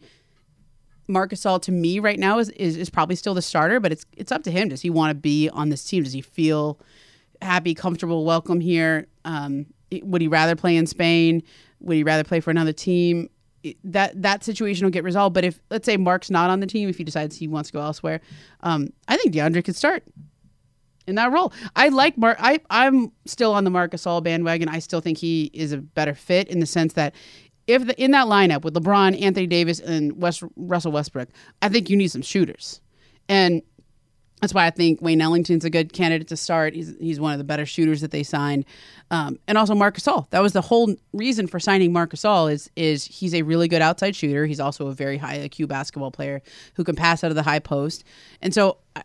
Marc 1.07 1.31
Gasol 1.31 1.61
to 1.63 1.71
me 1.71 1.99
right 1.99 2.19
now 2.19 2.39
is, 2.39 2.49
is 2.51 2.77
is 2.77 2.89
probably 2.89 3.15
still 3.15 3.33
the 3.33 3.41
starter, 3.41 3.79
but 3.79 3.91
it's 3.91 4.05
it's 4.17 4.31
up 4.31 4.43
to 4.43 4.51
him. 4.51 4.69
Does 4.69 4.81
he 4.81 4.89
want 4.89 5.11
to 5.11 5.15
be 5.15 5.49
on 5.49 5.69
this 5.69 5.83
team? 5.85 6.03
Does 6.03 6.13
he 6.13 6.21
feel 6.21 6.79
happy, 7.41 7.73
comfortable, 7.73 8.25
welcome 8.25 8.59
here? 8.59 9.07
Um, 9.23 9.67
would 10.03 10.21
he 10.21 10.27
rather 10.27 10.55
play 10.55 10.75
in 10.75 10.87
Spain? 10.87 11.43
Would 11.81 11.97
he 11.97 12.03
rather 12.03 12.23
play 12.23 12.39
for 12.39 12.51
another 12.51 12.73
team? 12.73 13.29
That 13.83 14.21
that 14.21 14.43
situation 14.43 14.85
will 14.85 14.91
get 14.91 15.03
resolved. 15.03 15.33
But 15.33 15.45
if 15.45 15.59
let's 15.69 15.85
say 15.85 15.97
Mark's 15.97 16.29
not 16.29 16.49
on 16.49 16.59
the 16.59 16.67
team, 16.67 16.89
if 16.89 16.97
he 16.97 17.03
decides 17.03 17.35
he 17.35 17.47
wants 17.47 17.69
to 17.69 17.73
go 17.73 17.81
elsewhere, 17.81 18.21
um, 18.61 18.89
I 19.07 19.17
think 19.17 19.33
DeAndre 19.33 19.63
could 19.63 19.75
start 19.75 20.03
in 21.07 21.15
that 21.15 21.31
role. 21.31 21.53
I 21.75 21.89
like 21.89 22.17
Mark. 22.17 22.37
I 22.39 22.59
I'm 22.69 23.11
still 23.25 23.53
on 23.53 23.63
the 23.63 23.69
Marc 23.69 23.91
Gasol 23.91 24.23
bandwagon. 24.23 24.69
I 24.69 24.79
still 24.79 25.01
think 25.01 25.17
he 25.17 25.49
is 25.53 25.71
a 25.71 25.77
better 25.77 26.13
fit 26.13 26.47
in 26.47 26.59
the 26.59 26.65
sense 26.65 26.93
that 26.93 27.15
if 27.67 27.85
the, 27.87 28.01
in 28.03 28.11
that 28.11 28.27
lineup 28.27 28.63
with 28.63 28.73
LeBron, 28.75 29.21
Anthony 29.21 29.47
Davis, 29.47 29.79
and 29.79 30.21
West, 30.21 30.43
Russell 30.55 30.91
Westbrook, 30.91 31.29
I 31.61 31.69
think 31.69 31.89
you 31.89 31.97
need 31.97 32.09
some 32.09 32.21
shooters. 32.21 32.81
And 33.27 33.61
That's 34.41 34.53
why 34.53 34.67
I 34.67 34.69
think 34.69 35.01
Wayne 35.01 35.21
Ellington's 35.21 35.65
a 35.65 35.69
good 35.71 35.93
candidate 35.93 36.27
to 36.27 36.37
start. 36.37 36.75
He's 36.75 36.93
he's 36.99 37.19
one 37.19 37.31
of 37.31 37.39
the 37.39 37.43
better 37.43 37.65
shooters 37.65 38.01
that 38.01 38.11
they 38.11 38.21
signed, 38.21 38.65
um, 39.09 39.39
and 39.47 39.57
also 39.57 39.73
Marc 39.73 39.97
Gasol. 39.97 40.29
That 40.29 40.41
was 40.41 40.53
the 40.53 40.61
whole 40.61 40.93
reason 41.13 41.47
for 41.47 41.59
signing 41.59 41.91
Marc 41.93 42.11
Gasol 42.13 42.51
is 42.51 42.69
is 42.75 43.05
he's 43.05 43.33
a 43.33 43.41
really 43.41 43.67
good 43.67 43.81
outside 43.81 44.15
shooter. 44.15 44.45
He's 44.45 44.59
also 44.59 44.87
a 44.87 44.93
very 44.93 45.17
high 45.17 45.39
IQ 45.39 45.67
basketball 45.69 46.11
player 46.11 46.41
who 46.75 46.83
can 46.83 46.95
pass 46.95 47.23
out 47.23 47.31
of 47.31 47.35
the 47.35 47.43
high 47.43 47.59
post, 47.59 48.03
and 48.41 48.53
so. 48.53 48.77
I, 48.95 49.03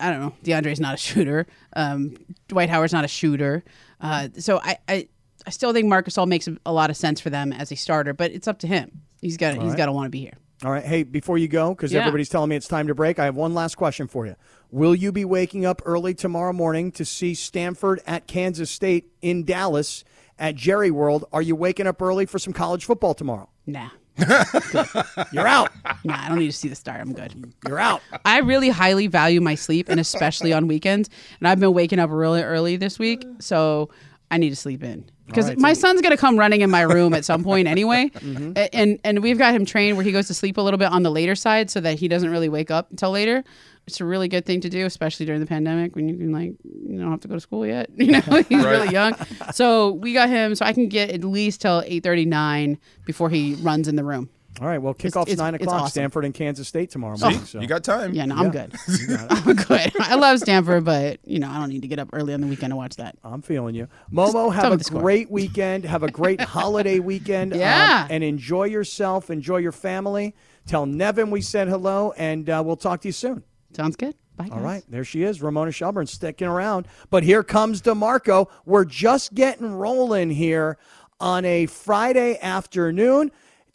I 0.00 0.10
don't 0.10 0.20
know. 0.20 0.32
DeAndre's 0.42 0.80
not 0.80 0.94
a 0.94 0.96
shooter. 0.96 1.46
Um, 1.74 2.16
Dwight 2.48 2.70
Howard's 2.70 2.94
not 2.94 3.04
a 3.04 3.08
shooter. 3.08 3.62
Uh, 4.00 4.28
so 4.38 4.58
I, 4.62 4.78
I, 4.88 5.08
I 5.46 5.50
still 5.50 5.72
think 5.72 5.86
Marc 5.88 6.06
Gasol 6.06 6.26
makes 6.26 6.48
a 6.66 6.72
lot 6.72 6.90
of 6.90 6.96
sense 6.96 7.20
for 7.20 7.30
them 7.30 7.52
as 7.52 7.70
a 7.70 7.76
starter, 7.76 8.12
but 8.12 8.32
it's 8.32 8.48
up 8.48 8.58
to 8.60 8.66
him. 8.66 9.02
He's 9.20 9.36
got 9.36 9.54
he's 9.62 9.74
got 9.74 9.86
to 9.86 9.92
want 9.92 10.06
to 10.06 10.10
be 10.10 10.20
here. 10.20 10.34
All 10.64 10.70
right. 10.70 10.84
Hey, 10.84 11.02
before 11.02 11.36
you 11.38 11.48
go, 11.48 11.74
because 11.74 11.92
Yeah. 11.92 12.00
everybody's 12.00 12.28
telling 12.30 12.48
me 12.50 12.56
it's 12.56 12.66
time 12.68 12.86
to 12.88 12.94
break, 12.94 13.18
I 13.18 13.26
have 13.26 13.34
one 13.36 13.54
last 13.54 13.76
question 13.76 14.08
for 14.08 14.26
you. 14.26 14.36
Will 14.70 14.94
you 14.94 15.12
be 15.12 15.24
waking 15.24 15.64
up 15.66 15.82
early 15.84 16.14
tomorrow 16.14 16.52
morning 16.52 16.90
to 16.92 17.04
see 17.04 17.34
Stanford 17.34 18.00
at 18.06 18.26
Kansas 18.26 18.70
State 18.70 19.12
in 19.22 19.44
Dallas 19.44 20.02
at 20.38 20.54
Jerry 20.54 20.90
World? 20.90 21.26
Are 21.32 21.42
you 21.42 21.54
waking 21.54 21.86
up 21.86 22.00
early 22.02 22.24
for 22.26 22.38
some 22.38 22.52
college 22.52 22.84
football 22.84 23.14
tomorrow? 23.14 23.48
Nah, 23.66 23.90
You're 25.32 25.46
out. 25.46 25.70
nah, 26.04 26.24
I 26.24 26.28
don't 26.28 26.38
need 26.38 26.46
to 26.46 26.52
see 26.56 26.68
the 26.68 26.74
star. 26.74 26.96
I'm 26.98 27.12
good. 27.12 27.52
You're 27.68 27.78
out. 27.78 28.00
I 28.24 28.38
really 28.38 28.68
highly 28.70 29.06
value 29.08 29.40
my 29.40 29.54
sleep, 29.54 29.88
and 29.88 30.00
especially 30.00 30.52
on 30.52 30.68
weekends. 30.68 31.10
And 31.40 31.48
I've 31.48 31.60
been 31.60 31.72
waking 31.74 31.98
up 31.98 32.10
really 32.10 32.42
early 32.42 32.76
this 32.76 32.98
week, 32.98 33.26
so 33.40 33.90
I 34.30 34.38
need 34.38 34.50
to 34.50 34.56
sleep 34.56 34.82
in 34.82 35.08
because 35.26 35.48
right, 35.48 35.58
my 35.58 35.72
so- 35.72 35.80
son's 35.82 36.02
gonna 36.02 36.16
come 36.16 36.38
running 36.38 36.60
in 36.60 36.70
my 36.70 36.80
room 36.94 37.14
at 37.14 37.24
some 37.24 37.44
point 37.44 37.68
anyway. 37.68 38.10
Mm-hmm. 38.14 38.52
And 38.72 38.98
and 39.04 39.22
we've 39.22 39.38
got 39.38 39.54
him 39.54 39.64
trained 39.64 39.96
where 39.96 40.04
he 40.04 40.12
goes 40.12 40.26
to 40.28 40.34
sleep 40.34 40.56
a 40.56 40.60
little 40.60 40.78
bit 40.78 40.90
on 40.90 41.02
the 41.02 41.10
later 41.10 41.34
side, 41.34 41.70
so 41.70 41.80
that 41.80 41.98
he 41.98 42.08
doesn't 42.08 42.30
really 42.30 42.48
wake 42.48 42.70
up 42.70 42.90
until 42.90 43.10
later. 43.10 43.44
It's 43.86 44.00
a 44.00 44.04
really 44.04 44.26
good 44.26 44.44
thing 44.44 44.60
to 44.62 44.68
do, 44.68 44.84
especially 44.84 45.26
during 45.26 45.40
the 45.40 45.46
pandemic 45.46 45.94
when 45.94 46.08
you 46.08 46.16
can 46.16 46.32
like 46.32 46.54
you 46.64 46.98
don't 46.98 47.10
have 47.10 47.20
to 47.20 47.28
go 47.28 47.34
to 47.34 47.40
school 47.40 47.66
yet. 47.66 47.88
You 47.96 48.12
know, 48.12 48.20
he's 48.48 48.64
really 48.64 48.88
young. 48.88 49.14
So 49.52 49.92
we 49.92 50.12
got 50.12 50.28
him, 50.28 50.54
so 50.54 50.64
I 50.64 50.72
can 50.72 50.88
get 50.88 51.10
at 51.10 51.22
least 51.22 51.60
till 51.60 51.82
eight 51.86 52.02
thirty 52.02 52.24
nine 52.24 52.78
before 53.04 53.30
he 53.30 53.54
runs 53.54 53.86
in 53.88 53.96
the 53.96 54.04
room. 54.04 54.28
All 54.60 54.66
right. 54.66 54.78
Well, 54.78 54.94
kickoff's 54.94 55.32
it's- 55.32 55.38
nine 55.38 55.54
it's 55.54 55.64
o'clock. 55.64 55.82
awesome. 55.82 55.90
Stanford 55.90 56.24
and 56.24 56.32
Kansas 56.34 56.66
State 56.66 56.90
tomorrow 56.90 57.16
morning. 57.18 57.44
so. 57.44 57.60
You 57.60 57.66
got 57.66 57.84
time. 57.84 58.14
Yeah, 58.14 58.24
no, 58.24 58.36
I'm 58.36 58.50
good. 58.50 58.74
I'm 59.30 59.54
good. 59.54 59.92
I 60.00 60.14
love 60.14 60.38
Stanford, 60.38 60.84
but 60.84 61.18
you 61.24 61.38
know, 61.38 61.48
I 61.50 61.58
don't 61.58 61.68
need 61.68 61.82
to 61.82 61.88
get 61.88 61.98
up 61.98 62.08
early 62.12 62.32
on 62.32 62.40
the 62.40 62.46
weekend 62.46 62.70
to 62.70 62.76
watch 62.76 62.96
that. 62.96 63.16
I'm 63.22 63.42
feeling 63.42 63.74
you. 63.74 63.88
Momo, 64.12 64.32
tell 64.32 64.50
have 64.50 64.72
a 64.72 64.78
great 64.78 65.30
weekend. 65.30 65.84
Have 65.84 66.02
a 66.02 66.10
great 66.10 66.40
holiday 66.56 66.98
weekend. 67.00 67.52
um, 67.52 67.58
Yeah. 67.60 68.06
and 68.08 68.24
enjoy 68.24 68.64
yourself. 68.64 69.30
Enjoy 69.30 69.58
your 69.58 69.72
family. 69.72 70.34
Tell 70.66 70.86
Nevin 70.86 71.30
we 71.30 71.42
said 71.42 71.68
hello, 71.68 72.12
and 72.16 72.48
uh, 72.50 72.62
we'll 72.64 72.76
talk 72.76 73.00
to 73.02 73.08
you 73.08 73.12
soon. 73.12 73.44
Sounds 73.74 73.94
good. 73.96 74.14
Bye. 74.36 74.48
All 74.52 74.60
right, 74.60 74.82
there 74.88 75.04
she 75.04 75.22
is, 75.22 75.40
Ramona 75.40 75.70
Shelburne, 75.72 76.06
sticking 76.06 76.46
around. 76.46 76.86
But 77.08 77.22
here 77.22 77.42
comes 77.42 77.80
D'Marco. 77.80 78.48
We're 78.66 78.84
just 78.84 79.32
getting 79.34 79.70
rolling 79.74 80.28
here 80.30 80.76
on 81.20 81.44
a 81.46 81.66
Friday 81.66 82.38
afternoon. 82.42 83.30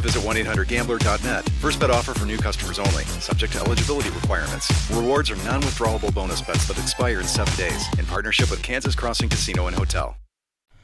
visit 0.00 0.22
1-800-GAMBLER.net. 0.22 1.48
First 1.60 1.78
bet 1.80 1.90
offer 1.90 2.14
for 2.14 2.26
new 2.26 2.38
customers 2.38 2.78
only. 2.78 3.04
Subject 3.20 3.52
to 3.54 3.60
eligibility 3.60 4.10
requirements. 4.10 4.70
Rewards 4.90 5.30
are 5.30 5.36
non-withdrawable 5.36 6.12
bonus 6.14 6.40
bets 6.42 6.66
that 6.68 6.78
expire 6.78 7.20
in 7.20 7.26
seven 7.26 7.54
days. 7.56 7.86
In 7.98 8.06
partnership 8.06 8.50
with 8.50 8.62
Kansas 8.62 8.94
Crossing 8.94 9.28
Casino 9.28 9.66
and 9.66 9.76
Hotel. 9.76 10.16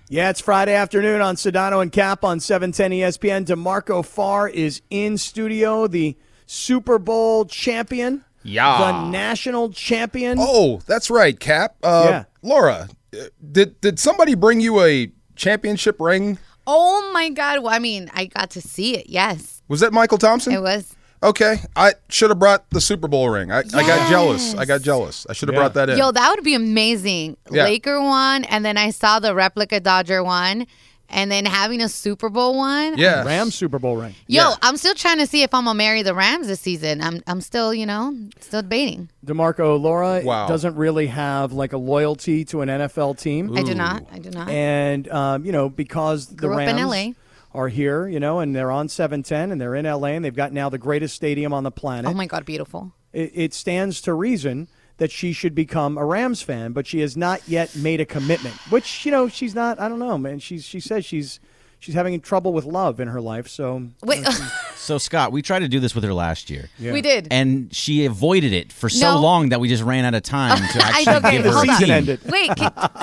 Yeah, 0.09 0.31
it's 0.31 0.41
Friday 0.41 0.75
afternoon 0.75 1.21
on 1.21 1.35
Sedano 1.35 1.83
and 1.83 1.91
Cap 1.91 2.23
on 2.23 2.37
E 2.37 2.41
710 2.41 2.93
ESPN. 2.93 3.45
D'Marco 3.45 4.03
Farr 4.03 4.49
is 4.49 4.81
in 4.89 5.19
studio, 5.19 5.89
the 5.89 6.17
Super 6.47 7.01
Bowl 7.01 7.45
champion, 7.45 8.25
Yeah. 8.45 8.79
the 8.79 9.11
national 9.11 9.71
champion. 9.71 10.39
Oh, 10.41 10.81
that's 10.87 11.11
right, 11.11 11.39
Cap. 11.41 11.75
Uh, 11.83 12.07
Yeah. 12.09 12.25
Laura, 12.43 12.89
uh, 13.13 13.25
did 13.51 13.81
did 13.81 13.99
somebody 13.99 14.37
bring 14.37 14.61
you 14.61 14.81
a 14.81 15.11
championship 15.35 15.97
ring? 16.01 16.39
Oh 16.67 17.11
my 17.13 17.29
God. 17.31 17.63
Well, 17.63 17.73
I 17.73 17.79
mean, 17.79 18.11
I 18.15 18.27
got 18.27 18.51
to 18.51 18.61
see 18.61 18.97
it. 18.97 19.09
Yes, 19.09 19.63
Was 19.69 19.81
that 19.81 19.93
Michael 19.93 20.19
Thompson? 20.19 20.53
it 20.53 20.61
was. 20.63 20.95
Okay, 21.23 21.57
I 21.75 21.95
should 22.11 22.29
have 22.31 22.39
brought 22.39 22.69
the 22.71 22.81
Super 22.81 23.09
Bowl 23.09 23.31
ring. 23.31 23.51
I, 23.51 23.61
I 23.61 23.63
got 23.87 24.09
jealous. 24.11 24.55
I 24.55 24.67
got 24.67 24.83
jealous. 24.83 25.27
I 25.31 25.33
should 25.33 25.49
have 25.49 25.55
Yeah. 25.55 25.61
brought 25.61 25.75
that 25.75 25.89
in. 25.89 25.97
Yo, 25.99 26.13
that 26.13 26.31
would 26.35 26.45
be 26.45 26.55
amazing. 26.55 27.37
Yeah. 27.51 27.65
Laker 27.65 28.01
one, 28.03 28.45
and 28.45 28.65
then 28.65 28.77
I 28.77 28.91
saw 28.91 29.19
the 29.19 29.35
replica 29.35 29.81
Dodger 29.81 30.23
one, 30.23 30.67
and 31.09 31.31
then 31.31 31.45
having 31.45 31.81
a 31.81 31.89
Super 31.89 32.29
Bowl 32.29 32.57
one. 32.57 32.99
yeah, 32.99 33.25
Rams 33.25 33.55
Super 33.55 33.79
Bowl 33.79 33.97
ring. 33.97 34.15
Yo, 34.27 34.43
Yeah. 34.51 34.55
I'm 34.63 34.77
still 34.77 34.95
trying 34.95 35.19
to 35.19 35.27
see 35.27 35.43
if 35.43 35.53
I'm 35.55 35.65
gonna 35.65 35.77
marry 35.77 36.03
the 36.03 36.15
Rams 36.15 36.47
this 36.49 36.61
season. 36.61 37.01
I'm 37.01 37.23
I'm 37.27 37.41
still, 37.41 37.73
you 37.75 37.87
know, 37.87 38.17
still 38.41 38.63
debating. 38.63 39.09
D'Marco, 39.25 39.77
Laura 39.77 40.21
Wow. 40.25 40.47
doesn't 40.49 40.75
really 40.77 41.07
have 41.09 41.53
like 41.53 41.73
a 41.73 41.79
loyalty 41.79 42.45
to 42.47 42.61
an 42.63 42.69
NFL 42.69 43.19
team. 43.19 43.57
I 43.57 43.63
do 43.63 43.75
not. 43.75 44.05
I 44.13 44.19
do 44.19 44.31
not. 44.31 44.49
And, 44.49 45.09
um, 45.09 45.45
you 45.45 45.53
know, 45.53 45.69
because 45.69 46.27
the 46.29 46.35
Grew 46.35 46.55
up 46.55 46.61
in 46.69 46.77
Rams 46.77 46.91
LA. 46.91 47.13
are 47.61 47.69
here, 47.69 48.07
you 48.09 48.21
know, 48.21 48.41
and 48.41 48.55
they're 48.55 48.71
on 48.71 48.89
710 48.89 49.51
and 49.53 49.61
they're 49.61 49.75
in 49.75 49.85
LA 49.87 50.09
and 50.09 50.25
they've 50.25 50.35
got 50.35 50.53
now 50.53 50.69
the 50.69 50.79
greatest 50.79 51.15
stadium 51.15 51.53
on 51.53 51.63
the 51.65 51.71
planet. 51.71 52.11
oh 52.11 52.15
my 52.15 52.27
God, 52.27 52.45
beautiful. 52.45 52.93
it, 53.13 53.31
it 53.35 53.55
stands 53.55 54.01
to 54.03 54.13
reason 54.15 54.69
that 54.99 55.11
she 55.11 55.33
should 55.33 55.55
become 55.55 55.99
a 55.99 56.05
Rams 56.05 56.41
fan, 56.43 56.73
but 56.73 56.87
she 56.87 57.01
has 57.01 57.17
not 57.17 57.41
yet 57.49 57.75
made 57.77 58.01
a 58.01 58.07
commitment. 58.07 58.55
Which 58.71 59.05
you 59.05 59.13
know 59.13 59.29
she's 59.29 59.55
not. 59.55 59.79
I 59.81 59.89
don't 59.89 59.99
know, 59.99 60.17
man. 60.19 60.39
She's 60.39 60.65
she 60.65 60.81
says 60.81 61.05
she's 61.05 61.39
she's 61.79 61.95
having 61.95 62.19
trouble 62.21 62.53
with 62.55 62.65
love 62.65 62.99
in 63.01 63.09
her 63.09 63.21
life. 63.21 63.47
So 63.49 63.89
Wait, 64.03 64.27
So 64.77 64.99
Scott, 64.99 65.33
we 65.33 65.43
tried 65.43 65.59
to 65.61 65.69
do 65.69 65.81
this 65.81 65.95
with 65.95 66.05
her 66.05 66.15
last 66.15 66.49
year. 66.49 66.71
we 66.81 67.03
did. 67.03 67.29
And 67.31 67.75
she 67.75 68.05
avoided 68.07 68.53
it 68.53 68.73
for 68.73 68.89
so 68.89 69.15
No. 69.17 69.21
long 69.21 69.49
that 69.51 69.61
we 69.61 69.69
just 69.69 69.83
ran 69.83 70.05
out 70.05 70.15
of 70.15 70.23
time 70.23 70.57
to 70.57 70.79
I- 70.85 70.89
actually 70.89 71.15
okay, 71.17 71.31
give 71.33 71.45
her 71.45 71.53
hold 71.53 71.69
a 71.69 71.73
on. 71.73 71.79
team. 71.81 71.91
ended. 71.91 72.21
Wait, 72.25 72.51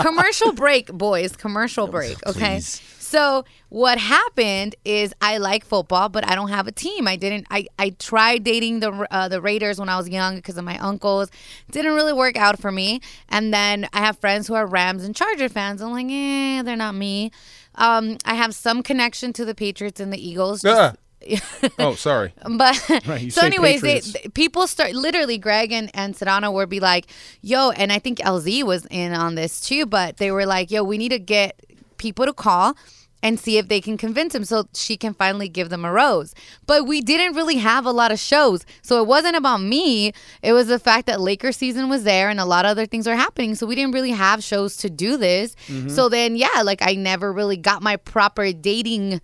commercial 0.01 0.53
break, 0.53 0.88
boys. 0.91 1.36
Commercial 1.36 1.88
break. 1.88 2.17
Okay. 2.25 2.56
Please. 2.56 2.82
So 3.13 3.45
what 3.69 3.99
happened 3.99 4.76
is 4.84 5.13
I 5.21 5.38
like 5.38 5.63
football, 5.65 6.10
but 6.10 6.28
I 6.28 6.34
don't 6.34 6.49
have 6.49 6.67
a 6.67 6.71
team. 6.71 7.08
I 7.08 7.15
didn't. 7.15 7.45
I, 7.52 7.67
I 7.78 7.91
tried 7.91 8.43
dating 8.43 8.80
the 8.80 8.91
uh, 9.12 9.28
the 9.28 9.39
Raiders 9.39 9.80
when 9.80 9.88
I 9.88 9.97
was 9.97 10.10
young 10.10 10.38
because 10.38 10.58
of 10.58 10.63
my 10.65 10.80
uncles. 10.80 11.30
Didn't 11.69 11.93
really 11.93 12.13
work 12.13 12.36
out 12.38 12.60
for 12.60 12.71
me. 12.71 13.02
And 13.30 13.54
then 13.54 13.88
I 13.93 13.99
have 13.99 14.17
friends 14.17 14.47
who 14.47 14.56
are 14.56 14.65
Rams 14.65 15.04
and 15.04 15.15
Charger 15.15 15.47
fans. 15.47 15.80
I'm 15.82 15.91
like, 15.91 16.08
eh, 16.10 16.63
they're 16.63 16.76
not 16.76 16.95
me. 16.95 17.30
Um, 17.76 18.17
I 18.26 18.34
have 18.34 18.56
some 18.56 18.82
connection 18.82 19.32
to 19.34 19.45
the 19.45 19.54
Patriots 19.54 19.99
and 19.99 20.12
the 20.12 20.17
Eagles. 20.30 20.63
just- 20.63 20.95
Ah. 20.95 20.95
oh, 21.80 21.93
sorry. 21.95 22.34
but 22.58 22.76
Right, 23.08 23.32
so, 23.32 23.45
anyways, 23.45 23.82
they, 23.82 23.95
Patriots. 24.02 24.13
th- 24.13 24.34
people 24.34 24.65
start 24.67 24.93
literally. 24.93 25.38
Greg 25.38 25.71
and 25.71 25.89
and 25.93 26.15
Sedano 26.15 26.52
would 26.52 26.67
be 26.69 26.80
like, 26.82 27.06
"Yo," 27.41 27.69
and 27.69 27.93
I 27.93 27.99
think 27.99 28.17
LZ 28.19 28.63
was 28.63 28.88
in 28.89 29.13
on 29.13 29.36
this 29.36 29.62
too. 29.62 29.86
But 29.86 30.17
they 30.17 30.32
were 30.32 30.45
like, 30.47 30.71
"Yo, 30.71 30.84
we 30.84 30.97
need 30.97 31.10
to 31.10 31.19
get 31.19 31.60
people 31.97 32.26
to 32.26 32.34
call." 32.34 32.76
And 33.23 33.39
see 33.39 33.57
if 33.57 33.69
they 33.69 33.79
can 33.79 33.97
convince 33.97 34.36
him 34.36 34.43
so 34.43 34.67
she 34.75 34.97
can 34.97 35.13
finally 35.13 35.47
give 35.47 35.69
them 35.69 35.86
a 35.86 35.91
rose. 35.91 36.36
But 36.67 36.86
we 36.86 36.99
didn't 36.99 37.36
really 37.36 37.55
have 37.55 37.86
a 37.86 37.91
lot 37.91 38.12
of 38.12 38.19
shows. 38.19 38.65
So 38.81 39.01
it 39.01 39.07
wasn't 39.07 39.38
about 39.38 39.62
me. 39.62 40.12
It 40.41 40.51
was 40.51 40.67
the 40.67 40.77
fact 40.77 41.07
that 41.07 41.21
Laker 41.21 41.53
season 41.53 41.88
was 41.88 42.03
there 42.03 42.29
and 42.29 42.39
a 42.39 42.45
lot 42.45 42.65
of 42.65 42.71
other 42.71 42.86
things 42.86 43.07
are 43.07 43.15
happening. 43.15 43.55
So 43.55 43.65
we 43.65 43.75
didn't 43.75 43.93
really 43.93 44.12
have 44.12 44.43
shows 44.43 44.75
to 44.77 44.89
do 44.89 45.15
this. 45.15 45.55
Mm-hmm. 45.67 45.88
So 45.88 46.09
then, 46.09 46.36
yeah, 46.36 46.63
like 46.63 46.81
I 46.81 46.95
never 46.95 47.31
really 47.31 47.55
got 47.55 47.81
my 47.81 47.95
proper 47.95 48.51
dating 48.51 49.21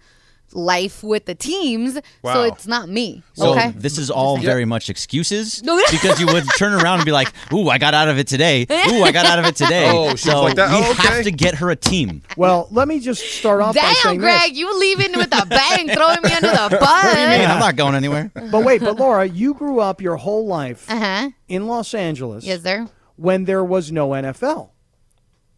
life 0.54 1.04
with 1.04 1.26
the 1.26 1.36
teams, 1.36 1.94
so 2.24 2.44
it's 2.44 2.68
not 2.68 2.90
me. 2.90 3.24
So 3.34 3.52
okay. 3.52 3.72
this 3.76 3.98
is 3.98 4.10
all 4.10 4.38
very 4.38 4.66
much 4.66 4.90
excuses 4.90 5.62
No. 5.64 5.80
because 5.92 6.20
you 6.20 6.28
would 6.28 6.44
turn 6.58 6.74
around 6.74 7.00
and 7.00 7.06
be 7.06 7.12
like, 7.12 7.32
"Ooh, 7.54 7.70
I 7.70 7.78
got 7.78 7.94
out 7.94 8.08
of 8.10 8.18
it 8.18 8.28
today. 8.28 8.64
Ooh, 8.72 9.04
I 9.04 9.12
got 9.12 9.26
out 9.26 9.40
of 9.40 9.46
it 9.46 9.56
today." 9.56 9.90
Oh, 9.90 10.12
she's 10.12 10.22
so 10.24 10.42
like 10.44 10.56
that? 10.56 10.70
we 10.70 10.78
Oh, 10.88 10.92
okay. 10.92 11.08
have 11.08 11.24
to 11.24 11.32
get 11.32 11.56
her 11.56 11.70
a 11.70 11.76
team. 11.76 12.22
Well, 12.38 12.68
let 12.72 12.88
me 12.88 13.00
just 13.00 13.22
start 13.24 13.62
off 13.62 13.76
by 13.76 13.82
Damn, 13.82 13.96
saying 13.96 14.20
Greg, 14.20 14.50
this. 14.52 14.58
you 14.60 14.80
leaving 14.80 15.18
with 15.18 15.34
a 15.34 15.46
bang, 15.46 15.90
throwing 15.90 16.22
me 16.24 16.32
under 16.34 16.50
the 16.52 16.78
What 16.80 17.14
do 17.14 17.20
you 17.20 17.28
mean? 17.28 17.40
bus. 17.40 17.50
I'm 17.52 17.60
not 17.60 17.76
going 17.76 17.96
anywhere. 17.96 18.32
But 18.52 18.64
wait, 18.64 18.82
but 18.82 18.98
Laura, 18.98 19.26
you 19.26 19.54
grew 19.54 19.80
up 19.80 20.02
your 20.02 20.16
whole 20.18 20.48
life 20.48 20.90
Uh 20.90 21.00
huh. 21.00 21.30
in 21.48 21.68
Los 21.68 21.94
Angeles 21.94 22.44
Yes, 22.46 22.64
sir. 22.64 22.88
when 23.16 23.46
there 23.46 23.64
was 23.64 23.92
no 23.92 24.10
NFL. 24.10 24.70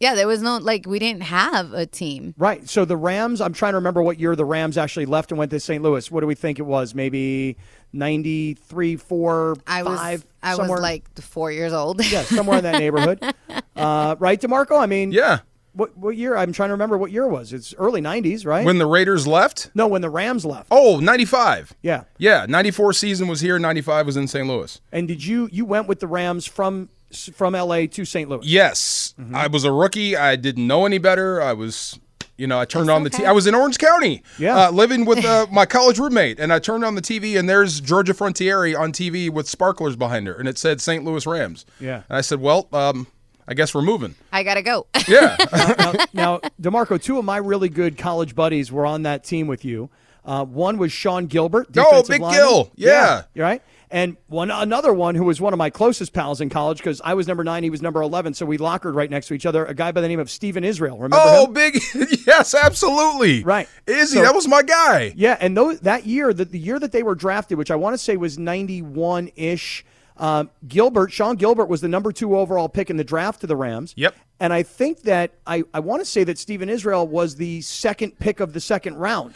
Yeah, 0.02 0.14
there 0.16 0.26
was 0.26 0.42
no 0.42 0.56
like 0.58 0.84
we 0.86 0.98
didn't 0.98 1.22
have 1.22 1.72
a 1.72 1.86
team. 1.86 2.34
Right. 2.36 2.68
So 2.68 2.84
the 2.84 2.96
Rams, 2.96 3.40
I'm 3.40 3.52
trying 3.52 3.72
to 3.72 3.76
remember 3.76 4.02
what 4.02 4.18
year 4.18 4.34
the 4.34 4.44
Rams 4.44 4.76
actually 4.76 5.06
left 5.06 5.30
and 5.30 5.38
went 5.38 5.50
to 5.52 5.60
St. 5.60 5.82
Louis. 5.82 6.10
What 6.10 6.20
do 6.22 6.26
we 6.26 6.34
think 6.34 6.58
it 6.58 6.66
was? 6.66 6.92
Maybe 6.94 7.56
93, 7.92 8.96
4, 8.96 9.56
I 9.66 9.82
was 9.82 9.98
5, 9.98 10.26
I 10.42 10.56
was 10.56 10.68
like 10.80 11.20
four 11.20 11.52
years 11.52 11.72
old. 11.72 12.04
yeah, 12.10 12.22
somewhere 12.22 12.58
in 12.58 12.64
that 12.64 12.78
neighborhood. 12.78 13.22
Uh, 13.74 14.14
right, 14.18 14.38
D'Marco? 14.40 14.76
I 14.76 14.84
mean, 14.86 15.12
Yeah. 15.12 15.38
what, 15.72 15.96
what 15.96 16.14
year? 16.14 16.36
I'm 16.36 16.52
trying 16.52 16.68
to 16.68 16.74
remember 16.74 16.98
what 16.98 17.10
year 17.10 17.24
it 17.24 17.30
was. 17.30 17.52
It's 17.54 17.74
early 17.78 18.00
90s, 18.02 18.44
right? 18.46 18.64
When 18.66 18.78
the 18.78 18.86
Raiders 18.86 19.26
left? 19.26 19.70
no, 19.74 19.88
when 19.88 20.02
the 20.02 20.10
Rams 20.10 20.44
left. 20.44 20.68
Oh, 20.70 21.00
95. 21.00 21.74
Yeah. 21.82 22.04
Yeah, 22.18 22.44
94 22.48 22.92
season 22.92 23.28
was 23.28 23.40
here, 23.40 23.58
95 23.58 24.06
was 24.06 24.16
in 24.18 24.28
St. 24.28 24.46
Louis. 24.46 24.78
And 24.92 25.08
did 25.08 25.24
you 25.24 25.48
you 25.50 25.64
went 25.64 25.88
with 25.88 26.00
the 26.00 26.06
Rams 26.06 26.46
from 26.46 26.90
from 27.34 27.54
LA 27.54 27.86
to 27.86 28.04
St. 28.04 28.28
Louis? 28.28 28.46
Yes, 28.46 29.14
Mm-hmm. 29.20 29.34
I 29.36 29.46
was 29.46 29.64
a 29.64 29.72
rookie. 29.72 30.16
I 30.16 30.36
didn't 30.36 30.66
know 30.66 30.86
any 30.86 30.98
better. 30.98 31.40
I 31.42 31.52
was, 31.52 31.98
you 32.38 32.46
know, 32.46 32.58
I 32.58 32.64
turned 32.64 32.90
on 32.90 33.02
the 33.04 33.10
okay. 33.14 33.24
TV. 33.24 33.28
I 33.28 33.32
was 33.32 33.46
in 33.46 33.54
Orange 33.54 33.78
County, 33.78 34.22
Yeah. 34.38 34.56
uh, 34.68 34.70
living 34.70 35.04
with 35.04 35.24
uh, 35.24 35.46
my 35.52 35.66
college 35.66 35.98
roommate, 35.98 36.40
and 36.40 36.52
I 36.52 36.58
turned 36.58 36.84
on 36.84 36.94
the 36.94 37.02
TV, 37.02 37.38
and 37.38 37.48
there's 37.48 37.80
Georgia 37.80 38.14
Frontiere 38.14 38.76
on 38.78 38.92
TV 38.92 39.28
with 39.30 39.48
sparklers 39.48 39.96
behind 39.96 40.26
her, 40.26 40.34
and 40.34 40.48
it 40.48 40.56
said 40.58 40.80
St. 40.80 41.04
Louis 41.04 41.26
Rams. 41.26 41.66
Yeah. 41.78 42.02
and 42.08 42.16
I 42.18 42.20
said, 42.22 42.40
well, 42.40 42.68
um, 42.72 43.06
I 43.46 43.54
guess 43.54 43.74
we're 43.74 43.82
moving. 43.82 44.14
I 44.32 44.42
gotta 44.44 44.62
go. 44.62 44.86
Yeah, 45.06 45.36
now, 45.78 45.92
now, 46.12 46.40
D'Marco, 46.60 46.96
two 47.00 47.18
of 47.18 47.24
my 47.24 47.36
really 47.36 47.68
good 47.68 47.98
college 47.98 48.34
buddies 48.34 48.72
were 48.72 48.86
on 48.86 49.02
that 49.02 49.24
team 49.24 49.46
with 49.46 49.64
you. 49.64 49.90
Uh, 50.24 50.44
one 50.44 50.78
was 50.78 50.92
Sean 50.92 51.26
Gilbert. 51.26 51.66
Oh, 51.76 52.02
Big 52.08 52.20
lineman. 52.20 52.40
Gil. 52.40 52.70
Yeah. 52.76 53.24
you're 53.34 53.44
right. 53.44 53.60
And 53.92 54.16
one 54.28 54.50
another 54.50 54.92
one 54.94 55.14
who 55.14 55.24
was 55.24 55.38
one 55.38 55.52
of 55.52 55.58
my 55.58 55.68
closest 55.68 56.14
pals 56.14 56.40
in 56.40 56.48
college 56.48 56.78
because 56.78 57.02
I 57.04 57.12
was 57.12 57.28
number 57.28 57.44
nine, 57.44 57.62
he 57.62 57.68
was 57.68 57.82
number 57.82 58.00
eleven, 58.00 58.32
so 58.32 58.46
we 58.46 58.56
lockered 58.56 58.94
right 58.94 59.10
next 59.10 59.26
to 59.28 59.34
each 59.34 59.44
other. 59.44 59.66
A 59.66 59.74
guy 59.74 59.92
by 59.92 60.00
the 60.00 60.08
name 60.08 60.18
of 60.18 60.30
Stephen 60.30 60.64
Israel. 60.64 60.96
Remember 60.96 61.18
Oh, 61.20 61.44
him? 61.46 61.52
big 61.52 61.78
yes, 62.26 62.54
absolutely. 62.54 63.44
Right. 63.44 63.68
Izzy, 63.86 64.16
So- 64.16 64.22
that 64.22 64.34
was 64.34 64.48
my 64.48 64.62
guy. 64.62 65.12
Yeah, 65.14 65.36
and 65.40 65.54
those, 65.54 65.80
that 65.80 66.06
year, 66.06 66.32
the, 66.32 66.46
the 66.46 66.58
year 66.58 66.78
that 66.78 66.90
they 66.90 67.02
were 67.02 67.14
drafted, 67.14 67.58
which 67.58 67.70
I 67.70 67.76
want 67.76 67.92
to 67.92 67.98
say 67.98 68.16
was 68.16 68.38
91 68.38 69.30
ish, 69.36 69.84
um, 70.16 70.48
Gilbert, 70.66 71.12
Sean 71.12 71.36
Gilbert 71.36 71.66
was 71.66 71.82
the 71.82 71.88
number 71.88 72.12
two 72.12 72.36
overall 72.38 72.70
pick 72.70 72.88
in 72.88 72.96
the 72.96 73.04
draft 73.04 73.42
to 73.42 73.46
the 73.46 73.56
Rams. 73.56 73.92
Yep. 73.96 74.14
And 74.40 74.54
I 74.54 74.62
think 74.62 75.02
that, 75.02 75.32
I, 75.46 75.64
I 75.74 75.80
want 75.80 76.00
to 76.00 76.06
say 76.06 76.24
that 76.24 76.38
Stephen 76.38 76.68
Israel 76.70 77.06
was 77.06 77.36
the 77.36 77.60
second 77.60 78.18
pick 78.18 78.40
of 78.40 78.54
the 78.54 78.60
second 78.60 78.96
round. 78.96 79.34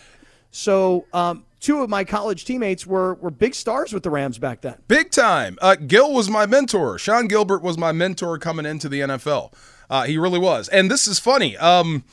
So 0.51 1.05
um, 1.12 1.45
two 1.67 1.83
of 1.83 1.91
my 1.91 2.05
college 2.05 2.45
teammates 2.45 2.87
were, 2.87 3.15
were 3.15 3.31
big 3.31 3.53
stars 3.53 3.93
with 3.93 4.05
the 4.05 4.11
Rams 4.11 4.39
back 4.39 4.61
then. 4.61 4.77
Big 4.87 5.11
time. 5.11 5.59
Uh, 5.61 5.75
Gil 5.75 6.13
was 6.13 6.31
my 6.31 6.47
mentor. 6.47 6.97
Sean 6.97 7.27
Gilbert 7.27 7.61
was 7.61 7.77
my 7.77 7.91
mentor 7.91 8.39
coming 8.39 8.65
into 8.65 8.89
the 8.89 9.01
NFL. 9.01 9.53
Uh, 9.91 10.05
he 10.05 10.17
really 10.17 10.39
was. 10.39 10.69
And 10.69 10.89
this 10.89 11.09
is 11.09 11.19
funny. 11.19 11.57
Um, 11.57 12.05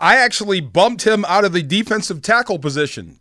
I 0.00 0.16
actually 0.16 0.60
bumped 0.60 1.06
him 1.06 1.24
out 1.26 1.44
of 1.44 1.52
the 1.52 1.62
defensive 1.62 2.20
tackle 2.20 2.58
position. 2.58 3.20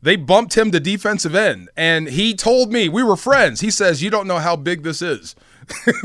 They 0.00 0.14
bumped 0.14 0.56
him 0.56 0.70
to 0.70 0.78
defensive 0.78 1.34
end, 1.34 1.70
and 1.76 2.08
he 2.08 2.32
told 2.32 2.72
me 2.72 2.88
we 2.88 3.02
were 3.02 3.16
friends. 3.16 3.60
He 3.60 3.70
says, 3.70 4.02
"You 4.02 4.10
don't 4.10 4.26
know 4.26 4.38
how 4.38 4.56
big 4.56 4.82
this 4.82 5.02
is. 5.02 5.34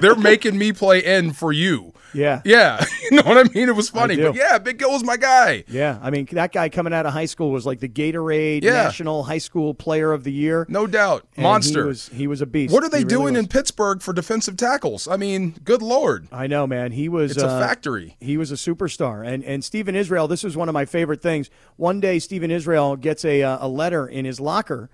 They're 0.00 0.14
making 0.16 0.58
me 0.58 0.72
play 0.72 1.02
end 1.02 1.36
for 1.36 1.52
you." 1.52 1.92
Yeah. 2.14 2.42
Yeah, 2.44 2.84
you 3.10 3.16
know 3.16 3.22
what 3.22 3.38
I 3.38 3.44
mean. 3.54 3.70
It 3.70 3.74
was 3.74 3.88
funny, 3.88 4.16
but 4.16 4.34
yeah, 4.34 4.58
Big 4.58 4.78
Gil 4.78 4.90
was 4.92 5.02
my 5.02 5.16
guy. 5.16 5.64
Yeah. 5.66 5.98
I 6.02 6.10
mean, 6.10 6.28
that 6.32 6.52
guy 6.52 6.68
coming 6.68 6.92
out 6.92 7.06
of 7.06 7.14
high 7.14 7.24
school 7.24 7.50
was 7.50 7.64
like 7.64 7.80
the 7.80 7.88
Gatorade 7.88 8.62
Yeah. 8.62 8.72
National 8.82 9.22
High 9.22 9.38
School 9.38 9.72
Player 9.72 10.12
of 10.12 10.22
the 10.22 10.30
Year. 10.30 10.66
No 10.68 10.86
doubt, 10.86 11.26
And 11.36 11.44
monster. 11.44 11.84
He 11.84 11.88
was, 11.88 12.08
he 12.08 12.26
was 12.26 12.42
a 12.42 12.46
beast. 12.46 12.70
what 12.74 12.84
are 12.84 12.90
they 12.90 12.98
He 12.98 13.04
doing 13.04 13.32
was. 13.32 13.44
in 13.44 13.48
Pittsburgh 13.48 14.02
for 14.02 14.12
defensive 14.12 14.58
tackles? 14.58 15.08
I 15.08 15.16
mean, 15.16 15.54
good 15.64 15.80
lord. 15.80 16.28
I 16.30 16.46
know, 16.46 16.66
man. 16.66 16.92
He 16.92 17.08
was. 17.08 17.30
It's 17.30 17.42
a 17.42 17.46
uh, 17.48 17.58
factory. 17.58 18.18
He 18.20 18.36
was 18.36 18.52
a 18.52 18.56
superstar, 18.56 19.26
and 19.26 19.42
and 19.44 19.64
Stephen 19.64 19.96
Israel. 19.96 20.28
This 20.28 20.44
was 20.44 20.54
one 20.54 20.68
of 20.68 20.74
my 20.74 20.84
favorite 20.84 21.22
things. 21.22 21.48
One 21.76 21.98
day, 21.98 22.18
Stephen 22.18 22.50
Israel 22.50 22.96
gets 22.96 23.24
a 23.24 23.42
uh, 23.42 23.56
a 23.66 23.68
letter 23.68 24.06
in 24.06 24.26
his 24.26 24.38
locker, 24.38 24.90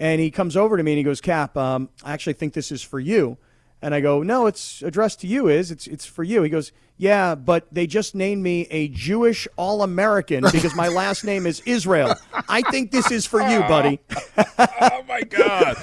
and 0.00 0.20
he 0.20 0.30
comes 0.30 0.56
over 0.56 0.76
to 0.76 0.82
me 0.82 0.92
and 0.92 0.98
he 0.98 1.04
goes, 1.04 1.20
"Cap, 1.20 1.56
um, 1.56 1.90
I 2.02 2.12
actually 2.12 2.32
think 2.32 2.54
this 2.54 2.72
is 2.72 2.82
for 2.82 2.98
you." 2.98 3.36
And 3.82 3.94
I 3.94 4.00
go, 4.00 4.22
"No, 4.22 4.46
it's 4.46 4.82
addressed 4.82 5.20
to 5.20 5.26
you. 5.26 5.46
Is 5.46 5.70
it's 5.70 5.86
it's 5.86 6.06
for 6.06 6.24
you?" 6.24 6.42
He 6.42 6.48
goes, 6.48 6.72
"Yeah, 6.96 7.34
but 7.34 7.66
they 7.70 7.86
just 7.86 8.14
named 8.14 8.42
me 8.42 8.66
a 8.70 8.88
Jewish 8.88 9.46
All 9.56 9.82
American 9.82 10.42
because 10.52 10.74
my 10.74 10.88
last 10.88 11.22
name 11.22 11.46
is 11.46 11.62
Israel. 11.66 12.14
I 12.48 12.62
think 12.62 12.90
this 12.90 13.10
is 13.10 13.26
for 13.26 13.40
you, 13.42 13.60
buddy." 13.60 14.00
Oh 14.82 15.02
my 15.06 15.22
god! 15.22 15.76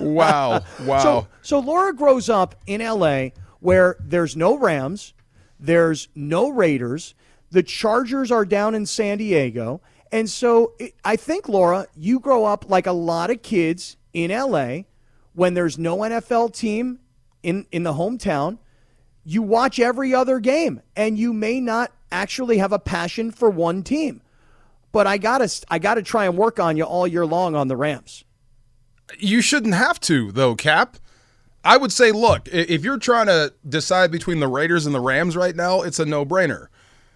wow! 0.00 0.62
Wow! 0.84 0.98
So, 0.98 1.28
so 1.42 1.58
Laura 1.60 1.94
grows 1.94 2.28
up 2.28 2.56
in 2.66 2.80
L.A. 2.80 3.32
where 3.60 3.96
there's 4.00 4.36
no 4.36 4.56
Rams, 4.58 5.14
there's 5.60 6.08
no 6.14 6.48
Raiders, 6.48 7.14
the 7.50 7.62
Chargers 7.62 8.30
are 8.32 8.44
down 8.44 8.74
in 8.74 8.86
San 8.86 9.18
Diego, 9.18 9.80
and 10.12 10.28
so 10.30 10.74
it, 10.78 10.94
I 11.04 11.16
think 11.16 11.48
Laura, 11.48 11.88
you 11.96 12.20
grow 12.20 12.44
up 12.44 12.66
like 12.68 12.86
a 12.86 12.92
lot 12.92 13.30
of 13.30 13.42
kids 13.42 13.96
in 14.12 14.30
L.A. 14.30 14.86
when 15.32 15.54
there's 15.54 15.78
no 15.78 15.98
NFL 15.98 16.54
team 16.54 17.00
in 17.42 17.66
in 17.72 17.82
the 17.82 17.94
hometown. 17.94 18.58
You 19.24 19.42
watch 19.42 19.78
every 19.78 20.14
other 20.14 20.38
game, 20.38 20.82
and 20.94 21.18
you 21.18 21.32
may 21.32 21.60
not 21.60 21.92
actually 22.10 22.58
have 22.58 22.72
a 22.72 22.78
passion 22.78 23.30
for 23.30 23.48
one 23.48 23.82
team. 23.82 24.20
But 24.92 25.06
I 25.06 25.16
gotta, 25.16 25.48
I 25.68 25.78
gotta 25.78 26.02
try 26.02 26.26
and 26.26 26.36
work 26.36 26.60
on 26.60 26.76
you 26.76 26.84
all 26.84 27.06
year 27.06 27.24
long 27.24 27.54
on 27.54 27.68
the 27.68 27.76
Rams. 27.76 28.24
you 29.18 29.40
shouldn't 29.40 29.74
have 29.74 29.98
to, 30.00 30.30
though, 30.32 30.54
Cap. 30.54 30.98
I 31.64 31.76
would 31.76 31.92
say, 31.92 32.10
look, 32.12 32.48
if 32.48 32.84
you're 32.84 32.98
trying 32.98 33.26
to 33.26 33.54
decide 33.66 34.10
between 34.10 34.40
the 34.40 34.48
Raiders 34.48 34.84
and 34.84 34.94
the 34.94 35.00
Rams 35.00 35.36
right 35.36 35.54
now, 35.54 35.82
it's 35.82 36.00
a 36.00 36.04
no-brainer. 36.04 36.66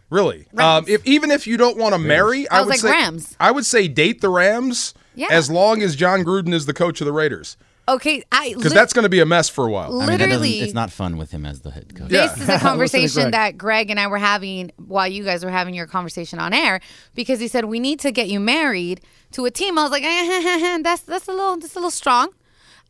Really, 0.08 0.46
um, 0.56 0.84
if 0.86 1.04
even 1.04 1.30
if 1.32 1.46
you 1.48 1.56
don't 1.56 1.76
want 1.76 1.92
to 1.94 1.98
marry, 1.98 2.48
I, 2.48 2.58
I 2.58 2.60
was 2.60 2.66
would 2.66 2.70
like, 2.72 2.80
say 2.80 2.90
Rams. 2.90 3.36
I 3.40 3.50
would 3.50 3.66
say 3.66 3.88
date 3.88 4.20
the 4.20 4.28
Rams 4.28 4.94
Yeah. 5.16 5.26
as 5.30 5.50
long 5.50 5.82
as 5.82 5.96
Jon 5.96 6.22
Gruden 6.24 6.52
is 6.54 6.66
the 6.66 6.72
coach 6.74 7.00
of 7.00 7.06
the 7.06 7.12
Raiders, 7.12 7.56
Okay, 7.88 8.22
I 8.32 8.48
because 8.50 8.64
lit- 8.66 8.74
that's 8.74 8.92
going 8.92 9.04
to 9.04 9.08
be 9.08 9.18
a 9.20 9.26
mess 9.26 9.48
for 9.48 9.66
a 9.66 9.70
while. 9.70 10.00
I 10.00 10.06
mean, 10.06 10.18
that 10.18 10.18
doesn't, 10.18 10.30
Literally- 10.30 10.60
it's 10.60 10.74
not 10.74 10.90
fun 10.92 11.16
with 11.16 11.30
him 11.32 11.44
as 11.46 11.60
the 11.60 11.70
head 11.72 11.94
coach. 11.94 12.10
Yeah. 12.10 12.26
This 12.28 12.42
is 12.42 12.48
a 12.48 12.58
conversation 12.60 13.22
Greg. 13.22 13.32
that 13.32 13.58
Greg 13.58 13.90
and 13.90 13.98
I 13.98 14.06
were 14.08 14.18
having 14.18 14.70
while 14.76 15.08
you 15.08 15.24
guys 15.24 15.44
were 15.44 15.50
having 15.52 15.74
your 15.74 15.86
conversation 15.86 16.38
on 16.38 16.52
air 16.52 16.80
because 17.16 17.38
he 17.40 17.48
said 17.48 17.64
we 17.66 17.80
need 17.80 17.98
to 18.00 18.10
get 18.12 18.28
you 18.28 18.38
married 18.40 19.00
to 19.32 19.44
a 19.44 19.50
team. 19.50 19.76
I 19.78 19.82
was 19.82 19.90
like, 19.92 20.04
eh, 20.04 20.78
that's 20.82 21.02
that's 21.02 21.26
a 21.28 21.32
little 21.32 21.56
that's 21.58 21.74
a 21.74 21.78
little 21.78 21.90
strong. 21.90 22.28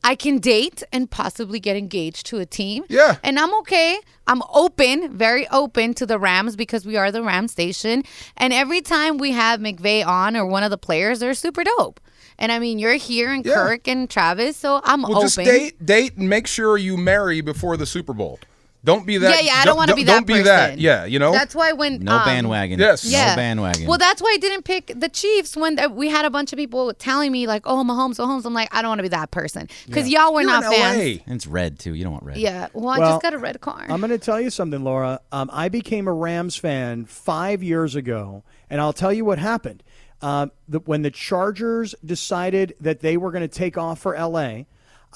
I 0.05 0.15
can 0.15 0.39
date 0.39 0.83
and 0.93 1.11
possibly 1.11 1.59
get 1.59 1.77
engaged 1.77 2.27
to 2.27 2.39
a 2.39 2.47
team. 2.47 2.85
Yeah. 2.89 3.17
And 3.25 3.39
I'm 3.39 3.53
okay. 3.61 3.99
I'm 4.29 4.43
open, 4.53 5.17
very 5.17 5.49
open 5.49 5.95
to 5.95 6.07
the 6.07 6.19
Rams 6.19 6.55
because 6.57 6.87
we 6.87 6.97
are 6.97 7.11
the 7.11 7.23
Ram 7.23 7.49
station. 7.49 8.03
And 8.37 8.53
every 8.53 8.81
time 8.81 9.19
we 9.19 9.33
have 9.33 9.61
McVay 9.61 10.07
on 10.07 10.37
or 10.37 10.47
one 10.47 10.63
of 10.63 10.71
the 10.71 10.79
players, 10.79 11.19
they're 11.21 11.35
super 11.35 11.65
dope. 11.65 12.01
And 12.39 12.53
I 12.53 12.59
mean, 12.59 12.79
you're 12.79 12.95
here 12.95 13.31
and 13.33 13.45
Yeah. 13.45 13.55
Kirk 13.55 13.89
and 13.89 14.09
Travis, 14.11 14.57
so 14.57 14.81
I'm 14.85 15.03
Well, 15.03 15.13
open. 15.17 15.23
just 15.23 15.37
date, 15.39 15.85
date, 15.85 16.17
and 16.17 16.29
make 16.29 16.47
sure 16.47 16.77
you 16.77 16.97
marry 16.97 17.41
before 17.41 17.77
the 17.77 17.87
Super 17.87 18.13
Bowl. 18.13 18.39
Don't 18.87 19.05
be 19.05 19.19
that. 19.19 19.35
yeah, 19.35 19.41
yeah, 19.41 19.61
I 19.61 19.65
don't 19.65 19.77
want 19.77 19.91
to 19.91 19.97
be 19.97 20.05
that 20.05 20.15
Don't 20.15 20.27
be 20.29 20.43
that. 20.43 20.79
Yeah, 20.79 21.05
you 21.07 21.19
know. 21.19 21.33
That's 21.33 21.57
why 21.57 21.73
when 21.73 22.05
No 22.05 22.19
um, 22.19 22.25
bandwagon. 22.25 22.79
Yes. 22.79 23.05
Yeah. 23.05 23.31
No 23.31 23.37
bandwagon. 23.37 23.89
Well, 23.89 23.99
that's 23.99 24.23
why 24.23 24.31
I 24.35 24.39
didn't 24.39 24.63
pick 24.63 24.93
the 24.95 25.09
Chiefs 25.09 25.57
when 25.57 25.77
uh, 25.79 25.89
we 25.89 26.09
had 26.09 26.25
a 26.25 26.31
bunch 26.31 26.53
of 26.53 26.57
people 26.57 26.95
telling 26.95 27.33
me 27.33 27.49
like, 27.49 27.67
"Oh, 27.67 27.83
Mahomes, 27.83 28.19
Mahomes." 28.19 28.47
I'm 28.47 28.55
like, 28.55 28.73
I 28.73 28.83
don't 28.83 28.91
want 28.91 29.01
to 29.01 29.03
be 29.03 29.09
that 29.09 29.33
person 29.33 29.69
because 29.87 30.09
y'all 30.09 30.33
were 30.33 30.43
You're 30.43 30.51
not 30.51 30.65
in 30.65 30.71
fans. 30.71 30.99
LA. 30.99 31.03
and 31.27 31.35
it's 31.35 31.49
red 31.49 31.81
too. 31.81 31.95
You 31.95 32.05
don't 32.05 32.13
want 32.13 32.25
red. 32.25 32.37
Yeah. 32.37 32.69
Well, 32.73 32.89
I 32.91 32.99
Well, 33.01 33.11
just 33.11 33.23
got 33.23 33.35
a 33.35 33.39
red 33.39 33.61
car. 33.61 33.85
I'm 33.89 33.99
going 34.01 34.11
to 34.11 34.19
tell 34.19 34.41
you 34.41 34.51
something, 34.51 34.85
Laura. 34.85 35.21
Um, 35.33 35.51
I 35.53 35.69
became 35.69 36.07
a 36.07 36.13
Rams 36.13 36.55
fan 36.57 37.07
five 37.07 37.65
years 37.65 37.97
ago, 37.97 38.45
and 38.71 38.81
I'll 38.81 38.93
tell 38.93 39.13
you 39.13 39.25
what 39.25 39.41
happened. 39.41 39.83
Um, 40.23 40.53
the, 40.69 40.79
when 40.79 41.03
the 41.03 41.11
Chargers 41.11 41.95
decided 42.05 42.75
that 42.81 43.01
they 43.01 43.17
were 43.17 43.33
going 43.33 43.43
to 43.43 43.49
take 43.49 43.77
off 43.77 43.99
for 43.99 44.17
LA, 44.17 44.63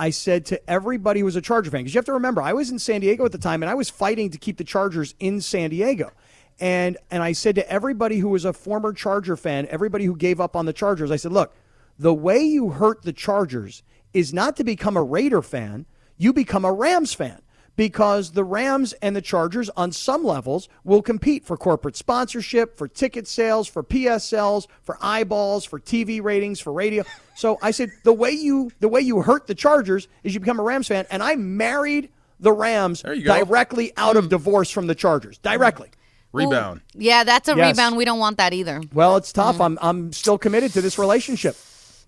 I 0.00 0.08
said 0.08 0.46
to 0.46 0.70
everybody 0.70 1.20
who 1.20 1.26
was 1.26 1.36
a 1.36 1.42
Charger 1.42 1.70
fan, 1.70 1.82
because 1.82 1.92
you 1.92 1.98
have 1.98 2.06
to 2.06 2.14
remember, 2.14 2.40
I 2.40 2.54
was 2.54 2.70
in 2.70 2.78
San 2.78 3.02
Diego 3.02 3.26
at 3.26 3.32
the 3.32 3.38
time, 3.38 3.62
and 3.62 3.68
I 3.68 3.74
was 3.74 3.90
fighting 3.90 4.30
to 4.30 4.38
keep 4.38 4.56
the 4.56 4.64
Chargers 4.64 5.14
in 5.20 5.42
San 5.42 5.68
Diego. 5.68 6.10
And 6.58 6.96
and 7.10 7.22
I 7.22 7.32
said 7.32 7.54
to 7.56 7.70
everybody 7.70 8.18
who 8.18 8.30
was 8.30 8.46
a 8.46 8.54
former 8.54 8.94
Charger 8.94 9.36
fan, 9.36 9.66
everybody 9.68 10.06
who 10.06 10.16
gave 10.16 10.40
up 10.40 10.56
on 10.56 10.64
the 10.64 10.72
Chargers, 10.72 11.10
I 11.10 11.16
said, 11.16 11.32
look, 11.32 11.54
the 11.98 12.14
way 12.14 12.40
you 12.40 12.70
hurt 12.70 13.02
the 13.02 13.12
Chargers 13.12 13.82
is 14.14 14.32
not 14.32 14.56
to 14.56 14.64
become 14.64 14.96
a 14.96 15.02
Raider 15.02 15.42
fan, 15.42 15.84
you 16.16 16.32
become 16.32 16.64
a 16.64 16.72
Rams 16.72 17.12
fan 17.12 17.42
because 17.76 18.32
the 18.32 18.44
Rams 18.44 18.92
and 18.94 19.16
the 19.16 19.22
Chargers, 19.22 19.70
on 19.70 19.92
some 19.92 20.24
levels, 20.24 20.68
will 20.84 21.02
compete 21.02 21.44
for 21.44 21.56
corporate 21.56 21.96
sponsorship, 21.96 22.76
for 22.76 22.88
ticket 22.88 23.26
sales, 23.26 23.68
for 23.68 23.82
PSLs, 23.82 24.66
for 24.82 24.98
eyeballs, 25.00 25.64
for 25.64 25.78
TV 25.78 26.22
ratings, 26.22 26.60
for 26.60 26.72
radio. 26.72 27.04
So 27.34 27.58
I 27.62 27.70
said 27.70 27.90
the 28.04 28.12
way 28.12 28.32
you 28.32 28.70
the 28.80 28.88
way 28.88 29.00
you 29.00 29.22
hurt 29.22 29.46
the 29.46 29.54
Chargers 29.54 30.08
is 30.22 30.34
you 30.34 30.40
become 30.40 30.60
a 30.60 30.62
Rams 30.62 30.88
fan, 30.88 31.06
and 31.10 31.22
I 31.22 31.36
married 31.36 32.10
the 32.38 32.52
Rams 32.52 33.02
There 33.02 33.14
you 33.14 33.24
go. 33.24 33.44
directly 33.44 33.92
out 33.96 34.16
of 34.16 34.24
hmm. 34.24 34.30
divorce 34.30 34.70
from 34.70 34.86
the 34.86 34.94
Chargers, 34.94 35.38
directly. 35.38 35.88
Hmm. 35.88 35.94
Rebound. 36.32 36.80
Yeah, 36.94 37.24
that's 37.24 37.48
a 37.48 37.56
Yes. 37.56 37.76
rebound. 37.76 37.96
We 37.96 38.04
don't 38.04 38.20
want 38.20 38.36
that 38.36 38.52
either. 38.52 38.82
Well, 38.92 39.16
it's 39.16 39.32
tough. 39.32 39.56
Mm. 39.56 39.64
I'm 39.64 39.78
I'm 39.82 40.12
still 40.12 40.38
committed 40.38 40.72
to 40.74 40.80
this 40.80 40.98
relationship. 40.98 41.56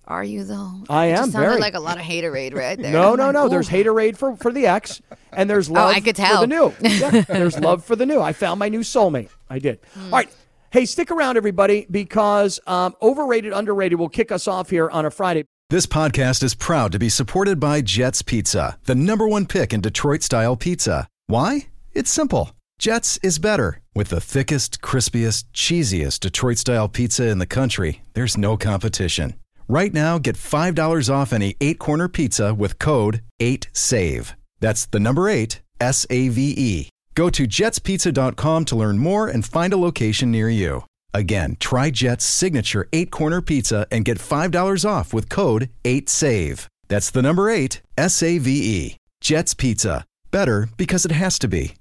Are 0.06 0.24
you 0.24 0.44
though? 0.44 0.72
I 0.90 1.06
It 1.06 1.10
am, 1.10 1.16
Just 1.16 1.32
sounded 1.32 1.48
very. 1.48 1.60
like 1.60 1.74
a 1.74 1.80
lot 1.80 1.96
of 1.98 2.02
haterade 2.04 2.54
right 2.54 2.78
there. 2.78 2.92
No, 2.92 3.12
I'm 3.12 3.18
no, 3.18 3.24
like, 3.26 3.34
no. 3.34 3.46
ooh. 3.46 3.48
There's 3.48 3.68
haterade 3.68 4.16
for 4.16 4.36
for 4.36 4.52
the 4.52 4.66
ex, 4.66 5.00
and 5.32 5.48
there's 5.48 5.70
love 5.70 5.88
Oh, 5.90 5.92
I 5.92 6.00
could 6.00 6.16
for 6.16 6.22
tell. 6.22 6.40
the 6.40 6.46
new. 6.48 6.72
Yeah, 6.82 7.20
there's 7.22 7.58
love 7.58 7.84
for 7.84 7.94
the 7.96 8.04
new. 8.06 8.20
I 8.20 8.32
found 8.32 8.58
my 8.58 8.68
new 8.68 8.80
soulmate. 8.80 9.30
I 9.48 9.58
did. 9.58 9.78
Hmm. 9.94 10.04
All 10.04 10.10
right. 10.20 10.28
Hey, 10.70 10.86
stick 10.86 11.10
around, 11.10 11.36
everybody, 11.36 11.86
because 11.90 12.58
um, 12.66 12.94
overrated, 13.02 13.52
underrated 13.52 13.98
will 13.98 14.08
kick 14.08 14.32
us 14.32 14.48
off 14.48 14.70
here 14.70 14.88
on 14.88 15.04
a 15.04 15.10
Friday. 15.10 15.44
This 15.68 15.86
podcast 15.86 16.42
is 16.42 16.54
proud 16.54 16.92
to 16.92 16.98
be 16.98 17.08
supported 17.10 17.60
by 17.60 17.80
Jets 17.82 18.22
Pizza, 18.22 18.78
the 18.84 18.94
number 18.94 19.28
one 19.28 19.46
pick 19.46 19.72
in 19.74 19.80
Detroit 19.82 20.22
style 20.22 20.56
pizza. 20.56 21.08
Why? 21.26 21.68
It's 21.92 22.10
simple. 22.10 22.52
Jets 22.78 23.18
is 23.22 23.38
better. 23.38 23.80
With 23.94 24.08
the 24.08 24.20
thickest, 24.20 24.80
crispiest, 24.80 25.44
cheesiest 25.54 26.20
Detroit 26.20 26.56
style 26.58 26.88
pizza 26.88 27.28
in 27.28 27.38
the 27.38 27.46
country, 27.46 28.02
there's 28.14 28.36
no 28.38 28.56
competition. 28.56 29.34
Right 29.72 29.94
now, 29.94 30.18
get 30.18 30.36
$5 30.36 31.08
off 31.08 31.32
any 31.32 31.56
eight 31.62 31.78
corner 31.78 32.06
pizza 32.06 32.52
with 32.52 32.78
code 32.78 33.22
8SAVE. 33.40 34.34
That's 34.60 34.84
the 34.84 35.00
number 35.00 35.30
eight, 35.30 35.62
S 35.80 36.04
A 36.10 36.28
V 36.28 36.54
E. 36.58 36.88
Go 37.14 37.30
to 37.30 37.44
jetspizza.com 37.44 38.66
to 38.66 38.76
learn 38.76 38.98
more 38.98 39.28
and 39.28 39.46
find 39.46 39.72
a 39.72 39.78
location 39.78 40.30
near 40.30 40.50
you. 40.50 40.84
Again, 41.14 41.56
try 41.58 41.88
Jet's 41.88 42.26
signature 42.26 42.86
eight 42.92 43.10
corner 43.10 43.40
pizza 43.40 43.86
and 43.90 44.04
get 44.04 44.18
$5 44.18 44.84
off 44.84 45.14
with 45.14 45.30
code 45.30 45.70
8SAVE. 45.84 46.66
That's 46.88 47.10
the 47.10 47.22
number 47.22 47.48
eight, 47.48 47.80
S 47.96 48.22
A 48.22 48.36
V 48.36 48.50
E. 48.50 48.96
Jet's 49.22 49.54
Pizza. 49.54 50.04
Better 50.30 50.68
because 50.76 51.06
it 51.06 51.12
has 51.12 51.38
to 51.38 51.48
be. 51.48 51.76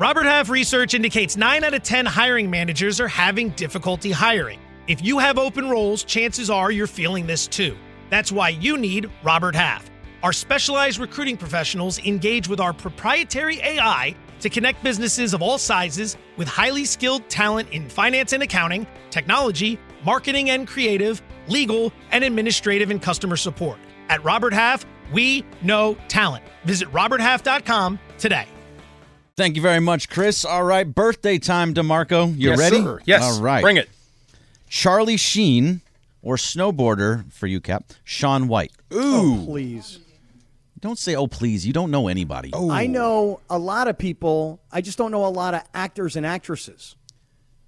Robert 0.00 0.24
Half 0.24 0.48
research 0.50 0.94
indicates 0.94 1.36
9 1.36 1.62
out 1.62 1.74
of 1.74 1.84
10 1.84 2.06
hiring 2.06 2.50
managers 2.50 3.00
are 3.00 3.06
having 3.06 3.50
difficulty 3.50 4.10
hiring. 4.10 4.58
If 4.88 5.04
you 5.04 5.18
have 5.18 5.36
open 5.36 5.68
roles, 5.68 6.02
chances 6.02 6.48
are 6.48 6.72
you're 6.72 6.86
feeling 6.86 7.26
this 7.26 7.46
too. 7.46 7.76
That's 8.08 8.32
why 8.32 8.48
you 8.48 8.78
need 8.78 9.10
Robert 9.22 9.54
Half. 9.54 9.90
Our 10.22 10.32
specialized 10.32 10.98
recruiting 10.98 11.36
professionals 11.36 11.98
engage 12.06 12.48
with 12.48 12.58
our 12.58 12.72
proprietary 12.72 13.60
AI 13.60 14.16
to 14.40 14.48
connect 14.48 14.82
businesses 14.82 15.34
of 15.34 15.42
all 15.42 15.58
sizes 15.58 16.16
with 16.38 16.48
highly 16.48 16.86
skilled 16.86 17.28
talent 17.28 17.68
in 17.70 17.86
finance 17.86 18.32
and 18.32 18.42
accounting, 18.42 18.86
technology, 19.10 19.78
marketing 20.06 20.48
and 20.48 20.66
creative, 20.66 21.20
legal, 21.48 21.92
and 22.10 22.24
administrative 22.24 22.90
and 22.90 23.02
customer 23.02 23.36
support. 23.36 23.78
At 24.08 24.24
Robert 24.24 24.54
Half, 24.54 24.86
we 25.12 25.44
know 25.60 25.98
talent. 26.08 26.44
Visit 26.64 26.90
roberthalf.com 26.92 27.98
today. 28.16 28.46
Thank 29.36 29.54
you 29.54 29.60
very 29.60 29.80
much, 29.80 30.08
Chris. 30.08 30.46
All 30.46 30.64
right, 30.64 30.86
birthday 30.86 31.38
time, 31.38 31.74
D'Marco. 31.74 32.28
You 32.28 32.50
yes, 32.50 32.58
ready? 32.58 32.82
Sir. 32.82 33.00
Yes. 33.04 33.22
All 33.22 33.42
right. 33.42 33.60
Bring 33.60 33.76
it. 33.76 33.90
Charlie 34.68 35.16
Sheen 35.16 35.80
or 36.22 36.36
snowboarder 36.36 37.32
for 37.32 37.46
you, 37.46 37.60
Cap. 37.60 37.92
Shaun 38.04 38.48
White. 38.48 38.72
Oh, 38.90 39.24
Ooh. 39.42 39.44
Please. 39.46 40.00
Don't 40.80 40.98
say, 40.98 41.16
"Oh, 41.16 41.26
please." 41.26 41.66
You 41.66 41.72
don't 41.72 41.90
know 41.90 42.06
anybody. 42.08 42.50
Oh. 42.52 42.70
I 42.70 42.86
know 42.86 43.40
a 43.50 43.58
lot 43.58 43.88
of 43.88 43.98
people. 43.98 44.60
I 44.70 44.80
just 44.80 44.96
don't 44.96 45.10
know 45.10 45.26
a 45.26 45.28
lot 45.28 45.54
of 45.54 45.62
actors 45.74 46.14
and 46.14 46.24
actresses. 46.24 46.94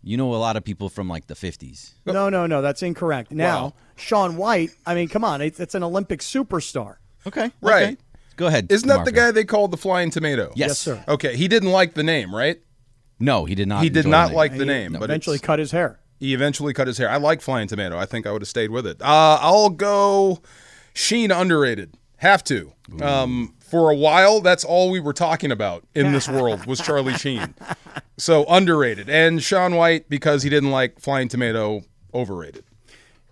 You 0.02 0.16
know 0.16 0.32
a 0.32 0.36
lot 0.36 0.56
of 0.56 0.64
people 0.64 0.88
from 0.88 1.08
like 1.08 1.26
the 1.26 1.34
'50s. 1.34 1.94
No, 2.06 2.28
no, 2.28 2.46
no. 2.46 2.62
That's 2.62 2.82
incorrect. 2.82 3.32
Now, 3.32 3.64
Wow. 3.64 3.72
Shaun 3.96 4.36
White. 4.36 4.70
I 4.86 4.94
mean, 4.94 5.08
come 5.08 5.24
on. 5.24 5.40
It's, 5.42 5.58
it's 5.60 5.74
an 5.74 5.82
Olympic 5.82 6.20
superstar. 6.20 6.96
Okay. 7.26 7.50
Right. 7.60 7.82
okay. 7.82 7.96
Go 8.36 8.46
ahead. 8.46 8.72
Isn't 8.72 8.88
that 8.88 9.04
the 9.04 9.12
guy 9.12 9.30
they 9.32 9.44
called 9.44 9.70
the 9.70 9.76
Flying 9.76 10.10
Tomato? 10.10 10.52
Yes. 10.54 10.68
Yes, 10.70 10.78
sir. 10.78 11.04
Okay, 11.06 11.36
he 11.36 11.46
didn't 11.48 11.72
like 11.72 11.92
the 11.92 12.02
name, 12.02 12.34
right? 12.34 12.58
No, 13.18 13.44
he 13.44 13.54
did 13.54 13.68
not. 13.68 13.82
He 13.82 13.90
did 13.90 14.06
not 14.06 14.30
the 14.30 14.36
like 14.36 14.52
name. 14.52 14.58
the 14.60 14.64
name, 14.66 14.92
but 14.94 15.02
Eventually, 15.02 15.34
it's- 15.34 15.46
cut 15.46 15.58
his 15.58 15.72
hair. 15.72 15.99
He 16.20 16.34
eventually 16.34 16.74
cut 16.74 16.86
his 16.86 16.98
hair. 16.98 17.08
I 17.08 17.16
like 17.16 17.40
Flying 17.40 17.66
Tomato. 17.66 17.98
I 17.98 18.04
think 18.04 18.26
I 18.26 18.32
would 18.32 18.42
have 18.42 18.48
stayed 18.48 18.70
with 18.70 18.86
it. 18.86 19.00
Uh, 19.00 19.38
I'll 19.40 19.70
go 19.70 20.40
Sheen 20.92 21.30
underrated. 21.30 21.94
Have 22.18 22.44
to. 22.44 22.72
Um, 23.00 23.54
for 23.60 23.90
a 23.90 23.94
while, 23.96 24.42
that's 24.42 24.62
all 24.62 24.90
we 24.90 25.00
were 25.00 25.14
talking 25.14 25.50
about 25.50 25.86
in 25.94 26.12
this 26.12 26.28
world 26.28 26.66
was 26.66 26.78
Charlie 26.78 27.14
Sheen. 27.14 27.54
So 28.18 28.44
underrated. 28.46 29.08
And 29.08 29.42
Shaun 29.42 29.74
White, 29.74 30.10
because 30.10 30.42
he 30.42 30.50
didn't 30.50 30.70
like 30.70 31.00
Flying 31.00 31.28
Tomato, 31.28 31.82
overrated. 32.12 32.64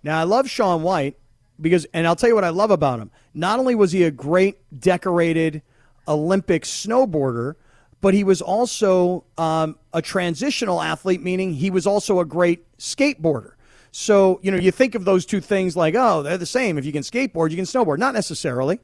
Now, 0.03 0.18
I 0.18 0.22
love 0.22 0.48
Shaun 0.48 0.83
White 0.83 1.18
because, 1.61 1.87
and 1.92 2.07
I'll 2.07 2.16
tell 2.16 2.31
you 2.31 2.35
what 2.35 2.44
I 2.44 2.48
love 2.48 2.70
about 2.70 3.01
him. 3.01 3.11
Not 3.35 3.59
only 3.59 3.74
was 3.74 3.92
he 3.92 4.05
a 4.05 4.11
great 4.11 4.59
decorated 4.81 5.61
Olympic 6.07 6.62
snowboarder, 6.62 7.57
but 8.01 8.15
he 8.15 8.25
was 8.25 8.41
also 8.41 9.25
um, 9.37 9.77
a 9.93 10.01
transitional 10.03 10.81
athlete, 10.81 11.23
meaning 11.23 11.55
he 11.55 11.71
was 11.71 11.87
also 11.87 12.21
a 12.21 12.25
great 12.25 12.65
skateboarder. 12.79 13.53
So, 13.91 14.39
you 14.43 14.51
know, 14.51 14.59
you 14.59 14.71
think 14.71 14.95
of 14.95 15.05
those 15.05 15.27
two 15.27 15.41
things 15.41 15.77
like, 15.77 15.95
oh, 15.97 16.23
they're 16.23 16.39
the 16.39 16.47
same. 16.47 16.79
If 16.79 16.85
you 16.85 16.93
can 16.93 17.03
skateboard, 17.03 17.51
you 17.51 17.57
can 17.57 17.65
snowboard. 17.65 17.99
Not 17.99 18.15
necessarily. 18.15 18.81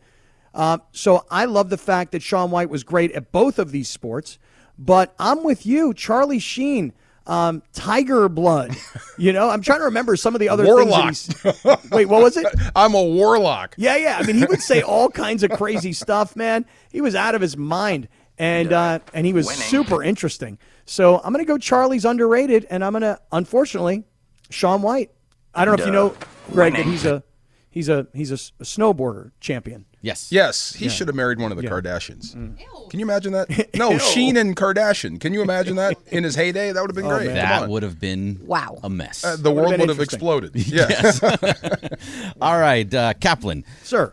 Uh, 0.55 0.79
so 0.93 1.25
I 1.31 1.45
love 1.45 1.69
the 1.69 1.79
fact 1.79 2.13
that 2.13 2.23
Shaun 2.23 2.51
White 2.51 2.71
was 2.71 2.85
great 2.85 3.13
at 3.13 3.33
both 3.33 3.59
of 3.59 3.71
these 3.71 3.89
sports. 3.89 4.39
But 4.79 5.15
I'm 5.19 5.43
with 5.45 5.67
you, 5.67 5.95
Charlie 5.95 6.39
Sheen, 6.39 6.93
um, 7.27 7.63
Tiger 7.73 8.29
Blood. 8.29 8.77
You 9.17 9.33
know, 9.33 9.49
I'm 9.49 9.63
trying 9.63 9.79
to 9.79 9.85
remember 9.85 10.17
some 10.17 10.35
of 10.35 10.41
the 10.41 10.49
other 10.49 10.65
Warlock. 10.65 11.05
things. 11.05 11.27
That 11.29 11.79
he's, 11.83 11.91
wait, 11.91 12.07
what 12.07 12.23
was 12.23 12.37
it? 12.37 12.47
I'm 12.77 12.95
a 12.95 13.03
warlock. 13.03 13.77
Yeah, 13.79 13.97
yeah. 13.97 14.19
I 14.19 14.27
mean, 14.27 14.37
he 14.37 14.45
would 14.45 14.61
say 14.61 14.83
all 14.83 15.09
kinds 15.09 15.45
of 15.45 15.53
crazy 15.53 15.93
stuff, 15.93 16.35
man. 16.35 16.67
He 16.91 17.01
was 17.01 17.15
out 17.15 17.37
of 17.37 17.41
his 17.41 17.57
mind, 17.57 18.09
and 18.39 18.73
uh, 18.73 18.99
and 19.13 19.27
he 19.27 19.33
was 19.33 19.49
super 19.51 20.03
interesting. 20.03 20.59
So 20.87 21.19
I'm 21.25 21.33
gonna 21.33 21.45
go 21.45 21.59
Charlie's 21.59 22.05
underrated, 22.05 22.67
and 22.71 22.85
I'm 22.85 22.93
gonna 22.93 23.19
unfortunately 23.33 24.05
Shaun 24.51 24.83
White. 24.83 25.11
I 25.55 25.65
don't 25.65 25.77
know 25.77 25.83
if 25.83 25.87
you 25.87 25.93
know, 25.93 26.15
Greg, 26.53 26.75
that 26.75 26.85
he's 26.85 27.05
a 27.05 27.23
he's 27.71 27.89
a 27.89 28.07
he's 28.13 28.31
a 28.33 28.37
snowboarder 28.65 29.31
champion. 29.41 29.87
Yes. 30.05 30.31
Yes, 30.31 30.75
he 30.75 30.91
should 30.91 31.09
have 31.09 31.15
married 31.15 31.41
one 31.41 31.51
of 31.51 31.57
the 31.57 31.63
Kardashians. 31.67 32.35
Mm. 32.37 32.59
Can 32.91 33.01
you 33.01 33.07
imagine 33.07 33.33
that? 33.33 33.71
No, 33.75 33.97
Sheen 33.97 34.37
and 34.37 34.55
Kardashian. 34.55 35.19
Can 35.19 35.33
you 35.33 35.41
imagine 35.41 35.77
that 35.77 35.97
in 36.09 36.25
his 36.25 36.35
heyday? 36.35 36.73
That 36.73 36.83
would 36.83 36.91
have 36.91 36.95
been 36.95 37.09
great. 37.09 37.29
Come 37.29 37.35
That 37.37 37.69
would 37.71 37.83
have 37.83 37.99
been 37.99 38.41
Wow. 38.45 38.79
a 38.83 38.91
mess. 38.91 39.25
Uh, 39.25 39.37
the 39.39 39.51
world 39.51 39.71
would 39.71 39.81
have 39.89 39.99
interesting. 39.99 40.17
exploded. 40.17 40.55
Yeah. 40.67 41.89
All 42.41 42.59
right, 42.61 42.93
uh, 42.93 43.15
Kaplan. 43.15 43.65
Sir, 43.83 44.13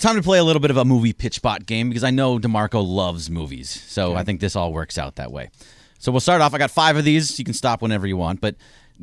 Time 0.00 0.16
to 0.16 0.22
play 0.22 0.38
a 0.38 0.44
little 0.44 0.60
bit 0.60 0.70
of 0.70 0.78
a 0.78 0.84
movie 0.86 1.12
pitch 1.12 1.34
spot 1.34 1.66
game 1.66 1.90
because 1.90 2.04
I 2.04 2.10
know 2.10 2.38
D'Marco 2.38 2.80
loves 2.80 3.28
movies. 3.28 3.68
So 3.68 4.14
I 4.14 4.24
think 4.24 4.40
this 4.40 4.56
all 4.56 4.72
works 4.72 4.96
out 4.96 5.16
that 5.16 5.30
way. 5.30 5.50
So 5.98 6.10
we'll 6.10 6.22
start 6.22 6.40
off. 6.40 6.54
I 6.54 6.58
got 6.58 6.70
five 6.70 6.96
of 6.96 7.04
these. 7.04 7.38
You 7.38 7.44
can 7.44 7.52
stop 7.52 7.82
whenever 7.82 8.06
you 8.06 8.16
want. 8.16 8.40
But 8.40 8.56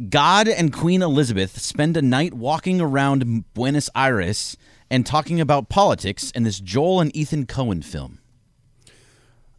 God 0.10 0.48
and 0.48 0.74
Queen 0.74 1.04
Elizabeth 1.04 1.60
spend 1.60 1.98
a 1.98 2.02
night 2.02 2.34
walking 2.34 2.82
around 2.82 3.44
Buenos 3.54 3.92
Aires 3.96 4.58
and 4.90 5.06
talking 5.06 5.40
about 5.40 5.70
politics 5.70 6.32
in 6.32 6.42
this 6.42 6.60
Joel 6.60 7.02
and 7.02 7.16
Ethan 7.16 7.46
Coen 7.46 7.84
film. 7.84 8.18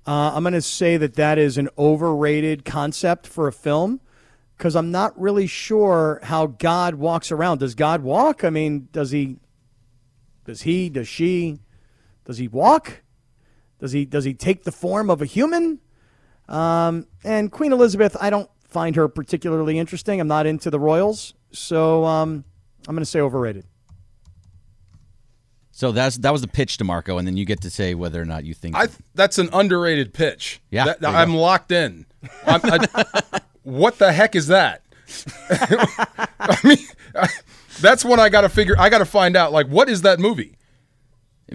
uh, 0.09 0.33
I'm 0.35 0.43
gonna 0.43 0.61
say 0.61 0.97
that 0.97 1.15
that 1.15 1.39
is 1.39 1.57
an 1.57 1.69
overrated 1.79 2.65
concept 2.65 3.29
for 3.29 3.47
a 3.47 3.53
film 3.53 4.01
because 4.57 4.75
I'm 4.75 4.91
not 4.91 5.17
really 5.21 5.47
sure 5.47 6.19
how 6.25 6.47
God 6.47 6.97
walks 6.97 7.31
around. 7.31 7.59
Does 7.59 7.77
God 7.77 8.03
walk? 8.03 8.43
I 8.43 8.51
mean, 8.51 8.89
does 8.91 9.13
he? 9.13 9.37
Does 10.49 10.63
he? 10.63 10.89
Does 10.89 11.07
she? 11.07 11.59
Does 12.25 12.39
he 12.39 12.49
walk? 12.49 13.03
Does 13.81 13.93
he? 13.93 14.07
Does 14.07 14.25
he 14.25 14.33
take 14.33 14.65
the 14.65 14.73
form 14.73 15.11
of 15.11 15.21
a 15.21 15.27
human? 15.27 15.79
Um, 16.49 17.07
and 17.23 17.53
Queen 17.53 17.71
Elizabeth, 17.71 18.17
I 18.19 18.31
don't 18.31 18.49
find 18.67 18.97
her 18.97 19.09
particularly 19.09 19.79
interesting. 19.79 20.19
I'm 20.23 20.27
not 20.27 20.47
into 20.47 20.71
the 20.71 20.81
royals, 20.81 21.35
so 21.53 22.07
um, 22.07 22.45
I'm 22.89 22.95
going 22.95 23.03
to 23.03 23.11
say 23.11 23.21
overrated. 23.21 23.67
So 25.71 25.93
that's 25.93 26.17
that 26.17 26.33
was 26.33 26.41
the 26.41 26.49
pitch, 26.49 26.79
D'Marco, 26.79 27.19
and 27.19 27.29
then 27.29 27.37
you 27.37 27.45
get 27.45 27.61
to 27.61 27.69
say 27.71 27.93
whether 27.95 28.21
or 28.21 28.25
not 28.25 28.47
you 28.47 28.55
think. 28.55 28.75
I 28.75 28.89
that's 29.15 29.37
an 29.39 29.51
underrated 29.53 30.15
pitch. 30.15 30.63
Yeah, 30.71 30.87
That- 30.87 31.05
I'm 31.05 31.33
go. 31.33 31.41
locked 31.43 31.73
in. 31.73 32.07
I'm, 32.47 32.61
I, 32.65 33.41
what 33.65 33.99
the 33.99 34.13
heck 34.13 34.35
is 34.35 34.47
that? 34.47 34.81
I 35.51 36.57
mean, 36.65 36.79
that's 37.81 38.05
what 38.05 38.19
I 38.19 38.29
got 38.29 38.43
to 38.43 38.49
figure. 38.49 38.75
I 38.79 38.89
got 38.91 38.99
to 38.99 39.05
find 39.05 39.37
out. 39.37 39.53
Like, 39.53 39.67
what 39.69 39.89
is 39.89 40.03
that 40.03 40.19
movie? 40.19 40.55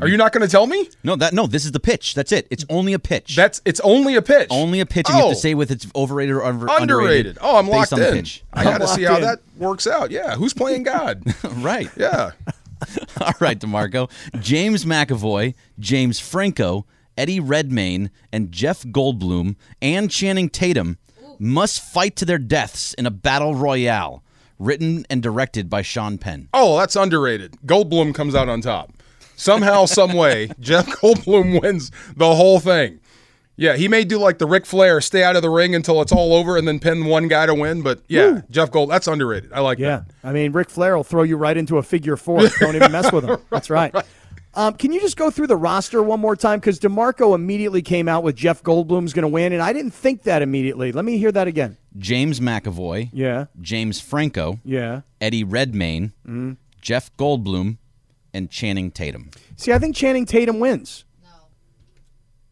Are 0.01 0.07
you 0.07 0.17
not 0.17 0.31
going 0.33 0.41
to 0.41 0.47
tell 0.47 0.65
me? 0.65 0.89
no, 1.03 1.15
that 1.17 1.33
no. 1.33 1.45
This 1.45 1.65
is 1.65 1.71
the 1.71 1.79
pitch. 1.79 2.15
That's 2.15 2.31
it. 2.31 2.47
It's 2.49 2.65
only 2.67 2.93
a 2.93 2.99
pitch. 2.99 3.35
That's 3.35 3.61
it's 3.63 3.79
only 3.81 4.15
a 4.15 4.23
pitch. 4.23 4.47
only 4.49 4.79
a 4.79 4.87
pitch. 4.87 5.07
And 5.07 5.15
you 5.17 5.21
have 5.23 5.31
Oh. 5.31 5.33
to 5.35 5.39
say 5.39 5.53
with 5.53 5.69
it's 5.69 5.85
overrated 5.95 6.33
or 6.35 6.43
under, 6.43 6.65
underrated. 6.67 7.37
Oh, 7.39 7.57
I'm 7.57 7.65
based 7.67 7.77
locked 7.77 7.93
on 7.93 7.99
the 7.99 8.07
in. 8.09 8.13
pitch. 8.15 8.43
I 8.51 8.63
got 8.63 8.79
to 8.79 8.87
see 8.87 9.03
how 9.03 9.17
in. 9.17 9.21
that 9.21 9.39
works 9.59 9.85
out. 9.85 10.09
Yeah, 10.09 10.33
who's 10.35 10.53
playing 10.55 10.81
God? 10.81 11.21
right. 11.57 11.91
yeah, 11.95 12.31
All 13.21 13.33
right, 13.39 13.59
D'Marco. 13.59 14.09
James 14.39 14.83
McAvoy, 14.83 15.53
James 15.77 16.19
Franco, 16.19 16.87
Eddie 17.15 17.39
Redmayne, 17.39 18.09
and 18.31 18.51
Jeff 18.51 18.81
Goldblum 18.83 19.55
and 19.79 20.09
Channing 20.09 20.49
Tatum 20.49 20.97
must 21.37 21.81
fight 21.83 22.15
to 22.15 22.25
their 22.25 22.39
deaths 22.39 22.95
in 22.95 23.05
a 23.05 23.11
battle 23.11 23.53
royale, 23.53 24.23
written 24.59 25.05
and 25.09 25.21
directed 25.21 25.69
by 25.69 25.81
Sean 25.81 26.17
Penn. 26.17 26.49
Oh, 26.53 26.77
that's 26.77 26.95
underrated. 26.95 27.57
Goldblum 27.65 28.13
comes 28.13 28.35
out 28.35 28.49
on 28.49 28.61
top. 28.61 28.91
Somehow, 29.35 29.85
some 29.85 30.13
way, 30.13 30.49
Jeff 30.59 30.87
Goldblum 30.87 31.61
wins 31.61 31.91
the 32.15 32.35
whole 32.35 32.59
thing. 32.59 32.99
Yeah, 33.55 33.75
he 33.75 33.87
may 33.87 34.03
do 34.03 34.17
like 34.17 34.39
the 34.39 34.47
Ric 34.47 34.65
Flair, 34.65 34.99
stay 34.99 35.23
out 35.23 35.35
of 35.35 35.43
the 35.43 35.49
ring 35.49 35.75
until 35.75 36.01
it's 36.01 36.11
all 36.11 36.33
over, 36.33 36.57
and 36.57 36.67
then 36.67 36.79
pin 36.79 37.05
one 37.05 37.27
guy 37.27 37.45
to 37.45 37.53
win. 37.53 37.83
But 37.83 38.01
yeah, 38.07 38.41
Jeff 38.49 38.71
Gold, 38.71 38.89
that's 38.89 39.07
underrated. 39.07 39.53
I 39.53 39.59
like 39.59 39.77
it. 39.77 39.83
Yeah, 39.83 39.97
that. 40.21 40.27
I 40.27 40.33
mean, 40.33 40.53
Ric 40.53 40.71
Flair 40.71 40.95
will 40.95 41.03
throw 41.03 41.21
you 41.21 41.37
right 41.37 41.55
into 41.55 41.77
a 41.77 41.83
figure 41.83 42.17
four. 42.17 42.47
Don't 42.59 42.75
even 42.75 42.91
mess 42.91 43.11
with 43.11 43.25
him. 43.25 43.37
That's 43.51 43.69
right. 43.69 43.93
Um, 44.55 44.75
can 44.75 44.91
you 44.91 45.01
just 45.01 45.17
go 45.17 45.31
through 45.31 45.47
the 45.47 45.55
roster 45.57 46.03
one 46.03 46.19
more 46.19 46.35
time? 46.35 46.59
Because 46.59 46.77
D'Marco 46.77 47.33
immediately 47.33 47.81
came 47.81 48.07
out 48.07 48.21
with 48.23 48.35
Jeff 48.35 48.61
Goldblum's 48.61 49.11
going 49.13 49.23
to 49.23 49.27
win, 49.27 49.51
and 49.51 49.61
I 49.61 49.73
didn't 49.73 49.91
think 49.91 50.23
that 50.23 50.41
immediately. 50.43 50.91
Let 50.91 51.05
me 51.05 51.17
hear 51.17 51.31
that 51.31 51.47
again. 51.47 51.77
James 51.97 52.39
McAvoy, 52.39 53.09
Yeah, 53.13 53.45
James 53.61 53.99
Franco, 53.99 54.59
yeah. 54.63 55.01
Eddie 55.19 55.43
Redmayne, 55.43 56.13
Jeff 56.81 57.15
Goldblum, 57.17 57.77
and 58.33 58.49
Channing 58.49 58.91
Tatum. 58.91 59.31
See, 59.57 59.71
I 59.73 59.79
think 59.79 59.95
Channing 59.95 60.25
Tatum 60.25 60.59
wins. 60.59 61.05
No. 61.23 61.29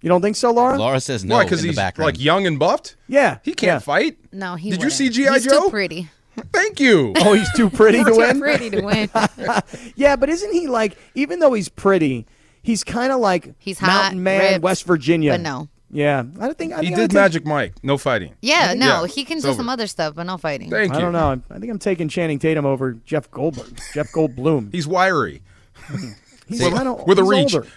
You 0.01 0.09
don't 0.09 0.21
think 0.21 0.35
so, 0.35 0.51
Laura? 0.51 0.77
Laura 0.77 0.99
says 0.99 1.23
no 1.25 1.35
Why? 1.35 1.43
Because 1.43 1.61
he's 1.61 1.75
background. 1.75 2.13
like 2.17 2.23
young 2.23 2.45
and 2.47 2.57
buffed. 2.57 2.95
Yeah, 3.07 3.37
He 3.43 3.53
can't 3.53 3.75
yeah. 3.75 3.79
fight. 3.79 4.17
No, 4.31 4.55
he. 4.55 4.69
Did 4.71 4.79
you 4.81 4.85
wouldn't. 4.87 4.93
see 4.93 5.09
G.I. 5.09 5.39
Joe? 5.39 5.65
too 5.65 5.69
pretty. 5.69 6.09
Thank 6.53 6.79
you. 6.79 7.13
Oh, 7.17 7.33
he's 7.33 7.51
too 7.55 7.69
pretty 7.69 8.03
to 8.03 8.11
Too 8.11 8.17
win. 8.17 8.39
pretty 8.39 8.69
to 8.71 8.81
win. 8.81 9.09
Yeah, 9.95 10.15
but 10.15 10.29
isn't 10.29 10.51
he 10.53 10.67
like? 10.67 10.97
Even 11.15 11.39
though 11.39 11.53
he's 11.53 11.69
pretty, 11.69 12.25
he's 12.63 12.83
kind 12.83 13.11
of 13.11 13.19
like 13.19 13.53
He's 13.59 13.79
hot, 13.79 13.87
Mountain 13.87 14.23
Man, 14.23 14.53
ripped, 14.53 14.63
West 14.63 14.85
Virginia. 14.85 15.31
but 15.33 15.41
no. 15.41 15.67
Yeah, 15.93 16.19
I 16.39 16.45
don't 16.45 16.57
think 16.57 16.71
I 16.73 16.77
He 16.77 16.83
think 16.87 16.95
I 16.97 17.01
did 17.01 17.09
take- 17.11 17.15
Magic 17.15 17.45
Mike. 17.45 17.73
No 17.83 17.97
fighting. 17.97 18.33
Yeah, 18.41 18.73
no, 18.75 19.01
Yeah, 19.01 19.07
he 19.07 19.25
can 19.25 19.37
it's 19.37 19.43
do 19.45 19.49
over. 19.49 19.57
some 19.57 19.67
other 19.69 19.87
stuff, 19.87 20.15
but 20.15 20.23
no 20.23 20.37
fighting. 20.37 20.69
Thank 20.69 20.93
you. 20.93 20.97
I 20.97 21.01
don't 21.01 21.11
know. 21.11 21.41
I 21.49 21.59
think 21.59 21.69
I'm 21.69 21.79
taking 21.79 22.07
Channing 22.07 22.39
Tatum 22.39 22.65
over 22.65 22.93
Jeff 23.05 23.29
Goldblum. 23.29 23.77
Jeff 23.93 24.09
Goldblum. 24.13 24.71
He's 24.71 24.87
wiry. 24.87 25.41
He's 26.47 26.61
with- 26.63 26.73
kind 26.73 26.87
of 26.87 27.05
with 27.07 27.19
a 27.19 27.23
reach. 27.25 27.53
Older. 27.55 27.67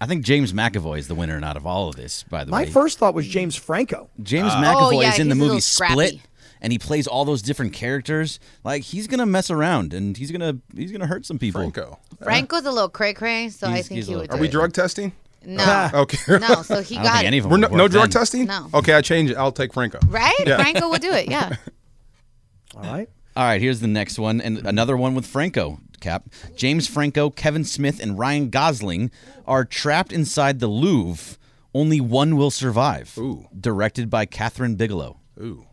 I 0.00 0.06
think 0.06 0.24
James 0.24 0.52
McAvoy 0.52 0.98
is 0.98 1.08
the 1.08 1.14
winner 1.14 1.40
out 1.42 1.56
of 1.56 1.66
all 1.66 1.88
of 1.88 1.96
this, 1.96 2.22
by 2.24 2.44
the 2.44 2.50
way. 2.52 2.58
My 2.58 2.64
way. 2.64 2.70
first 2.70 2.98
thought 2.98 3.14
was 3.14 3.26
James 3.26 3.56
Franco. 3.56 4.10
James 4.22 4.50
Ah. 4.52 4.62
McAvoy 4.62 4.96
Oh, 4.96 5.00
yeah, 5.00 5.12
is 5.14 5.18
in 5.20 5.28
the 5.28 5.34
he's 5.34 5.40
a 5.40 5.42
little 5.42 5.54
movie 5.54 5.60
Split, 5.60 6.08
scrappy. 6.08 6.22
And 6.60 6.72
he 6.72 6.78
plays 6.78 7.06
all 7.06 7.24
those 7.24 7.42
different 7.42 7.72
characters. 7.72 8.38
Like 8.64 8.82
he's 8.82 9.06
gonna 9.06 9.26
mess 9.26 9.50
around, 9.50 9.92
and 9.94 10.16
he's 10.16 10.30
gonna 10.30 10.58
he's 10.74 10.90
gonna 10.92 11.06
hurt 11.06 11.26
some 11.26 11.38
people. 11.38 11.60
Franco. 11.60 11.98
Uh, 12.20 12.24
Franco's 12.24 12.64
a 12.64 12.70
little 12.72 12.88
cray 12.88 13.12
cray, 13.14 13.48
so 13.50 13.66
I 13.68 13.74
He's- 13.74 13.88
think 13.88 13.96
he's 13.96 14.08
a 14.08 14.10
he 14.12 14.16
little 14.16 14.22
would. 14.22 14.30
Are 14.32 14.36
do 14.36 14.40
we 14.42 14.48
it. 14.48 14.52
drug 14.52 14.72
testing? 14.72 15.12
No, 15.44 15.90
Okay. 15.94 16.18
no. 16.38 16.62
So 16.62 16.82
he 16.82 16.96
I 16.96 17.02
don't 17.02 17.04
got 17.04 17.14
think 17.18 17.26
any 17.26 17.38
of 17.38 17.44
them 17.44 17.50
We're 17.52 17.58
would 17.60 17.70
no, 17.72 17.76
no 17.76 17.82
work 17.84 17.92
drug 17.92 18.04
then. 18.04 18.10
testing? 18.10 18.46
No. 18.46 18.68
Okay, 18.74 18.94
I 18.94 19.00
change 19.00 19.30
it. 19.30 19.36
I'll 19.36 19.52
take 19.52 19.72
Franco. 19.72 19.98
right? 20.08 20.34
Yeah. 20.46 20.56
Franco 20.56 20.88
will 20.88 20.98
do 20.98 21.12
it. 21.12 21.28
Yeah. 21.30 21.54
All 22.74 22.82
right. 22.82 23.08
All 23.36 23.44
right, 23.44 23.60
here's 23.60 23.80
the 23.80 23.86
next 23.86 24.18
one, 24.18 24.40
and 24.40 24.66
another 24.66 24.96
one 24.96 25.14
with 25.14 25.26
Franco. 25.26 25.78
Cap, 26.00 26.28
James 26.56 26.86
Franco, 26.88 27.30
Kevin 27.30 27.64
Smith, 27.64 28.00
and 28.02 28.18
Ryan 28.18 28.48
Gosling 28.50 29.10
are 29.46 29.64
trapped 29.64 30.12
inside 30.12 30.58
the 30.60 30.66
Louvre. 30.68 31.36
Only 31.74 32.00
one 32.00 32.36
will 32.36 32.50
survive. 32.50 33.16
Ooh. 33.18 33.46
Directed 33.58 34.08
by 34.10 34.24
Kathryn 34.26 34.76
Bigelow. 34.76 35.18
Ooh. 35.40 35.66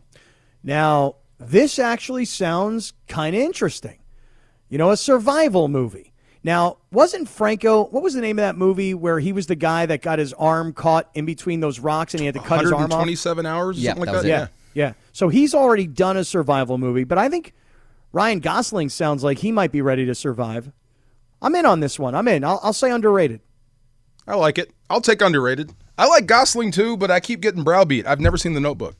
Now, 0.64 1.16
this 1.38 1.78
actually 1.78 2.24
sounds 2.24 2.94
kind 3.06 3.36
of 3.36 3.42
interesting. 3.42 3.98
You 4.68 4.78
know, 4.78 4.90
a 4.90 4.96
survival 4.96 5.68
movie. 5.68 6.12
Now, 6.42 6.78
wasn't 6.90 7.28
Franco, 7.28 7.84
what 7.84 8.02
was 8.02 8.14
the 8.14 8.20
name 8.20 8.38
of 8.38 8.42
that 8.42 8.56
movie 8.56 8.92
where 8.92 9.18
he 9.18 9.32
was 9.32 9.46
the 9.46 9.54
guy 9.54 9.86
that 9.86 10.02
got 10.02 10.18
his 10.18 10.32
arm 10.34 10.72
caught 10.72 11.08
in 11.14 11.24
between 11.24 11.60
those 11.60 11.78
rocks 11.78 12.12
and 12.12 12.20
he 12.20 12.26
had 12.26 12.34
to 12.34 12.40
cut 12.40 12.60
his 12.60 12.72
arm 12.72 12.84
off? 12.84 12.90
127 12.90 13.46
hours? 13.46 13.78
Yeah, 13.78 13.90
something 13.92 14.06
like 14.06 14.14
was 14.14 14.22
that? 14.24 14.28
it. 14.28 14.50
Yeah, 14.74 14.88
yeah. 14.88 14.92
So 15.12 15.28
he's 15.28 15.54
already 15.54 15.86
done 15.86 16.16
a 16.16 16.24
survival 16.24 16.76
movie, 16.76 17.04
but 17.04 17.18
I 17.18 17.28
think 17.28 17.54
Ryan 18.12 18.40
Gosling 18.40 18.90
sounds 18.90 19.24
like 19.24 19.38
he 19.38 19.52
might 19.52 19.72
be 19.72 19.80
ready 19.80 20.04
to 20.06 20.14
survive. 20.14 20.70
I'm 21.40 21.54
in 21.54 21.66
on 21.66 21.80
this 21.80 21.98
one. 21.98 22.14
I'm 22.14 22.28
in. 22.28 22.44
I'll, 22.44 22.60
I'll 22.62 22.72
say 22.72 22.90
underrated. 22.90 23.40
I 24.26 24.34
like 24.34 24.58
it. 24.58 24.70
I'll 24.90 25.00
take 25.00 25.22
underrated. 25.22 25.72
I 25.96 26.06
like 26.06 26.26
Gosling 26.26 26.72
too, 26.72 26.96
but 26.96 27.10
I 27.10 27.20
keep 27.20 27.40
getting 27.40 27.62
browbeat. 27.62 28.06
I've 28.06 28.20
never 28.20 28.36
seen 28.36 28.52
the 28.52 28.60
notebook. 28.60 28.96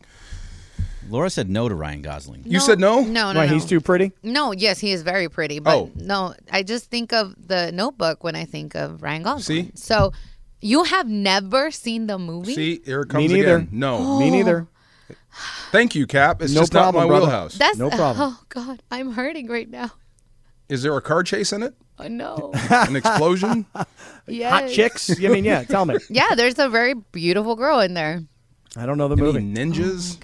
Laura 1.08 1.28
said 1.30 1.50
no 1.50 1.68
to 1.68 1.74
Ryan 1.74 2.02
Gosling. 2.02 2.42
You 2.46 2.60
said 2.60 2.78
no? 2.80 3.00
No, 3.02 3.32
no, 3.32 3.40
Why, 3.40 3.46
no. 3.46 3.52
he's 3.54 3.64
too 3.64 3.80
pretty? 3.80 4.12
No, 4.22 4.52
yes, 4.52 4.78
he 4.78 4.92
is 4.92 5.02
very 5.02 5.28
pretty, 5.28 5.58
but 5.58 5.76
Oh. 5.76 5.90
no, 5.96 6.34
I 6.50 6.62
just 6.62 6.90
think 6.90 7.12
of 7.12 7.34
the 7.48 7.70
Notebook 7.72 8.24
when 8.24 8.34
I 8.36 8.44
think 8.44 8.74
of 8.74 9.02
Ryan 9.02 9.22
Gosling. 9.22 9.66
See? 9.66 9.70
So 9.74 10.12
you 10.60 10.84
have 10.84 11.06
never 11.08 11.70
seen 11.70 12.06
the 12.06 12.18
movie? 12.18 12.54
See, 12.54 12.80
here 12.84 13.02
it 13.02 13.08
comes 13.10 13.30
neither. 13.30 13.56
again. 13.56 13.68
No. 13.72 14.18
Me 14.20 14.30
neither. 14.30 14.66
Thank 15.72 15.94
you, 15.94 16.06
Cap. 16.06 16.40
It's 16.42 16.52
No 16.54 16.60
just 16.62 16.72
problem, 16.72 16.94
not 16.94 17.00
my 17.02 17.08
brother. 17.08 17.26
wheelhouse. 17.26 17.54
That's 17.54 17.76
No 17.76 17.90
problem. 17.90 18.16
Oh 18.38 18.40
God, 18.48 18.82
I'm 18.90 19.12
hurting 19.12 19.48
right 19.48 19.68
now. 19.68 19.90
Is 20.68 20.82
there 20.82 20.96
a 20.96 21.02
car 21.02 21.22
chase 21.22 21.52
in 21.52 21.62
it? 21.62 21.74
Oh 21.98 22.08
no. 22.08 22.52
An 22.70 22.96
explosion? 22.96 23.66
yes. 24.26 24.50
Hot 24.52 24.68
chicks? 24.70 25.10
I 25.22 25.28
mean, 25.28 25.44
yeah, 25.44 25.64
tell 25.64 25.84
me. 25.86 25.96
Yeah, 26.08 26.34
there's 26.36 26.58
a 26.58 26.68
very 26.68 26.94
beautiful 26.94 27.56
girl 27.56 27.80
in 27.80 27.94
there. 27.94 28.22
I 28.76 28.86
don't 28.86 28.98
know 28.98 29.08
the 29.08 29.14
Any 29.14 29.22
movie. 29.22 29.40
ninjas? 29.40 30.18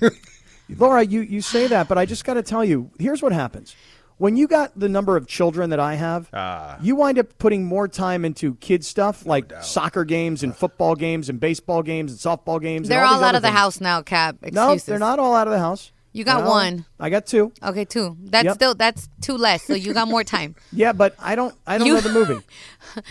God. 0.00 0.12
Laura, 0.78 1.04
you, 1.04 1.20
you 1.22 1.40
say 1.40 1.66
that, 1.66 1.88
but 1.88 1.98
I 1.98 2.06
just 2.06 2.24
got 2.24 2.34
to 2.34 2.42
tell 2.42 2.64
you 2.64 2.90
here's 2.98 3.22
what 3.22 3.32
happens. 3.32 3.74
When 4.18 4.36
you 4.36 4.46
got 4.46 4.78
the 4.78 4.88
number 4.88 5.16
of 5.16 5.26
children 5.26 5.70
that 5.70 5.80
I 5.80 5.94
have, 5.94 6.28
Ah. 6.34 6.76
you 6.82 6.94
wind 6.94 7.18
up 7.18 7.38
putting 7.38 7.64
more 7.64 7.88
time 7.88 8.24
into 8.24 8.54
kid 8.56 8.84
stuff 8.84 9.24
like 9.24 9.50
soccer 9.62 10.04
games 10.04 10.42
and 10.42 10.54
football 10.54 10.94
games 10.94 11.28
and 11.30 11.40
baseball 11.40 11.82
games 11.82 12.12
and 12.12 12.20
softball 12.20 12.60
games. 12.60 12.86
and 12.88 12.92
They're 12.92 13.02
all 13.02 13.14
all 13.14 13.18
these 13.20 13.24
out 13.24 13.28
other 13.30 13.36
of 13.38 13.42
the 13.42 13.48
things. 13.48 13.58
house 13.58 13.80
now, 13.80 14.02
Cap. 14.02 14.36
No, 14.52 14.64
Excuses. 14.72 14.86
they're 14.86 14.98
not 14.98 15.18
all 15.18 15.34
out 15.34 15.46
of 15.46 15.52
the 15.52 15.58
house. 15.58 15.90
You 16.12 16.24
got 16.24 16.44
No, 16.44 16.50
one. 16.50 16.84
I 16.98 17.08
got 17.08 17.24
two. 17.26 17.52
Okay, 17.62 17.84
two. 17.84 18.16
That's 18.20 18.44
Yep. 18.44 18.54
still 18.56 18.74
that's 18.74 19.08
two 19.22 19.36
less. 19.36 19.62
So 19.62 19.74
you 19.74 19.94
got 19.94 20.06
more 20.08 20.24
time. 20.24 20.54
Yeah, 20.72 20.92
but 20.92 21.14
I 21.20 21.34
don't. 21.34 21.54
I 21.66 21.78
don't 21.78 21.86
You- 21.86 21.94
know 21.94 22.00
the 22.00 22.12
movie. 22.12 22.44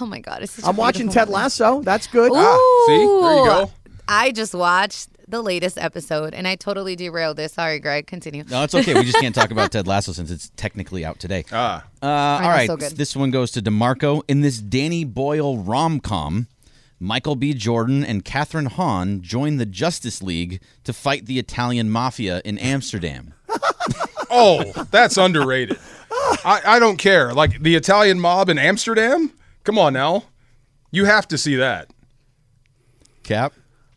Oh 0.00 0.06
my 0.06 0.18
God, 0.20 0.42
it's 0.42 0.52
such 0.52 0.64
a 0.64 0.68
I'm 0.68 0.76
watching 0.76 1.06
beautiful 1.06 1.14
Ted 1.20 1.28
movie. 1.28 1.34
Lasso. 1.42 1.80
That's 1.82 2.06
good. 2.06 2.30
Ah, 2.34 2.84
see? 2.86 2.96
There 2.96 3.04
you 3.06 3.08
go. 3.44 3.70
I 4.08 4.32
just 4.32 4.54
watched 4.54 5.08
the 5.28 5.40
latest 5.40 5.78
episode 5.78 6.34
and 6.34 6.46
I 6.46 6.56
totally 6.56 6.96
derailed 6.96 7.36
this. 7.36 7.54
Sorry, 7.54 7.78
Greg. 7.78 8.06
Continue. 8.06 8.44
No, 8.50 8.62
it's 8.62 8.74
okay. 8.74 8.94
We 8.94 9.04
just 9.04 9.18
can't 9.18 9.34
talk 9.34 9.50
about 9.50 9.72
Ted 9.72 9.86
Lasso 9.86 10.12
since 10.12 10.30
it's 10.30 10.50
technically 10.56 11.04
out 11.04 11.18
today. 11.18 11.44
Ah. 11.52 11.84
Uh, 12.02 12.06
all 12.06 12.40
know, 12.42 12.48
right, 12.48 12.66
so 12.66 12.76
good. 12.76 12.92
this 12.92 13.16
one 13.16 13.30
goes 13.30 13.50
to 13.52 13.62
D'Marco. 13.62 14.22
In 14.28 14.42
this 14.42 14.58
Danny 14.58 15.04
Boyle 15.04 15.56
rom 15.58 16.00
com, 16.00 16.48
Michael 17.00 17.36
B. 17.36 17.54
Jordan 17.54 18.04
and 18.04 18.24
Kathryn 18.24 18.68
Hahn 18.68 19.22
join 19.22 19.56
the 19.56 19.66
Justice 19.66 20.22
League 20.22 20.60
to 20.84 20.92
fight 20.92 21.26
the 21.26 21.38
Italian 21.38 21.90
mafia 21.90 22.40
in 22.44 22.58
Amsterdam. 22.58 23.34
Oh, 24.36 24.64
that's 24.90 25.16
underrated. 25.16 25.78
I, 26.10 26.60
I 26.66 26.78
don't 26.80 26.96
care. 26.96 27.32
Like 27.32 27.62
the 27.62 27.76
Italian 27.76 28.18
mob 28.18 28.48
in 28.48 28.58
Amsterdam? 28.58 29.30
Come 29.62 29.78
on 29.78 29.92
now. 29.92 30.24
You 30.90 31.04
have 31.04 31.28
to 31.28 31.38
see 31.38 31.54
that. 31.54 31.88
Cap? 33.22 33.52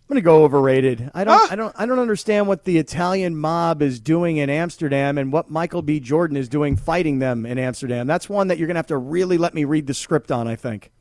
I'm 0.09 0.13
gonna 0.13 0.21
go 0.21 0.43
overrated. 0.45 1.11
I 1.13 1.25
don't. 1.25 1.33
Ah. 1.35 1.47
I 1.51 1.55
don't. 1.57 1.75
I 1.77 1.85
don't 1.85 1.99
understand 1.99 2.47
what 2.47 2.63
the 2.63 2.77
Italian 2.77 3.35
mob 3.35 3.81
is 3.81 3.99
doing 3.99 4.37
in 4.37 4.49
Amsterdam 4.49 5.17
and 5.17 5.33
what 5.33 5.49
Michael 5.49 5.81
B. 5.81 5.99
Jordan 5.99 6.37
is 6.37 6.47
doing 6.47 6.77
fighting 6.77 7.19
them 7.19 7.45
in 7.45 7.57
Amsterdam. 7.59 8.07
That's 8.07 8.29
one 8.29 8.47
that 8.47 8.57
you're 8.57 8.67
gonna 8.67 8.79
have 8.79 8.87
to 8.87 8.97
really 8.97 9.37
let 9.37 9.53
me 9.53 9.65
read 9.65 9.85
the 9.85 9.93
script 9.93 10.31
on. 10.31 10.47
I 10.47 10.55
think. 10.55 10.91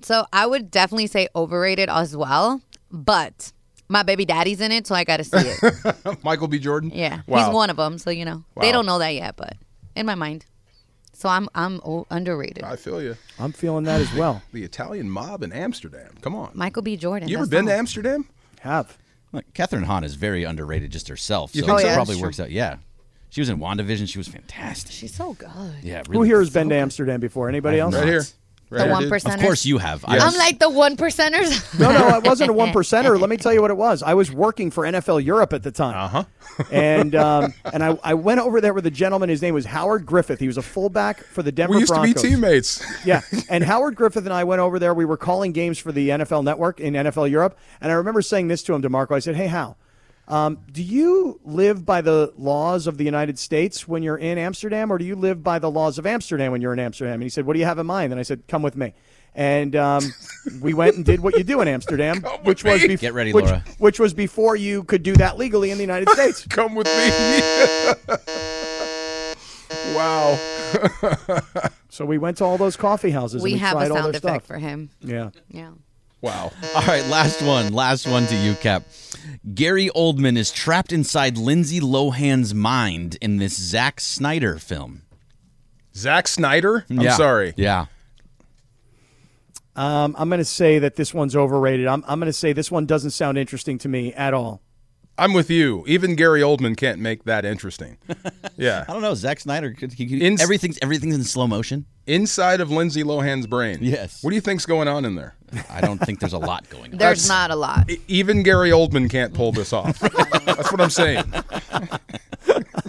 So 0.00 0.24
I 0.32 0.46
would 0.46 0.70
definitely 0.70 1.08
say 1.08 1.28
overrated 1.36 1.90
as 1.90 2.16
well, 2.16 2.62
but 2.90 3.52
my 3.88 4.02
baby 4.02 4.24
daddy's 4.24 4.62
in 4.62 4.72
it, 4.72 4.86
so 4.86 4.94
I 4.94 5.04
got 5.04 5.18
to 5.18 5.24
see 5.24 5.36
it. 5.36 5.96
Michael 6.24 6.48
B. 6.48 6.58
Jordan? 6.58 6.90
Yeah, 6.94 7.20
Wow. 7.26 7.44
he's 7.44 7.54
one 7.54 7.68
of 7.70 7.76
them. 7.76 7.98
So 7.98 8.08
you 8.10 8.24
know 8.24 8.44
Wow. 8.56 8.62
they 8.62 8.72
don't 8.72 8.86
know 8.86 8.98
that 8.98 9.10
yet, 9.14 9.36
but 9.36 9.56
in 9.94 10.06
my 10.06 10.14
mind, 10.14 10.46
so 11.22 11.28
I'm 11.28 11.48
I'm 11.54 11.80
o- 11.84 12.04
underrated. 12.10 12.64
I 12.64 12.74
feel 12.74 13.00
you. 13.00 13.16
I'm 13.38 13.52
feeling 13.52 13.84
that 13.84 14.00
as 14.00 14.12
well. 14.14 14.42
The 14.52 14.64
Italian 14.64 15.08
mob 15.08 15.44
in 15.44 15.52
Amsterdam. 15.52 16.14
Come 16.20 16.34
on. 16.34 16.50
Michael 16.54 16.82
B. 16.82 16.96
Jordan. 16.96 17.28
You 17.28 17.36
ever 17.36 17.44
that's 17.46 17.50
been 17.50 17.66
to 17.66 17.72
all. 17.72 17.78
Amsterdam? 17.78 18.28
Have. 18.60 18.98
Look, 19.32 19.44
Kathryn 19.54 19.84
Hahn 19.84 20.02
is 20.02 20.14
very 20.16 20.42
underrated 20.42 20.90
just 20.90 21.06
herself. 21.06 21.54
You 21.54 21.62
so 21.62 21.68
think 21.68 21.78
it 21.78 21.82
so? 21.82 21.86
Oh, 21.86 21.90
yeah, 21.90 21.94
probably 21.94 22.14
that's 22.16 22.22
works 22.22 22.40
out. 22.40 22.50
Yeah. 22.50 22.76
She 23.30 23.40
was 23.40 23.48
in 23.48 23.58
WandaVision. 23.60 24.08
She 24.08 24.18
was 24.18 24.26
fantastic. 24.28 24.92
She's 24.92 25.14
so 25.14 25.32
good. 25.34 25.48
yeah, 25.82 26.02
Who 26.10 26.22
here 26.22 26.40
has 26.40 26.50
been 26.50 26.68
to 26.68 26.74
Amsterdam 26.74 27.20
before? 27.20 27.48
Anybody 27.48 27.78
else? 27.78 27.94
Right 27.94 28.04
here. 28.04 28.24
Right 28.72 28.86
The 28.86 28.90
one 28.92 29.02
dude. 29.02 29.12
percenters. 29.12 29.34
Of 29.34 29.40
course 29.40 29.66
you 29.66 29.78
have. 29.78 30.04
I 30.06 30.14
Yes. 30.16 30.24
was- 30.24 30.34
I'm 30.34 30.38
like 30.38 30.58
the 30.58 30.70
one 30.70 30.96
percenters. 30.96 31.78
No, 31.78 31.92
no, 31.92 32.06
I 32.08 32.18
wasn't 32.18 32.50
a 32.50 32.52
one 32.62 32.70
percenter. 32.72 33.18
Let 33.20 33.28
me 33.30 33.36
tell 33.36 33.52
you 33.52 33.60
what 33.60 33.70
it 33.70 33.76
was. 33.76 34.02
I 34.02 34.14
was 34.14 34.32
working 34.32 34.70
for 34.70 34.84
NFL 34.84 35.24
Europe 35.24 35.52
at 35.52 35.62
the 35.62 35.70
time. 35.70 35.94
Uh-huh. 35.96 36.24
and 36.72 37.14
um, 37.14 37.54
and 37.72 37.82
I, 37.84 37.98
I 38.02 38.14
went 38.14 38.40
over 38.40 38.60
there 38.60 38.72
with 38.74 38.86
a 38.86 38.90
gentleman. 38.90 39.28
His 39.28 39.42
name 39.42 39.54
was 39.54 39.64
Howard 39.66 40.04
Griffith. 40.06 40.38
He 40.40 40.46
was 40.46 40.56
a 40.56 40.62
fullback 40.62 41.22
for 41.24 41.42
the 41.42 41.52
Denver 41.52 41.74
We 41.74 41.80
used 41.80 41.92
Broncos. 41.92 42.14
to 42.14 42.22
be 42.22 42.28
teammates. 42.34 42.82
Yeah, 43.06 43.20
and 43.48 43.62
Howard 43.64 43.94
Griffith 43.96 44.24
and 44.24 44.32
I 44.32 44.44
went 44.44 44.60
over 44.60 44.78
there. 44.78 44.94
We 44.94 45.04
were 45.04 45.16
calling 45.16 45.52
games 45.52 45.78
for 45.78 45.92
the 45.92 46.10
NFL 46.10 46.44
Network 46.44 46.80
in 46.80 46.94
NFL 46.94 47.30
Europe, 47.30 47.58
and 47.80 47.90
I 47.92 47.94
remember 47.96 48.22
saying 48.22 48.48
this 48.48 48.62
to 48.64 48.74
him, 48.74 48.80
D'Marco. 48.82 49.14
I 49.14 49.18
said, 49.20 49.34
"Hey, 49.36 49.46
Hal, 49.46 49.76
um, 50.32 50.58
do 50.72 50.82
you 50.82 51.38
live 51.44 51.84
by 51.84 52.00
the 52.00 52.32
laws 52.38 52.86
of 52.86 52.96
the 52.96 53.04
United 53.04 53.38
States 53.38 53.86
when 53.86 54.02
you're 54.02 54.16
in 54.16 54.38
Amsterdam, 54.38 54.90
or 54.90 54.96
do 54.98 55.04
you 55.04 55.14
live 55.16 55.42
by 55.42 55.58
the 55.58 55.70
laws 55.70 55.98
of 55.98 56.06
Amsterdam 56.06 56.52
when 56.52 56.60
you're 56.62 56.72
in 56.72 56.78
Amsterdam?" 56.78 57.14
And 57.14 57.22
he 57.22 57.28
said, 57.28 57.44
"What 57.46 57.52
do 57.52 57.58
you 57.58 57.66
have 57.66 57.78
in 57.78 57.86
mind?" 57.86 58.12
And 58.12 58.18
I 58.20 58.22
said, 58.22 58.42
"Come 58.48 58.62
with 58.62 58.76
me." 58.76 58.94
And 59.34 59.74
um, 59.76 60.02
we 60.60 60.74
went 60.74 60.96
and 60.96 61.04
did 61.06 61.20
what 61.20 61.36
you 61.38 61.44
do 61.44 61.60
in 61.62 61.68
Amsterdam, 61.68 62.22
which 62.44 62.64
was 62.64 62.82
me. 62.82 62.88
bef- 62.96 63.00
Get 63.00 63.14
ready, 63.14 63.32
which, 63.32 63.44
Laura. 63.46 63.64
which 63.78 63.98
was 64.00 64.12
before 64.14 64.56
you 64.56 64.84
could 64.84 65.02
do 65.02 65.14
that 65.16 65.38
legally 65.38 65.70
in 65.70 65.78
the 65.78 65.82
United 65.84 66.08
States. 66.16 66.46
Come 66.48 66.74
with 66.74 66.86
me. 66.86 68.16
wow. 69.94 70.38
So 71.88 72.04
we 72.06 72.18
went 72.18 72.38
to 72.38 72.44
all 72.44 72.58
those 72.58 72.76
coffee 72.76 73.10
houses. 73.10 73.42
We 73.42 73.52
and 73.52 73.56
we 73.56 73.60
have 73.60 73.72
a 73.72 73.80
tried 73.80 73.90
all 73.90 73.96
sound 73.98 74.14
their 74.14 74.18
effect 74.18 74.44
stuff. 74.44 74.46
for 74.46 74.58
him. 74.58 74.90
Yeah. 75.00 75.30
Yeah. 75.48 75.70
Wow. 76.20 76.52
All 76.74 76.82
right, 76.86 77.04
last 77.08 77.42
one. 77.42 77.72
Last 77.72 78.06
one 78.06 78.26
to 78.26 78.36
you, 78.36 78.54
Cap. 78.54 78.84
Gary 79.54 79.88
Oldman 79.94 80.36
is 80.36 80.50
trapped 80.50 80.92
inside 80.92 81.36
Lindsay 81.38 81.80
Lohan's 81.80 82.54
mind 82.54 83.16
in 83.20 83.36
this 83.38 83.56
Zack 83.56 84.00
Snyder 84.00 84.58
film. 84.58 85.02
Zack 85.94 86.26
Snyder? 86.28 86.84
I'm 86.90 87.00
Yeah. 87.00 87.16
sorry. 87.16 87.54
Yeah. 87.56 87.86
Um, 89.74 90.14
I'm 90.18 90.28
going 90.28 90.38
to 90.38 90.44
say 90.44 90.78
that 90.80 90.96
this 90.96 91.14
one's 91.14 91.34
overrated. 91.34 91.86
I'm, 91.86 92.04
I'm 92.06 92.18
going 92.18 92.26
to 92.28 92.32
say 92.32 92.52
this 92.52 92.70
one 92.70 92.84
doesn't 92.86 93.12
sound 93.12 93.38
interesting 93.38 93.78
to 93.78 93.88
me 93.88 94.12
at 94.12 94.34
all. 94.34 94.60
I'm 95.22 95.32
with 95.34 95.50
you. 95.50 95.84
Even 95.86 96.16
Gary 96.16 96.40
Oldman 96.40 96.76
can't 96.76 96.98
make 96.98 97.24
that 97.24 97.44
interesting. 97.44 97.98
Yeah. 98.58 98.84
I 98.86 98.92
don't 98.92 99.02
know. 99.02 99.14
Zack 99.14 99.40
Snyder. 99.40 99.72
Could, 99.72 99.94
he, 99.94 100.06
could- 100.06 100.22
In- 100.22 100.40
everything's 100.40 100.78
everything's 100.82 101.14
in 101.16 101.24
slow 101.24 101.46
motion. 101.46 101.86
Inside 102.06 102.60
of 102.60 102.70
Lindsay 102.70 103.02
Lohan's 103.02 103.46
brain. 103.46 103.78
Yes. 103.80 104.22
What 104.22 104.30
do 104.30 104.34
you 104.36 104.42
think's 104.42 104.66
going 104.66 104.88
on 104.88 105.04
in 105.04 105.14
there? 105.14 105.34
I 105.70 105.80
don't 105.80 105.98
think 105.98 106.20
there's 106.20 106.34
a 106.34 106.38
lot 106.38 106.68
going 106.68 106.92
on. 106.92 106.98
There's 106.98 107.26
not 107.26 107.50
a 107.50 107.56
lot. 107.56 107.90
Even 108.08 108.42
Gary 108.42 108.70
Oldman 108.70 109.08
can't 109.10 109.32
pull 109.32 109.52
this 109.52 109.72
off. 109.72 109.98
That's 110.44 110.70
what 110.70 110.80
I'm 110.80 110.90
saying. 110.90 111.24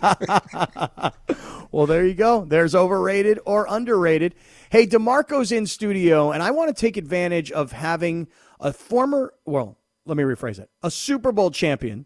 Well, 1.71 1.87
there 1.87 2.05
you 2.05 2.13
go. 2.13 2.45
There's 2.45 2.75
overrated 2.75 3.39
or 3.45 3.65
underrated. 3.67 4.35
Hey, 4.69 4.85
D'Marco's 4.85 5.51
in 5.51 5.65
studio, 5.65 6.31
and 6.31 6.43
I 6.43 6.51
want 6.51 6.75
to 6.75 6.79
take 6.79 6.97
advantage 6.97 7.51
of 7.51 7.71
having 7.71 8.27
a 8.59 8.71
former, 8.71 9.33
well, 9.45 9.79
let 10.05 10.15
me 10.15 10.21
rephrase 10.23 10.59
it, 10.59 10.69
a 10.83 10.91
Super 10.91 11.31
Bowl 11.31 11.49
champion 11.49 12.05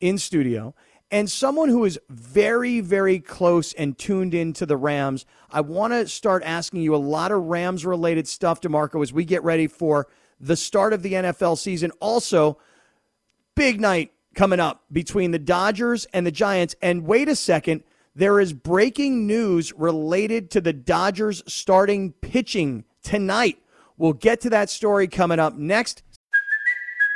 in 0.00 0.18
studio 0.18 0.74
and 1.10 1.30
someone 1.30 1.68
who 1.68 1.84
is 1.84 1.98
very, 2.10 2.80
very 2.80 3.18
close 3.18 3.72
and 3.72 3.96
tuned 3.96 4.34
into 4.34 4.66
the 4.66 4.76
Rams. 4.76 5.24
I 5.50 5.62
want 5.62 5.92
to 5.92 6.06
start 6.06 6.42
asking 6.44 6.82
you 6.82 6.94
a 6.94 6.96
lot 6.96 7.32
of 7.32 7.44
Rams 7.44 7.86
related 7.86 8.28
stuff, 8.28 8.60
D'Marco, 8.60 9.02
as 9.02 9.12
we 9.12 9.24
get 9.24 9.42
ready 9.42 9.66
for 9.66 10.06
the 10.40 10.56
start 10.56 10.92
of 10.92 11.02
the 11.02 11.14
NFL 11.14 11.58
season. 11.58 11.90
Also, 12.00 12.58
big 13.54 13.80
night 13.80 14.12
coming 14.34 14.60
up 14.60 14.84
between 14.92 15.30
the 15.30 15.38
Dodgers 15.38 16.04
and 16.12 16.26
the 16.26 16.30
Giants. 16.30 16.76
And 16.82 17.06
wait 17.06 17.28
a 17.28 17.36
second, 17.36 17.82
there 18.14 18.38
is 18.38 18.52
breaking 18.52 19.26
news 19.26 19.72
related 19.72 20.50
to 20.52 20.60
the 20.60 20.72
Dodgers 20.72 21.42
starting 21.46 22.12
pitching 22.12 22.84
tonight. 23.02 23.58
We'll 23.96 24.12
get 24.12 24.40
to 24.42 24.50
that 24.50 24.70
story 24.70 25.08
coming 25.08 25.40
up 25.40 25.54
next. 25.54 26.02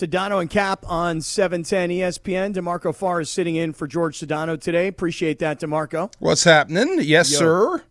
Sedano 0.00 0.40
and 0.40 0.48
Cap 0.48 0.82
on 0.88 1.20
710 1.20 1.90
ESPN. 1.90 2.54
D'Marco 2.54 2.90
Farr 2.90 3.20
is 3.20 3.28
sitting 3.28 3.56
in 3.56 3.74
for 3.74 3.86
George 3.86 4.18
Sedano 4.18 4.58
today. 4.58 4.86
Appreciate 4.86 5.38
that, 5.40 5.58
D'Marco. 5.58 6.10
What's 6.18 6.44
happening? 6.44 7.00
Yes, 7.02 7.30
Yo. 7.30 7.38
sir. 7.38 7.82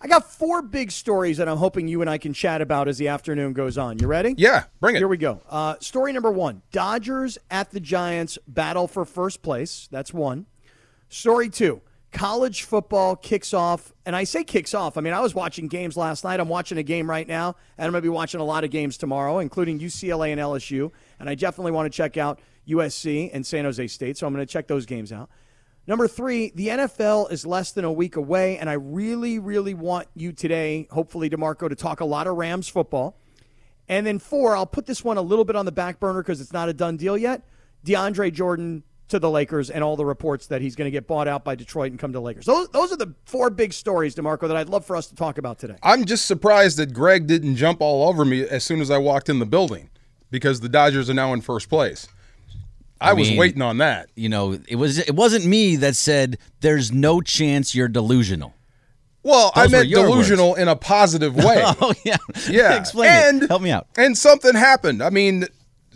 I 0.00 0.06
got 0.06 0.30
four 0.30 0.62
big 0.62 0.92
stories 0.92 1.38
that 1.38 1.48
I'm 1.48 1.56
hoping 1.56 1.88
you 1.88 2.00
and 2.00 2.08
I 2.08 2.18
can 2.18 2.32
chat 2.32 2.60
about 2.60 2.86
as 2.86 2.98
the 2.98 3.08
afternoon 3.08 3.54
goes 3.54 3.76
on. 3.76 3.98
You 3.98 4.06
ready? 4.06 4.34
Yeah, 4.38 4.64
bring 4.80 4.94
it. 4.94 4.98
Here 4.98 5.08
we 5.08 5.16
go. 5.16 5.42
Uh, 5.48 5.74
story 5.80 6.12
number 6.12 6.30
one 6.30 6.62
Dodgers 6.70 7.38
at 7.50 7.72
the 7.72 7.80
Giants 7.80 8.38
battle 8.46 8.86
for 8.86 9.04
first 9.04 9.42
place. 9.42 9.88
That's 9.90 10.14
one. 10.14 10.46
Story 11.08 11.48
two 11.48 11.82
college 12.12 12.64
football 12.64 13.16
kicks 13.16 13.52
off. 13.52 13.92
And 14.06 14.14
I 14.14 14.24
say 14.24 14.44
kicks 14.44 14.74
off. 14.74 14.96
I 14.96 15.00
mean, 15.00 15.14
I 15.14 15.20
was 15.20 15.34
watching 15.34 15.68
games 15.68 15.96
last 15.96 16.24
night. 16.24 16.40
I'm 16.40 16.48
watching 16.48 16.78
a 16.78 16.82
game 16.82 17.08
right 17.08 17.26
now. 17.26 17.56
And 17.78 17.86
I'm 17.86 17.92
going 17.92 18.02
to 18.02 18.06
be 18.06 18.10
watching 18.10 18.40
a 18.40 18.44
lot 18.44 18.64
of 18.64 18.70
games 18.70 18.96
tomorrow, 18.96 19.38
including 19.38 19.80
UCLA 19.80 20.30
and 20.30 20.40
LSU. 20.40 20.92
And 21.22 21.30
I 21.30 21.36
definitely 21.36 21.70
want 21.70 21.90
to 21.90 21.96
check 21.96 22.16
out 22.16 22.40
USC 22.68 23.30
and 23.32 23.46
San 23.46 23.64
Jose 23.64 23.86
State. 23.86 24.18
So 24.18 24.26
I'm 24.26 24.34
going 24.34 24.44
to 24.44 24.52
check 24.52 24.66
those 24.66 24.86
games 24.86 25.12
out. 25.12 25.30
Number 25.86 26.08
three, 26.08 26.50
the 26.56 26.66
NFL 26.66 27.30
is 27.30 27.46
less 27.46 27.70
than 27.70 27.84
a 27.84 27.92
week 27.92 28.16
away, 28.16 28.58
and 28.58 28.68
I 28.68 28.72
really, 28.74 29.38
really 29.38 29.72
want 29.72 30.08
you 30.14 30.32
today, 30.32 30.88
hopefully, 30.90 31.28
D'Marco, 31.28 31.68
to 31.68 31.76
talk 31.76 32.00
a 32.00 32.04
lot 32.04 32.26
of 32.26 32.36
Rams 32.36 32.68
football. 32.68 33.16
And 33.88 34.04
then 34.04 34.18
four, 34.18 34.56
I'll 34.56 34.66
put 34.66 34.86
this 34.86 35.04
one 35.04 35.16
a 35.16 35.22
little 35.22 35.44
bit 35.44 35.54
on 35.54 35.64
the 35.64 35.72
back 35.72 36.00
burner 36.00 36.22
because 36.22 36.40
it's 36.40 36.52
not 36.52 36.68
a 36.68 36.72
done 36.72 36.96
deal 36.96 37.16
yet. 37.16 37.44
DeAndre 37.86 38.32
Jordan 38.32 38.82
to 39.08 39.20
the 39.20 39.30
Lakers 39.30 39.70
and 39.70 39.84
all 39.84 39.94
the 39.96 40.04
reports 40.04 40.48
that 40.48 40.60
he's 40.60 40.74
going 40.74 40.86
to 40.86 40.90
get 40.90 41.06
bought 41.06 41.28
out 41.28 41.44
by 41.44 41.54
Detroit 41.54 41.92
and 41.92 42.00
come 42.00 42.12
to 42.14 42.20
Lakers. 42.20 42.46
Those, 42.46 42.68
those 42.70 42.92
are 42.92 42.96
the 42.96 43.14
four 43.26 43.48
big 43.50 43.72
stories, 43.72 44.16
D'Marco, 44.16 44.48
that 44.48 44.56
I'd 44.56 44.68
love 44.68 44.84
for 44.84 44.96
us 44.96 45.06
to 45.08 45.14
talk 45.14 45.38
about 45.38 45.58
today. 45.58 45.76
I'm 45.84 46.04
just 46.04 46.26
surprised 46.26 46.78
that 46.78 46.92
Greg 46.92 47.28
didn't 47.28 47.56
jump 47.56 47.80
all 47.80 48.08
over 48.08 48.24
me 48.24 48.42
as 48.42 48.64
soon 48.64 48.80
as 48.80 48.90
I 48.90 48.98
walked 48.98 49.28
in 49.28 49.38
the 49.38 49.46
building 49.46 49.90
because 50.32 50.58
the 50.58 50.68
Dodgers 50.68 51.08
are 51.08 51.14
now 51.14 51.32
in 51.32 51.40
first 51.40 51.68
place. 51.68 52.08
I, 53.00 53.12
was 53.12 53.28
mean- 53.28 53.38
waiting 53.38 53.62
on 53.62 53.78
that. 53.78 54.08
You 54.16 54.28
know, 54.28 54.58
it 54.66 54.76
was 54.76 54.98
it 54.98 55.14
wasn't 55.14 55.44
me 55.46 55.76
that 55.76 55.94
said 55.94 56.38
there's 56.60 56.90
no 56.90 57.20
chance 57.20 57.74
you're 57.74 57.88
delusional. 57.88 58.54
Well, 59.24 59.52
I 59.54 59.66
Those 59.68 59.72
were 59.72 59.78
meant 59.78 59.90
delusional 59.90 60.54
in 60.56 60.66
a 60.66 60.74
positive 60.74 61.36
way. 61.44 61.62
Oh 61.64 61.94
yeah, 62.04 62.16
Yeah. 62.48 62.76
Explain 62.80 63.10
and, 63.10 63.42
it. 63.44 63.48
Help 63.48 63.62
me 63.62 63.70
out. 63.70 63.86
And 63.96 64.18
something 64.18 64.54
happened. 64.54 65.02
I 65.02 65.10
mean, 65.10 65.46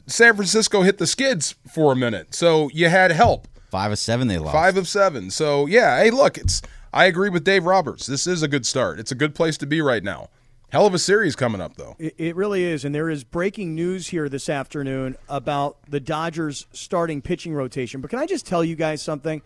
San 0.06 0.36
Francisco 0.36 0.82
hit 0.82 0.98
the 0.98 1.06
skids 1.06 1.56
for 1.68 1.92
a 1.92 1.96
minute, 1.96 2.34
so 2.34 2.70
you 2.72 2.88
had 2.88 3.10
help. 3.10 3.48
Five 3.70 3.90
of 3.90 3.98
seven 3.98 4.28
they 4.28 4.38
lost. 4.38 4.52
Five 4.52 4.76
of 4.76 4.86
seven. 4.86 5.30
So 5.30 5.66
yeah, 5.66 5.98
hey, 6.02 6.10
look, 6.10 6.38
it's. 6.38 6.62
I 6.92 7.06
agree 7.06 7.28
with 7.28 7.44
Dave 7.44 7.66
Roberts. 7.66 8.06
This 8.06 8.26
is 8.26 8.42
a 8.42 8.48
good 8.48 8.64
start. 8.64 8.98
It's 8.98 9.12
a 9.12 9.16
good 9.16 9.34
place 9.34 9.58
to 9.58 9.66
be 9.66 9.82
right 9.82 10.02
now. 10.02 10.30
Hell 10.76 10.84
of 10.84 10.92
a 10.92 10.98
series 10.98 11.34
coming 11.34 11.62
up, 11.62 11.76
though. 11.76 11.96
It, 11.98 12.14
it 12.18 12.36
really 12.36 12.62
is. 12.62 12.84
And 12.84 12.94
there 12.94 13.08
is 13.08 13.24
breaking 13.24 13.74
news 13.74 14.08
here 14.08 14.28
this 14.28 14.50
afternoon 14.50 15.16
about 15.26 15.78
the 15.88 16.00
Dodgers 16.00 16.66
starting 16.70 17.22
pitching 17.22 17.54
rotation. 17.54 18.02
But 18.02 18.10
can 18.10 18.18
I 18.18 18.26
just 18.26 18.44
tell 18.44 18.62
you 18.62 18.76
guys 18.76 19.00
something? 19.00 19.40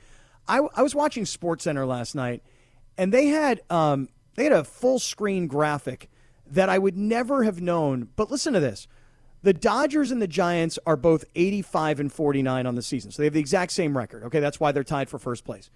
I, 0.48 0.58
I 0.74 0.82
was 0.82 0.92
watching 0.92 1.22
SportsCenter 1.22 1.86
last 1.86 2.16
night, 2.16 2.42
and 2.98 3.14
they 3.14 3.26
had 3.26 3.60
um, 3.70 4.08
they 4.34 4.42
had 4.42 4.52
a 4.52 4.64
full 4.64 4.98
screen 4.98 5.46
graphic 5.46 6.10
that 6.48 6.68
I 6.68 6.78
would 6.78 6.96
never 6.96 7.44
have 7.44 7.60
known. 7.60 8.08
But 8.16 8.32
listen 8.32 8.52
to 8.54 8.58
this. 8.58 8.88
The 9.44 9.52
Dodgers 9.52 10.10
and 10.10 10.20
the 10.20 10.26
Giants 10.26 10.80
are 10.84 10.96
both 10.96 11.24
85 11.36 12.00
and 12.00 12.12
49 12.12 12.66
on 12.66 12.74
the 12.74 12.82
season. 12.82 13.12
So 13.12 13.22
they 13.22 13.26
have 13.26 13.34
the 13.34 13.38
exact 13.38 13.70
same 13.70 13.96
record. 13.96 14.24
Okay, 14.24 14.40
that's 14.40 14.58
why 14.58 14.72
they're 14.72 14.82
tied 14.82 15.08
for 15.08 15.20
first 15.20 15.44
place. 15.44 15.70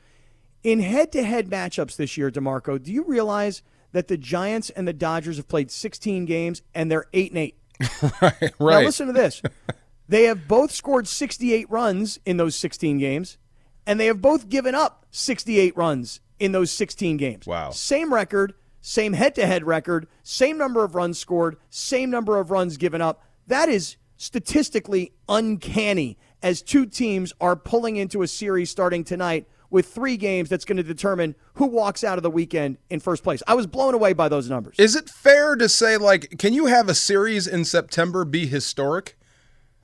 In 0.65 0.81
head 0.81 1.13
to 1.13 1.23
head 1.23 1.49
matchups 1.49 1.95
this 1.95 2.17
year, 2.17 2.33
D'Marco, 2.33 2.77
do 2.77 2.93
you 2.93 3.05
realize 3.05 3.63
that 3.95 4.09
the 4.09 4.17
Giants 4.17 4.71
and 4.71 4.87
the 4.87 4.93
Dodgers 4.93 5.37
have 5.37 5.47
played 5.47 5.71
16 5.71 6.25
games 6.25 6.63
and 6.75 6.91
they're 6.91 7.07
8 7.13 7.31
and 7.31 7.39
8? 7.39 7.57
right. 8.21 8.53
Now 8.61 8.81
listen 8.81 9.07
to 9.07 9.13
this. 9.13 9.41
they 10.09 10.25
have 10.25 10.49
both 10.49 10.73
scored 10.73 11.07
68 11.07 11.71
runs 11.71 12.19
in 12.27 12.37
those 12.37 12.57
16 12.57 12.99
games, 12.99 13.39
and 13.87 13.99
they 13.99 14.07
have 14.07 14.21
both 14.21 14.49
given 14.49 14.75
up 14.75 15.07
68 15.13 15.77
runs 15.77 16.21
in 16.41 16.51
those 16.51 16.73
16 16.73 17.17
games. 17.17 17.47
Wow. 17.47 17.71
Same 17.71 18.13
record, 18.13 18.55
same 18.81 19.13
head 19.13 19.37
to 19.37 19.47
head 19.47 19.65
record, 19.65 20.09
same 20.25 20.59
number 20.59 20.83
of 20.83 20.97
runs 20.97 21.19
scored, 21.19 21.57
same 21.71 22.11
number 22.11 22.39
of 22.39 22.51
runs 22.51 22.77
given 22.77 23.01
up. 23.01 23.23
That 23.47 23.69
is 23.69 23.97
statistically 24.17 25.13
uncanny 25.29 26.19
as 26.43 26.63
two 26.63 26.85
teams 26.85 27.33
are 27.41 27.55
pulling 27.55 27.95
into 27.95 28.23
a 28.23 28.27
series 28.27 28.71
starting 28.71 29.05
tonight 29.05 29.47
with 29.75 29.89
three 29.89 30.17
games 30.17 30.49
that's 30.49 30.65
going 30.65 30.77
to 30.77 30.85
determine 30.85 31.35
who 31.55 31.67
walks 31.67 32.05
out 32.05 32.17
of 32.17 32.23
the 32.23 32.31
weekend 32.31 32.79
in 32.91 33.01
first 33.01 33.25
place. 33.25 33.43
I 33.49 33.55
was 33.55 33.67
blown 33.67 33.93
away 33.93 34.13
by 34.13 34.29
those 34.29 34.49
numbers. 34.49 34.77
Is 34.79 34.95
it 34.95 35.11
fair 35.11 35.57
to 35.57 35.69
say, 35.69 35.97
like, 35.97 36.39
can 36.39 36.53
you 36.53 36.67
have 36.67 36.89
a 36.89 36.95
series 36.95 37.49
in 37.49 37.65
September 37.65 38.25
be 38.25 38.47
historic? 38.47 39.19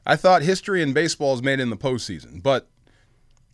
I 0.06 0.14
thought 0.14 0.42
history 0.42 0.80
in 0.80 0.92
baseball 0.92 1.34
is 1.34 1.42
made 1.42 1.58
in 1.58 1.70
the 1.70 1.76
postseason, 1.76 2.40
but 2.40 2.68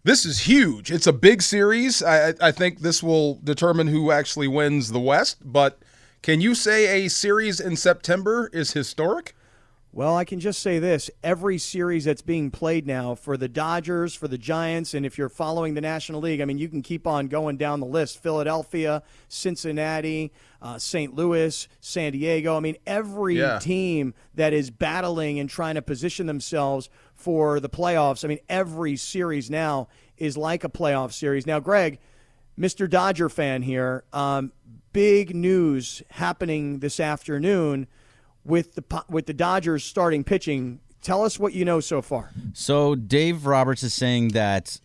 this 0.04 0.26
is 0.26 0.40
huge. 0.40 0.92
It's 0.92 1.06
a 1.06 1.12
big 1.12 1.40
series. 1.40 2.02
I, 2.02 2.34
I- 2.38 2.52
think 2.52 2.80
this 2.80 3.02
will 3.02 3.40
determine 3.42 3.86
who 3.86 4.10
actually 4.10 4.46
wins 4.46 4.92
the 4.92 5.00
West, 5.00 5.38
but 5.42 5.78
can 6.20 6.42
you 6.42 6.54
say 6.54 7.06
a 7.06 7.08
series 7.08 7.60
in 7.60 7.76
September 7.76 8.50
is 8.52 8.72
historic? 8.74 9.34
Well, 9.96 10.14
I 10.14 10.26
can 10.26 10.40
just 10.40 10.60
say 10.60 10.78
this 10.78 11.08
every 11.24 11.56
series 11.56 12.04
that's 12.04 12.20
being 12.20 12.50
played 12.50 12.86
now 12.86 13.14
for 13.14 13.38
the 13.38 13.48
Dodgers, 13.48 14.14
for 14.14 14.28
the 14.28 14.36
Giants, 14.36 14.92
and 14.92 15.06
if 15.06 15.16
you're 15.16 15.30
following 15.30 15.72
the 15.72 15.80
National 15.80 16.20
League, 16.20 16.42
I 16.42 16.44
mean, 16.44 16.58
you 16.58 16.68
can 16.68 16.82
keep 16.82 17.06
on 17.06 17.28
going 17.28 17.56
down 17.56 17.80
the 17.80 17.86
list 17.86 18.22
Philadelphia, 18.22 19.02
Cincinnati, 19.28 20.34
uh, 20.60 20.78
St. 20.78 21.14
Louis, 21.14 21.66
San 21.80 22.12
Diego. 22.12 22.58
I 22.58 22.60
mean, 22.60 22.76
every 22.86 23.38
Yeah. 23.38 23.58
team 23.58 24.12
that 24.34 24.52
is 24.52 24.70
battling 24.70 25.38
and 25.40 25.48
trying 25.48 25.76
to 25.76 25.82
position 25.82 26.26
themselves 26.26 26.90
for 27.14 27.58
the 27.58 27.70
playoffs, 27.70 28.22
I 28.22 28.28
mean, 28.28 28.40
every 28.50 28.96
series 28.96 29.48
now 29.48 29.88
is 30.18 30.36
like 30.36 30.62
a 30.62 30.68
playoff 30.68 31.14
series. 31.14 31.46
Now, 31.46 31.58
Greg, 31.58 32.00
Mr. 32.60 32.86
Dodger 32.86 33.30
fan 33.30 33.62
here, 33.62 34.04
um, 34.12 34.52
big 34.92 35.34
news 35.34 36.02
happening 36.10 36.80
this 36.80 37.00
afternoon 37.00 37.86
with 38.46 38.74
the 38.74 39.04
with 39.08 39.26
the 39.26 39.34
Dodgers 39.34 39.84
starting 39.84 40.24
pitching. 40.24 40.80
Tell 41.02 41.24
us 41.24 41.38
what 41.38 41.52
you 41.52 41.64
know 41.64 41.80
so 41.80 42.02
far. 42.02 42.30
So 42.52 42.94
Dave 42.94 43.46
Roberts 43.46 43.82
is 43.82 43.94
saying 43.94 44.28
that 44.28 44.80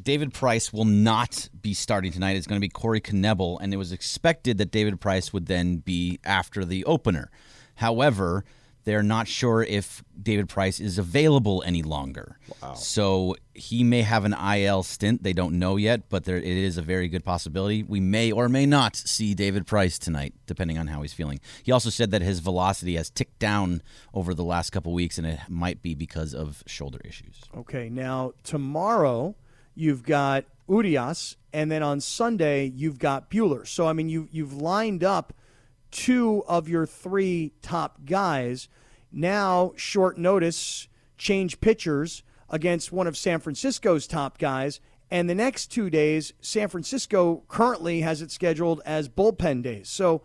David 0.00 0.32
Price 0.32 0.72
will 0.72 0.84
not 0.84 1.48
be 1.60 1.74
starting 1.74 2.12
tonight. 2.12 2.36
It's 2.36 2.46
going 2.46 2.60
to 2.60 2.64
be 2.64 2.68
Corey 2.68 3.00
Knebel, 3.00 3.58
and 3.60 3.72
it 3.72 3.76
was 3.76 3.92
expected 3.92 4.58
that 4.58 4.70
David 4.70 5.00
Price 5.00 5.32
would 5.32 5.46
then 5.46 5.78
be 5.78 6.18
after 6.24 6.64
the 6.64 6.84
opener. 6.84 7.30
However, 7.76 8.44
they're 8.86 9.02
not 9.02 9.26
sure 9.26 9.64
if 9.64 10.04
David 10.22 10.48
Price 10.48 10.78
is 10.78 10.96
available 10.96 11.62
any 11.66 11.82
longer. 11.82 12.38
Wow. 12.62 12.74
So 12.74 13.34
he 13.52 13.82
may 13.82 14.02
have 14.02 14.24
an 14.24 14.32
IL 14.32 14.84
stint. 14.84 15.24
They 15.24 15.32
don't 15.32 15.58
know 15.58 15.76
yet, 15.76 16.08
but 16.08 16.22
there, 16.22 16.36
it 16.36 16.44
is 16.44 16.78
a 16.78 16.82
very 16.82 17.08
good 17.08 17.24
possibility. 17.24 17.82
We 17.82 17.98
may 17.98 18.30
or 18.30 18.48
may 18.48 18.64
not 18.64 18.94
see 18.94 19.34
David 19.34 19.66
Price 19.66 19.98
tonight, 19.98 20.34
depending 20.46 20.78
on 20.78 20.86
how 20.86 21.02
he's 21.02 21.12
feeling. 21.12 21.40
He 21.64 21.72
also 21.72 21.90
said 21.90 22.12
that 22.12 22.22
his 22.22 22.38
velocity 22.38 22.94
has 22.94 23.10
ticked 23.10 23.40
down 23.40 23.82
over 24.14 24.32
the 24.34 24.44
last 24.44 24.70
couple 24.70 24.92
weeks, 24.92 25.18
and 25.18 25.26
it 25.26 25.40
might 25.48 25.82
be 25.82 25.96
because 25.96 26.32
of 26.32 26.62
shoulder 26.66 27.00
issues. 27.04 27.40
Okay, 27.56 27.88
now 27.88 28.34
tomorrow 28.44 29.34
you've 29.74 30.04
got 30.04 30.44
Urias, 30.68 31.36
and 31.52 31.72
then 31.72 31.82
on 31.82 32.00
Sunday 32.00 32.66
you've 32.66 33.00
got 33.00 33.32
Buehler. 33.32 33.66
So 33.66 33.88
I 33.88 33.92
mean, 33.92 34.08
you 34.08 34.28
you've 34.30 34.54
lined 34.54 35.02
up 35.02 35.32
two 35.90 36.44
of 36.46 36.68
your 36.68 36.86
three 36.86 37.52
top 37.62 38.04
guys. 38.04 38.68
Now, 39.12 39.72
short 39.76 40.18
notice, 40.18 40.88
change 41.16 41.60
pitchers 41.60 42.22
against 42.50 42.92
one 42.92 43.06
of 43.06 43.16
San 43.16 43.40
Francisco's 43.40 44.06
top 44.06 44.38
guys. 44.38 44.80
And 45.10 45.30
the 45.30 45.34
next 45.34 45.68
two 45.68 45.88
days, 45.88 46.32
San 46.40 46.68
Francisco 46.68 47.44
currently 47.48 48.00
has 48.00 48.22
it 48.22 48.30
scheduled 48.30 48.80
as 48.84 49.08
bullpen 49.08 49.62
days. 49.62 49.88
So, 49.88 50.22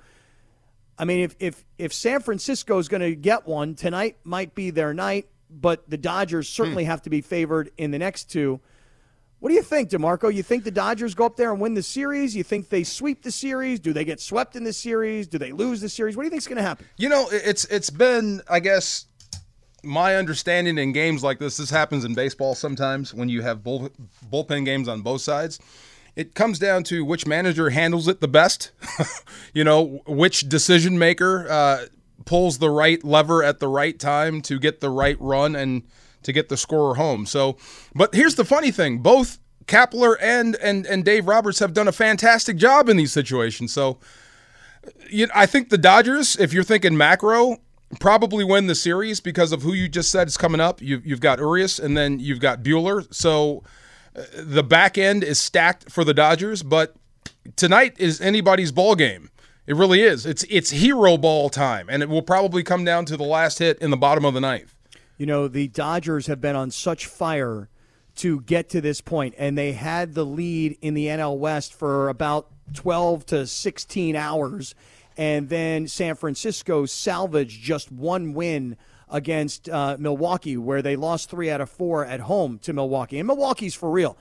I 0.98 1.06
mean, 1.06 1.22
if 1.22 1.36
if 1.40 1.66
if 1.78 1.94
San 1.94 2.22
Francisco 2.22 2.78
is 2.80 2.88
going 2.88 3.02
to 3.02 3.16
get 3.16 3.48
one 3.48 3.76
tonight, 3.76 4.18
might 4.24 4.56
be 4.56 4.72
their 4.72 4.94
night. 4.94 5.28
But 5.50 5.90
the 5.90 5.98
Dodgers 5.98 6.48
hmm. 6.50 6.64
certainly 6.64 6.84
have 6.86 7.02
to 7.04 7.10
be 7.10 7.22
favored 7.22 7.72
in 7.78 7.92
the 7.92 8.00
next 8.00 8.32
two. 8.32 8.60
What 9.42 9.50
do 9.50 9.56
you 9.56 9.64
think, 9.64 9.90
D'Marco? 9.90 10.28
You 10.28 10.44
think 10.44 10.64
the 10.64 10.72
Dodgers 10.72 11.16
go 11.16 11.26
up 11.26 11.36
there 11.36 11.52
and 11.52 11.60
win 11.60 11.74
the 11.74 11.82
series? 11.82 12.36
You 12.36 12.44
think 12.44 12.70
they 12.70 12.84
sweep 12.84 13.24
the 13.24 13.32
series? 13.32 13.80
Do 13.80 13.92
they 13.92 14.06
get 14.06 14.20
swept 14.22 14.56
in 14.56 14.64
the 14.64 14.72
series? 14.72 15.26
Do 15.28 15.40
they 15.40 15.52
lose 15.52 15.82
the 15.82 15.90
series? 15.90 16.16
What 16.16 16.22
do 16.22 16.28
you 16.28 16.30
think's 16.30 16.46
going 16.46 16.58
to 16.58 16.62
happen? 16.64 16.86
You 16.98 17.10
know, 17.10 17.28
it- 17.30 17.42
it's 17.44 17.66
it's 17.66 17.90
been, 17.90 18.42
I 18.48 18.60
guess, 18.60 19.06
my 19.84 20.16
understanding 20.16 20.78
in 20.78 20.92
games 20.92 21.24
like 21.24 21.40
this. 21.40 21.58
This 21.58 21.72
happens 21.72 22.06
in 22.06 22.14
baseball 22.14 22.54
sometimes 22.54 23.16
when 23.16 23.30
you 23.30 23.42
have 23.42 23.64
bull, 23.64 23.90
bullpen 24.32 24.64
games 24.64 24.88
on 24.88 25.02
both 25.02 25.22
sides. 25.22 25.60
It 26.16 26.36
comes 26.36 26.60
down 26.60 26.84
to 26.86 27.04
which 27.04 27.26
manager 27.26 27.72
handles 27.72 28.08
it 28.08 28.22
the 28.22 28.28
best. 28.28 28.70
you 29.56 29.64
know, 29.64 30.02
which 30.06 30.48
decision 30.50 31.00
maker 31.00 31.48
uh, 31.50 31.86
pulls 32.26 32.60
the 32.60 32.70
right 32.70 33.04
lever 33.04 33.44
at 33.44 33.60
the 33.60 33.68
right 33.68 33.98
time 33.98 34.42
to 34.44 34.60
get 34.60 34.82
the 34.82 34.92
right 34.92 35.18
run 35.20 35.56
and 35.56 35.82
to 36.24 36.34
get 36.34 36.50
the 36.50 36.58
scorer 36.58 36.96
home. 36.96 37.26
So, 37.26 37.58
but 37.94 38.14
here's 38.14 38.36
the 38.36 38.46
funny 38.46 38.72
thing: 38.72 39.00
both 39.00 39.40
Kapler 39.66 40.16
and 40.22 40.56
and 40.58 40.86
and 40.86 41.06
Dave 41.06 41.28
Roberts 41.28 41.60
have 41.60 41.74
done 41.74 41.88
a 41.88 41.92
fantastic 41.92 42.58
job 42.58 42.90
in 42.90 42.98
these 42.98 43.12
situations. 43.12 43.72
So 43.74 44.00
you 45.10 45.28
I 45.34 45.46
think 45.46 45.70
the 45.70 45.78
Dodgers, 45.78 46.36
if 46.38 46.54
you're 46.54 46.64
thinking 46.64 46.98
macro, 46.98 47.58
probably 48.00 48.44
win 48.44 48.68
the 48.68 48.76
series 48.76 49.20
because 49.20 49.52
of 49.52 49.62
who 49.62 49.74
you 49.74 49.88
just 49.88 50.12
said 50.12 50.28
is 50.28 50.38
coming 50.38 50.62
up. 50.62 50.82
You've, 50.82 51.06
you've 51.06 51.20
got 51.20 51.40
Urias 51.40 51.80
and 51.80 51.96
then 51.96 52.20
you've 52.20 52.40
got 52.40 52.64
Buehler. 52.64 53.14
So 53.14 53.64
uh, 54.16 54.24
the 54.36 54.64
back 54.64 54.98
end 54.98 55.24
is 55.24 55.40
stacked 55.40 55.92
for 55.92 56.04
the 56.04 56.14
Dodgers, 56.14 56.64
but 56.64 56.96
tonight 57.56 57.96
is 57.98 58.22
anybody's 58.22 58.72
ball 58.72 58.96
game. 58.96 59.30
It 59.68 59.76
really 59.76 60.02
is. 60.02 60.26
It's 60.26 60.44
it's 60.50 60.72
hero 60.72 61.18
ball 61.18 61.50
time, 61.50 61.88
and 61.90 62.02
it 62.02 62.10
will 62.10 62.24
probably 62.24 62.64
come 62.64 62.84
down 62.84 63.06
to 63.06 63.16
the 63.16 63.24
last 63.24 63.60
hit 63.60 63.78
in 63.80 63.92
the 63.92 63.98
bottom 63.98 64.26
of 64.26 64.34
the 64.34 64.42
ninth. 64.42 64.76
You 65.22 65.28
know, 65.28 65.48
the 65.48 65.68
Dodgers 65.68 66.26
have 66.26 66.42
been 66.42 66.56
on 66.56 66.72
such 66.72 67.06
fire 67.06 67.70
to 68.16 68.42
get 68.42 68.70
to 68.70 68.82
this 68.82 69.02
point, 69.02 69.36
and 69.38 69.56
they 69.56 69.74
had 69.74 70.16
the 70.16 70.26
lead 70.26 70.80
in 70.82 70.96
the 70.96 71.06
NL 71.06 71.38
West 71.38 71.76
for 71.76 72.10
about 72.10 72.48
12 72.74 73.28
to 73.28 73.46
16 73.46 74.16
hours. 74.16 74.74
And 75.16 75.48
then 75.48 75.88
San 75.88 76.16
Francisco 76.16 76.88
salvaged 76.88 77.62
just 77.62 77.92
one 77.92 78.34
win 78.34 78.78
against 79.10 79.70
uh, 79.70 79.96
Milwaukee, 80.00 80.58
where 80.58 80.82
they 80.82 80.96
lost 80.96 81.30
three 81.30 81.52
out 81.52 81.62
of 81.62 81.70
four 81.70 82.04
at 82.04 82.22
home 82.22 82.58
to 82.64 82.74
Milwaukee. 82.74 83.20
And 83.20 83.28
Milwaukee's 83.28 83.76
for 83.76 83.92
real. 83.92 84.18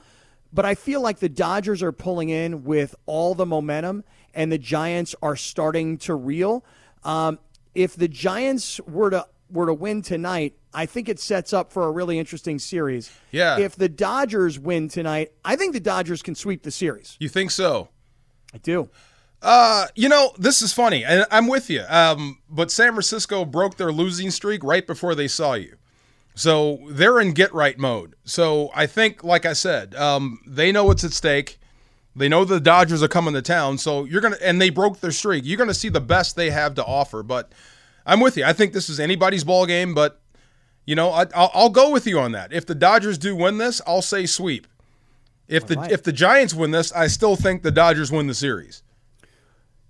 But 0.53 0.65
I 0.65 0.75
feel 0.75 1.01
like 1.01 1.17
the 1.17 1.29
Dodgers 1.29 1.81
are 1.81 1.91
pulling 1.91 2.29
in 2.29 2.63
with 2.63 2.93
all 3.07 3.33
the 3.33 3.47
momentum, 3.47 4.03
and 4.35 4.51
the 4.51 4.59
Giants 4.59 5.15
are 5.23 5.35
starting 5.35 5.97
to 5.97 6.13
reel. 6.13 6.63
Um, 7.03 7.39
if 7.73 7.95
the 7.95 8.07
Giants 8.07 8.79
were 8.81 9.09
to 9.09 9.25
were 9.49 9.65
to 9.65 9.73
win 9.73 10.03
tonight, 10.03 10.53
I 10.73 10.85
think 10.85 11.09
it 11.09 11.19
sets 11.19 11.53
up 11.53 11.71
for 11.71 11.83
a 11.83 11.91
really 11.91 12.17
interesting 12.17 12.59
series. 12.59 13.11
Yeah. 13.31 13.59
If 13.59 13.75
the 13.75 13.89
Dodgers 13.89 14.57
win 14.57 14.87
tonight, 14.87 15.31
I 15.43 15.55
think 15.55 15.73
the 15.73 15.79
Dodgers 15.79 16.21
can 16.21 16.35
sweep 16.35 16.63
the 16.63 16.71
series. 16.71 17.17
You 17.19 17.29
think 17.29 17.51
so? 17.51 17.89
I 18.53 18.57
do. 18.57 18.89
Uh, 19.41 19.87
you 19.95 20.07
know, 20.07 20.33
this 20.37 20.61
is 20.61 20.71
funny, 20.71 21.03
and 21.03 21.25
I'm 21.31 21.47
with 21.47 21.69
you. 21.69 21.83
Um, 21.89 22.39
but 22.49 22.69
San 22.69 22.91
Francisco 22.91 23.43
broke 23.43 23.77
their 23.77 23.91
losing 23.91 24.29
streak 24.29 24.63
right 24.63 24.85
before 24.85 25.15
they 25.15 25.27
saw 25.27 25.53
you. 25.53 25.77
So 26.35 26.79
they're 26.87 27.19
in 27.19 27.33
get 27.33 27.53
right 27.53 27.77
mode. 27.77 28.15
So 28.23 28.69
I 28.73 28.85
think, 28.85 29.23
like 29.23 29.45
I 29.45 29.53
said, 29.53 29.95
um, 29.95 30.39
they 30.47 30.71
know 30.71 30.85
what's 30.85 31.03
at 31.03 31.11
stake. 31.11 31.59
They 32.15 32.29
know 32.29 32.45
the 32.45 32.59
Dodgers 32.59 33.01
are 33.01 33.07
coming 33.07 33.33
to 33.33 33.41
town. 33.41 33.77
So 33.77 34.05
you're 34.05 34.21
going 34.21 34.35
to, 34.35 34.47
and 34.47 34.61
they 34.61 34.69
broke 34.69 34.99
their 34.99 35.11
streak. 35.11 35.43
You're 35.45 35.57
going 35.57 35.69
to 35.69 35.73
see 35.73 35.89
the 35.89 35.99
best 35.99 36.35
they 36.35 36.49
have 36.51 36.75
to 36.75 36.85
offer. 36.85 37.23
But 37.23 37.51
I'm 38.05 38.19
with 38.19 38.37
you. 38.37 38.45
I 38.45 38.53
think 38.53 38.73
this 38.73 38.89
is 38.89 38.99
anybody's 38.99 39.43
ball 39.43 39.65
game, 39.65 39.93
but, 39.93 40.20
you 40.85 40.95
know, 40.95 41.11
I, 41.11 41.25
I'll, 41.35 41.51
I'll 41.53 41.69
go 41.69 41.91
with 41.91 42.07
you 42.07 42.19
on 42.19 42.31
that. 42.33 42.51
If 42.51 42.65
the 42.65 42.75
Dodgers 42.75 43.17
do 43.17 43.35
win 43.35 43.57
this, 43.57 43.81
I'll 43.85 44.01
say 44.01 44.25
sweep. 44.25 44.67
If 45.47 45.67
the 45.67 45.75
right. 45.75 45.91
if 45.91 46.03
the 46.03 46.13
Giants 46.13 46.53
win 46.53 46.71
this, 46.71 46.93
I 46.93 47.07
still 47.07 47.35
think 47.35 47.61
the 47.61 47.71
Dodgers 47.71 48.11
win 48.11 48.27
the 48.27 48.33
series. 48.33 48.83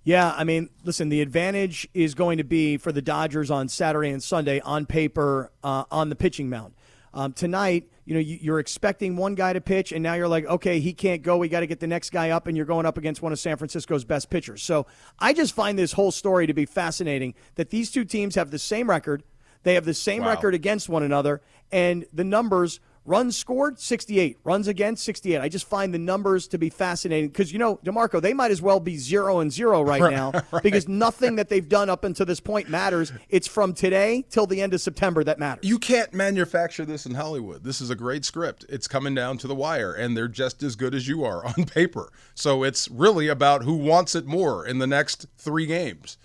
Yeah, 0.04 0.34
I 0.36 0.44
mean, 0.44 0.72
listen, 0.84 1.10
the 1.10 1.22
advantage 1.22 1.88
is 1.94 2.16
going 2.16 2.40
to 2.40 2.44
be 2.44 2.78
for 2.78 2.92
the 2.92 3.04
Dodgers 3.04 3.52
on 3.52 3.70
Saturday 3.70 4.10
and 4.10 4.24
Sunday 4.24 4.60
on 4.62 4.88
paper 4.88 5.52
uh, 5.64 5.84
on 5.92 6.10
the 6.10 6.16
pitching 6.16 6.50
mound. 6.50 6.74
Um, 7.14 7.34
tonight, 7.34 7.90
you 8.06 8.16
know, 8.16 8.20
you're 8.20 8.60
expecting 8.60 9.16
one 9.16 9.36
guy 9.36 9.54
to 9.54 9.62
pitch, 9.62 9.92
and 9.92 10.02
now 10.02 10.16
you're 10.16 10.28
like, 10.28 10.46
okay, 10.46 10.80
he 10.80 10.94
can't 10.94 11.22
go. 11.22 11.38
We 11.38 11.50
got 11.50 11.60
to 11.60 11.68
get 11.68 11.80
the 11.80 11.88
next 11.88 12.10
guy 12.10 12.32
up, 12.32 12.48
and 12.48 12.58
you're 12.58 12.66
going 12.66 12.86
up 12.86 12.98
against 12.98 13.22
one 13.22 13.32
of 13.32 13.40
San 13.40 13.58
Francisco's 13.58 14.04
best 14.04 14.30
pitchers. 14.30 14.64
So 14.64 14.88
I 15.20 15.34
just 15.34 15.54
find 15.54 15.78
this 15.78 15.92
whole 15.92 16.12
story 16.12 16.48
to 16.48 16.54
be 16.54 16.66
fascinating 16.66 17.36
that 17.56 17.70
these 17.70 17.92
two 17.92 18.06
teams 18.06 18.36
have 18.36 18.50
the 18.50 18.60
same 18.60 18.90
record. 18.90 19.24
They 19.64 19.76
have 19.76 19.86
the 19.86 19.94
same 19.94 20.24
Wow. 20.24 20.30
record 20.30 20.54
against 20.56 20.90
one 20.90 21.04
another, 21.04 21.42
and 21.72 22.06
the 22.14 22.24
numbers 22.24 22.80
runs 23.04 23.36
scored 23.36 23.80
68, 23.80 24.38
runs 24.44 24.68
against 24.68 25.04
68. 25.04 25.42
I 25.42 25.50
just 25.50 25.68
find 25.68 25.92
the 25.92 25.98
numbers 25.98 26.48
to 26.50 26.60
be 26.60 26.70
fascinating 26.70 27.30
because, 27.30 27.52
you 27.52 27.58
know, 27.58 27.80
D'Marco, 27.84 28.20
they 28.22 28.32
might 28.32 28.52
as 28.52 28.62
well 28.62 28.80
be 28.80 28.96
zero 28.96 29.40
and 29.40 29.52
zero 29.52 29.82
right 29.82 30.12
now 30.12 30.32
because 30.62 30.88
nothing 30.88 31.36
that 31.38 31.50
they've 31.50 31.68
done 31.68 31.90
up 31.90 32.04
until 32.04 32.28
this 32.28 32.40
point 32.40 32.70
matters. 32.70 33.12
It's 33.28 33.48
from 33.48 33.74
today 33.74 34.24
till 34.30 34.46
the 34.46 34.62
end 34.62 34.76
of 34.76 34.82
September 34.82 35.24
that 35.24 35.40
matters. 35.40 35.68
You 35.68 35.80
can't 35.80 36.14
manufacture 36.14 36.86
this 36.86 37.08
in 37.08 37.16
Hollywood. 37.16 37.64
This 37.64 37.82
is 37.82 37.90
a 37.90 37.96
great 37.96 38.24
script. 38.24 38.68
It's 38.70 38.88
coming 38.88 39.16
down 39.16 39.40
to 39.40 39.48
the 39.48 39.56
wire, 39.56 39.94
and 39.94 40.16
they're 40.16 40.28
just 40.28 40.62
as 40.62 40.76
good 40.76 40.94
as 40.94 41.08
you 41.08 41.24
are 41.24 41.44
on 41.58 41.66
paper. 41.66 42.12
So 42.36 42.62
it's 42.64 42.88
really 42.88 43.28
about 43.30 43.64
who 43.64 43.78
wants 43.78 44.14
it 44.14 44.28
more 44.28 44.64
in 44.64 44.78
the 44.78 44.88
next 44.88 45.26
three 45.40 45.66
games. 45.66 46.18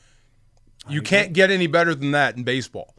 You 0.91 1.01
can't 1.01 1.33
get 1.33 1.51
any 1.51 1.69
better 1.69 1.95
than 1.95 2.11
that 2.11 2.37
in 2.37 2.45
baseball. 2.45 2.96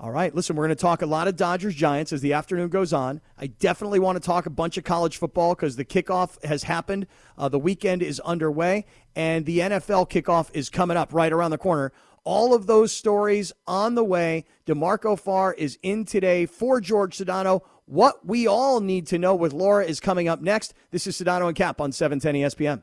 All 0.00 0.12
right, 0.12 0.32
listen, 0.32 0.54
we're 0.54 0.66
going 0.66 0.76
to 0.76 0.80
talk 0.80 1.02
a 1.02 1.06
lot 1.06 1.26
of 1.26 1.34
Dodgers 1.34 1.74
Giants 1.74 2.12
as 2.12 2.20
the 2.20 2.32
afternoon 2.32 2.68
goes 2.68 2.92
on. 2.92 3.20
I 3.36 3.48
definitely 3.48 3.98
want 3.98 4.14
to 4.14 4.24
talk 4.24 4.46
a 4.46 4.50
bunch 4.50 4.76
of 4.78 4.84
college 4.84 5.16
football 5.16 5.56
because 5.56 5.74
the 5.74 5.84
kickoff 5.84 6.40
has 6.44 6.62
happened. 6.62 7.08
Uh, 7.36 7.48
the 7.48 7.58
weekend 7.58 8.00
is 8.00 8.20
underway, 8.20 8.86
and 9.16 9.44
the 9.44 9.58
NFL 9.58 10.08
kickoff 10.08 10.50
is 10.54 10.70
coming 10.70 10.96
up 10.96 11.12
right 11.12 11.32
around 11.32 11.50
the 11.50 11.58
corner. 11.58 11.92
All 12.22 12.54
of 12.54 12.68
those 12.68 12.92
stories 12.92 13.52
on 13.66 13.96
the 13.96 14.04
way. 14.04 14.44
D'Marco 14.66 15.16
Farr 15.16 15.52
is 15.54 15.80
in 15.82 16.04
today 16.04 16.46
for 16.46 16.80
George 16.80 17.18
Sedano. 17.18 17.62
What 17.86 18.24
we 18.24 18.46
all 18.46 18.80
need 18.80 19.08
to 19.08 19.18
know 19.18 19.34
with 19.34 19.52
Laura 19.52 19.84
is 19.84 19.98
coming 19.98 20.28
up 20.28 20.40
next. 20.40 20.74
This 20.92 21.08
is 21.08 21.20
Sedano 21.20 21.48
and 21.48 21.56
Cap 21.56 21.80
on 21.80 21.88
E 21.88 21.92
710 21.92 22.42
ESPN. 22.42 22.82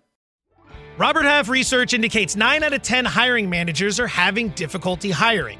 Robert 0.98 1.24
Half 1.24 1.48
research 1.48 1.94
indicates 1.94 2.36
9 2.36 2.62
out 2.62 2.74
of 2.74 2.82
10 2.82 3.06
hiring 3.06 3.50
managers 3.50 4.02
are 4.02 4.08
having 4.08 4.50
difficulty 4.50 5.12
hiring. 5.12 5.60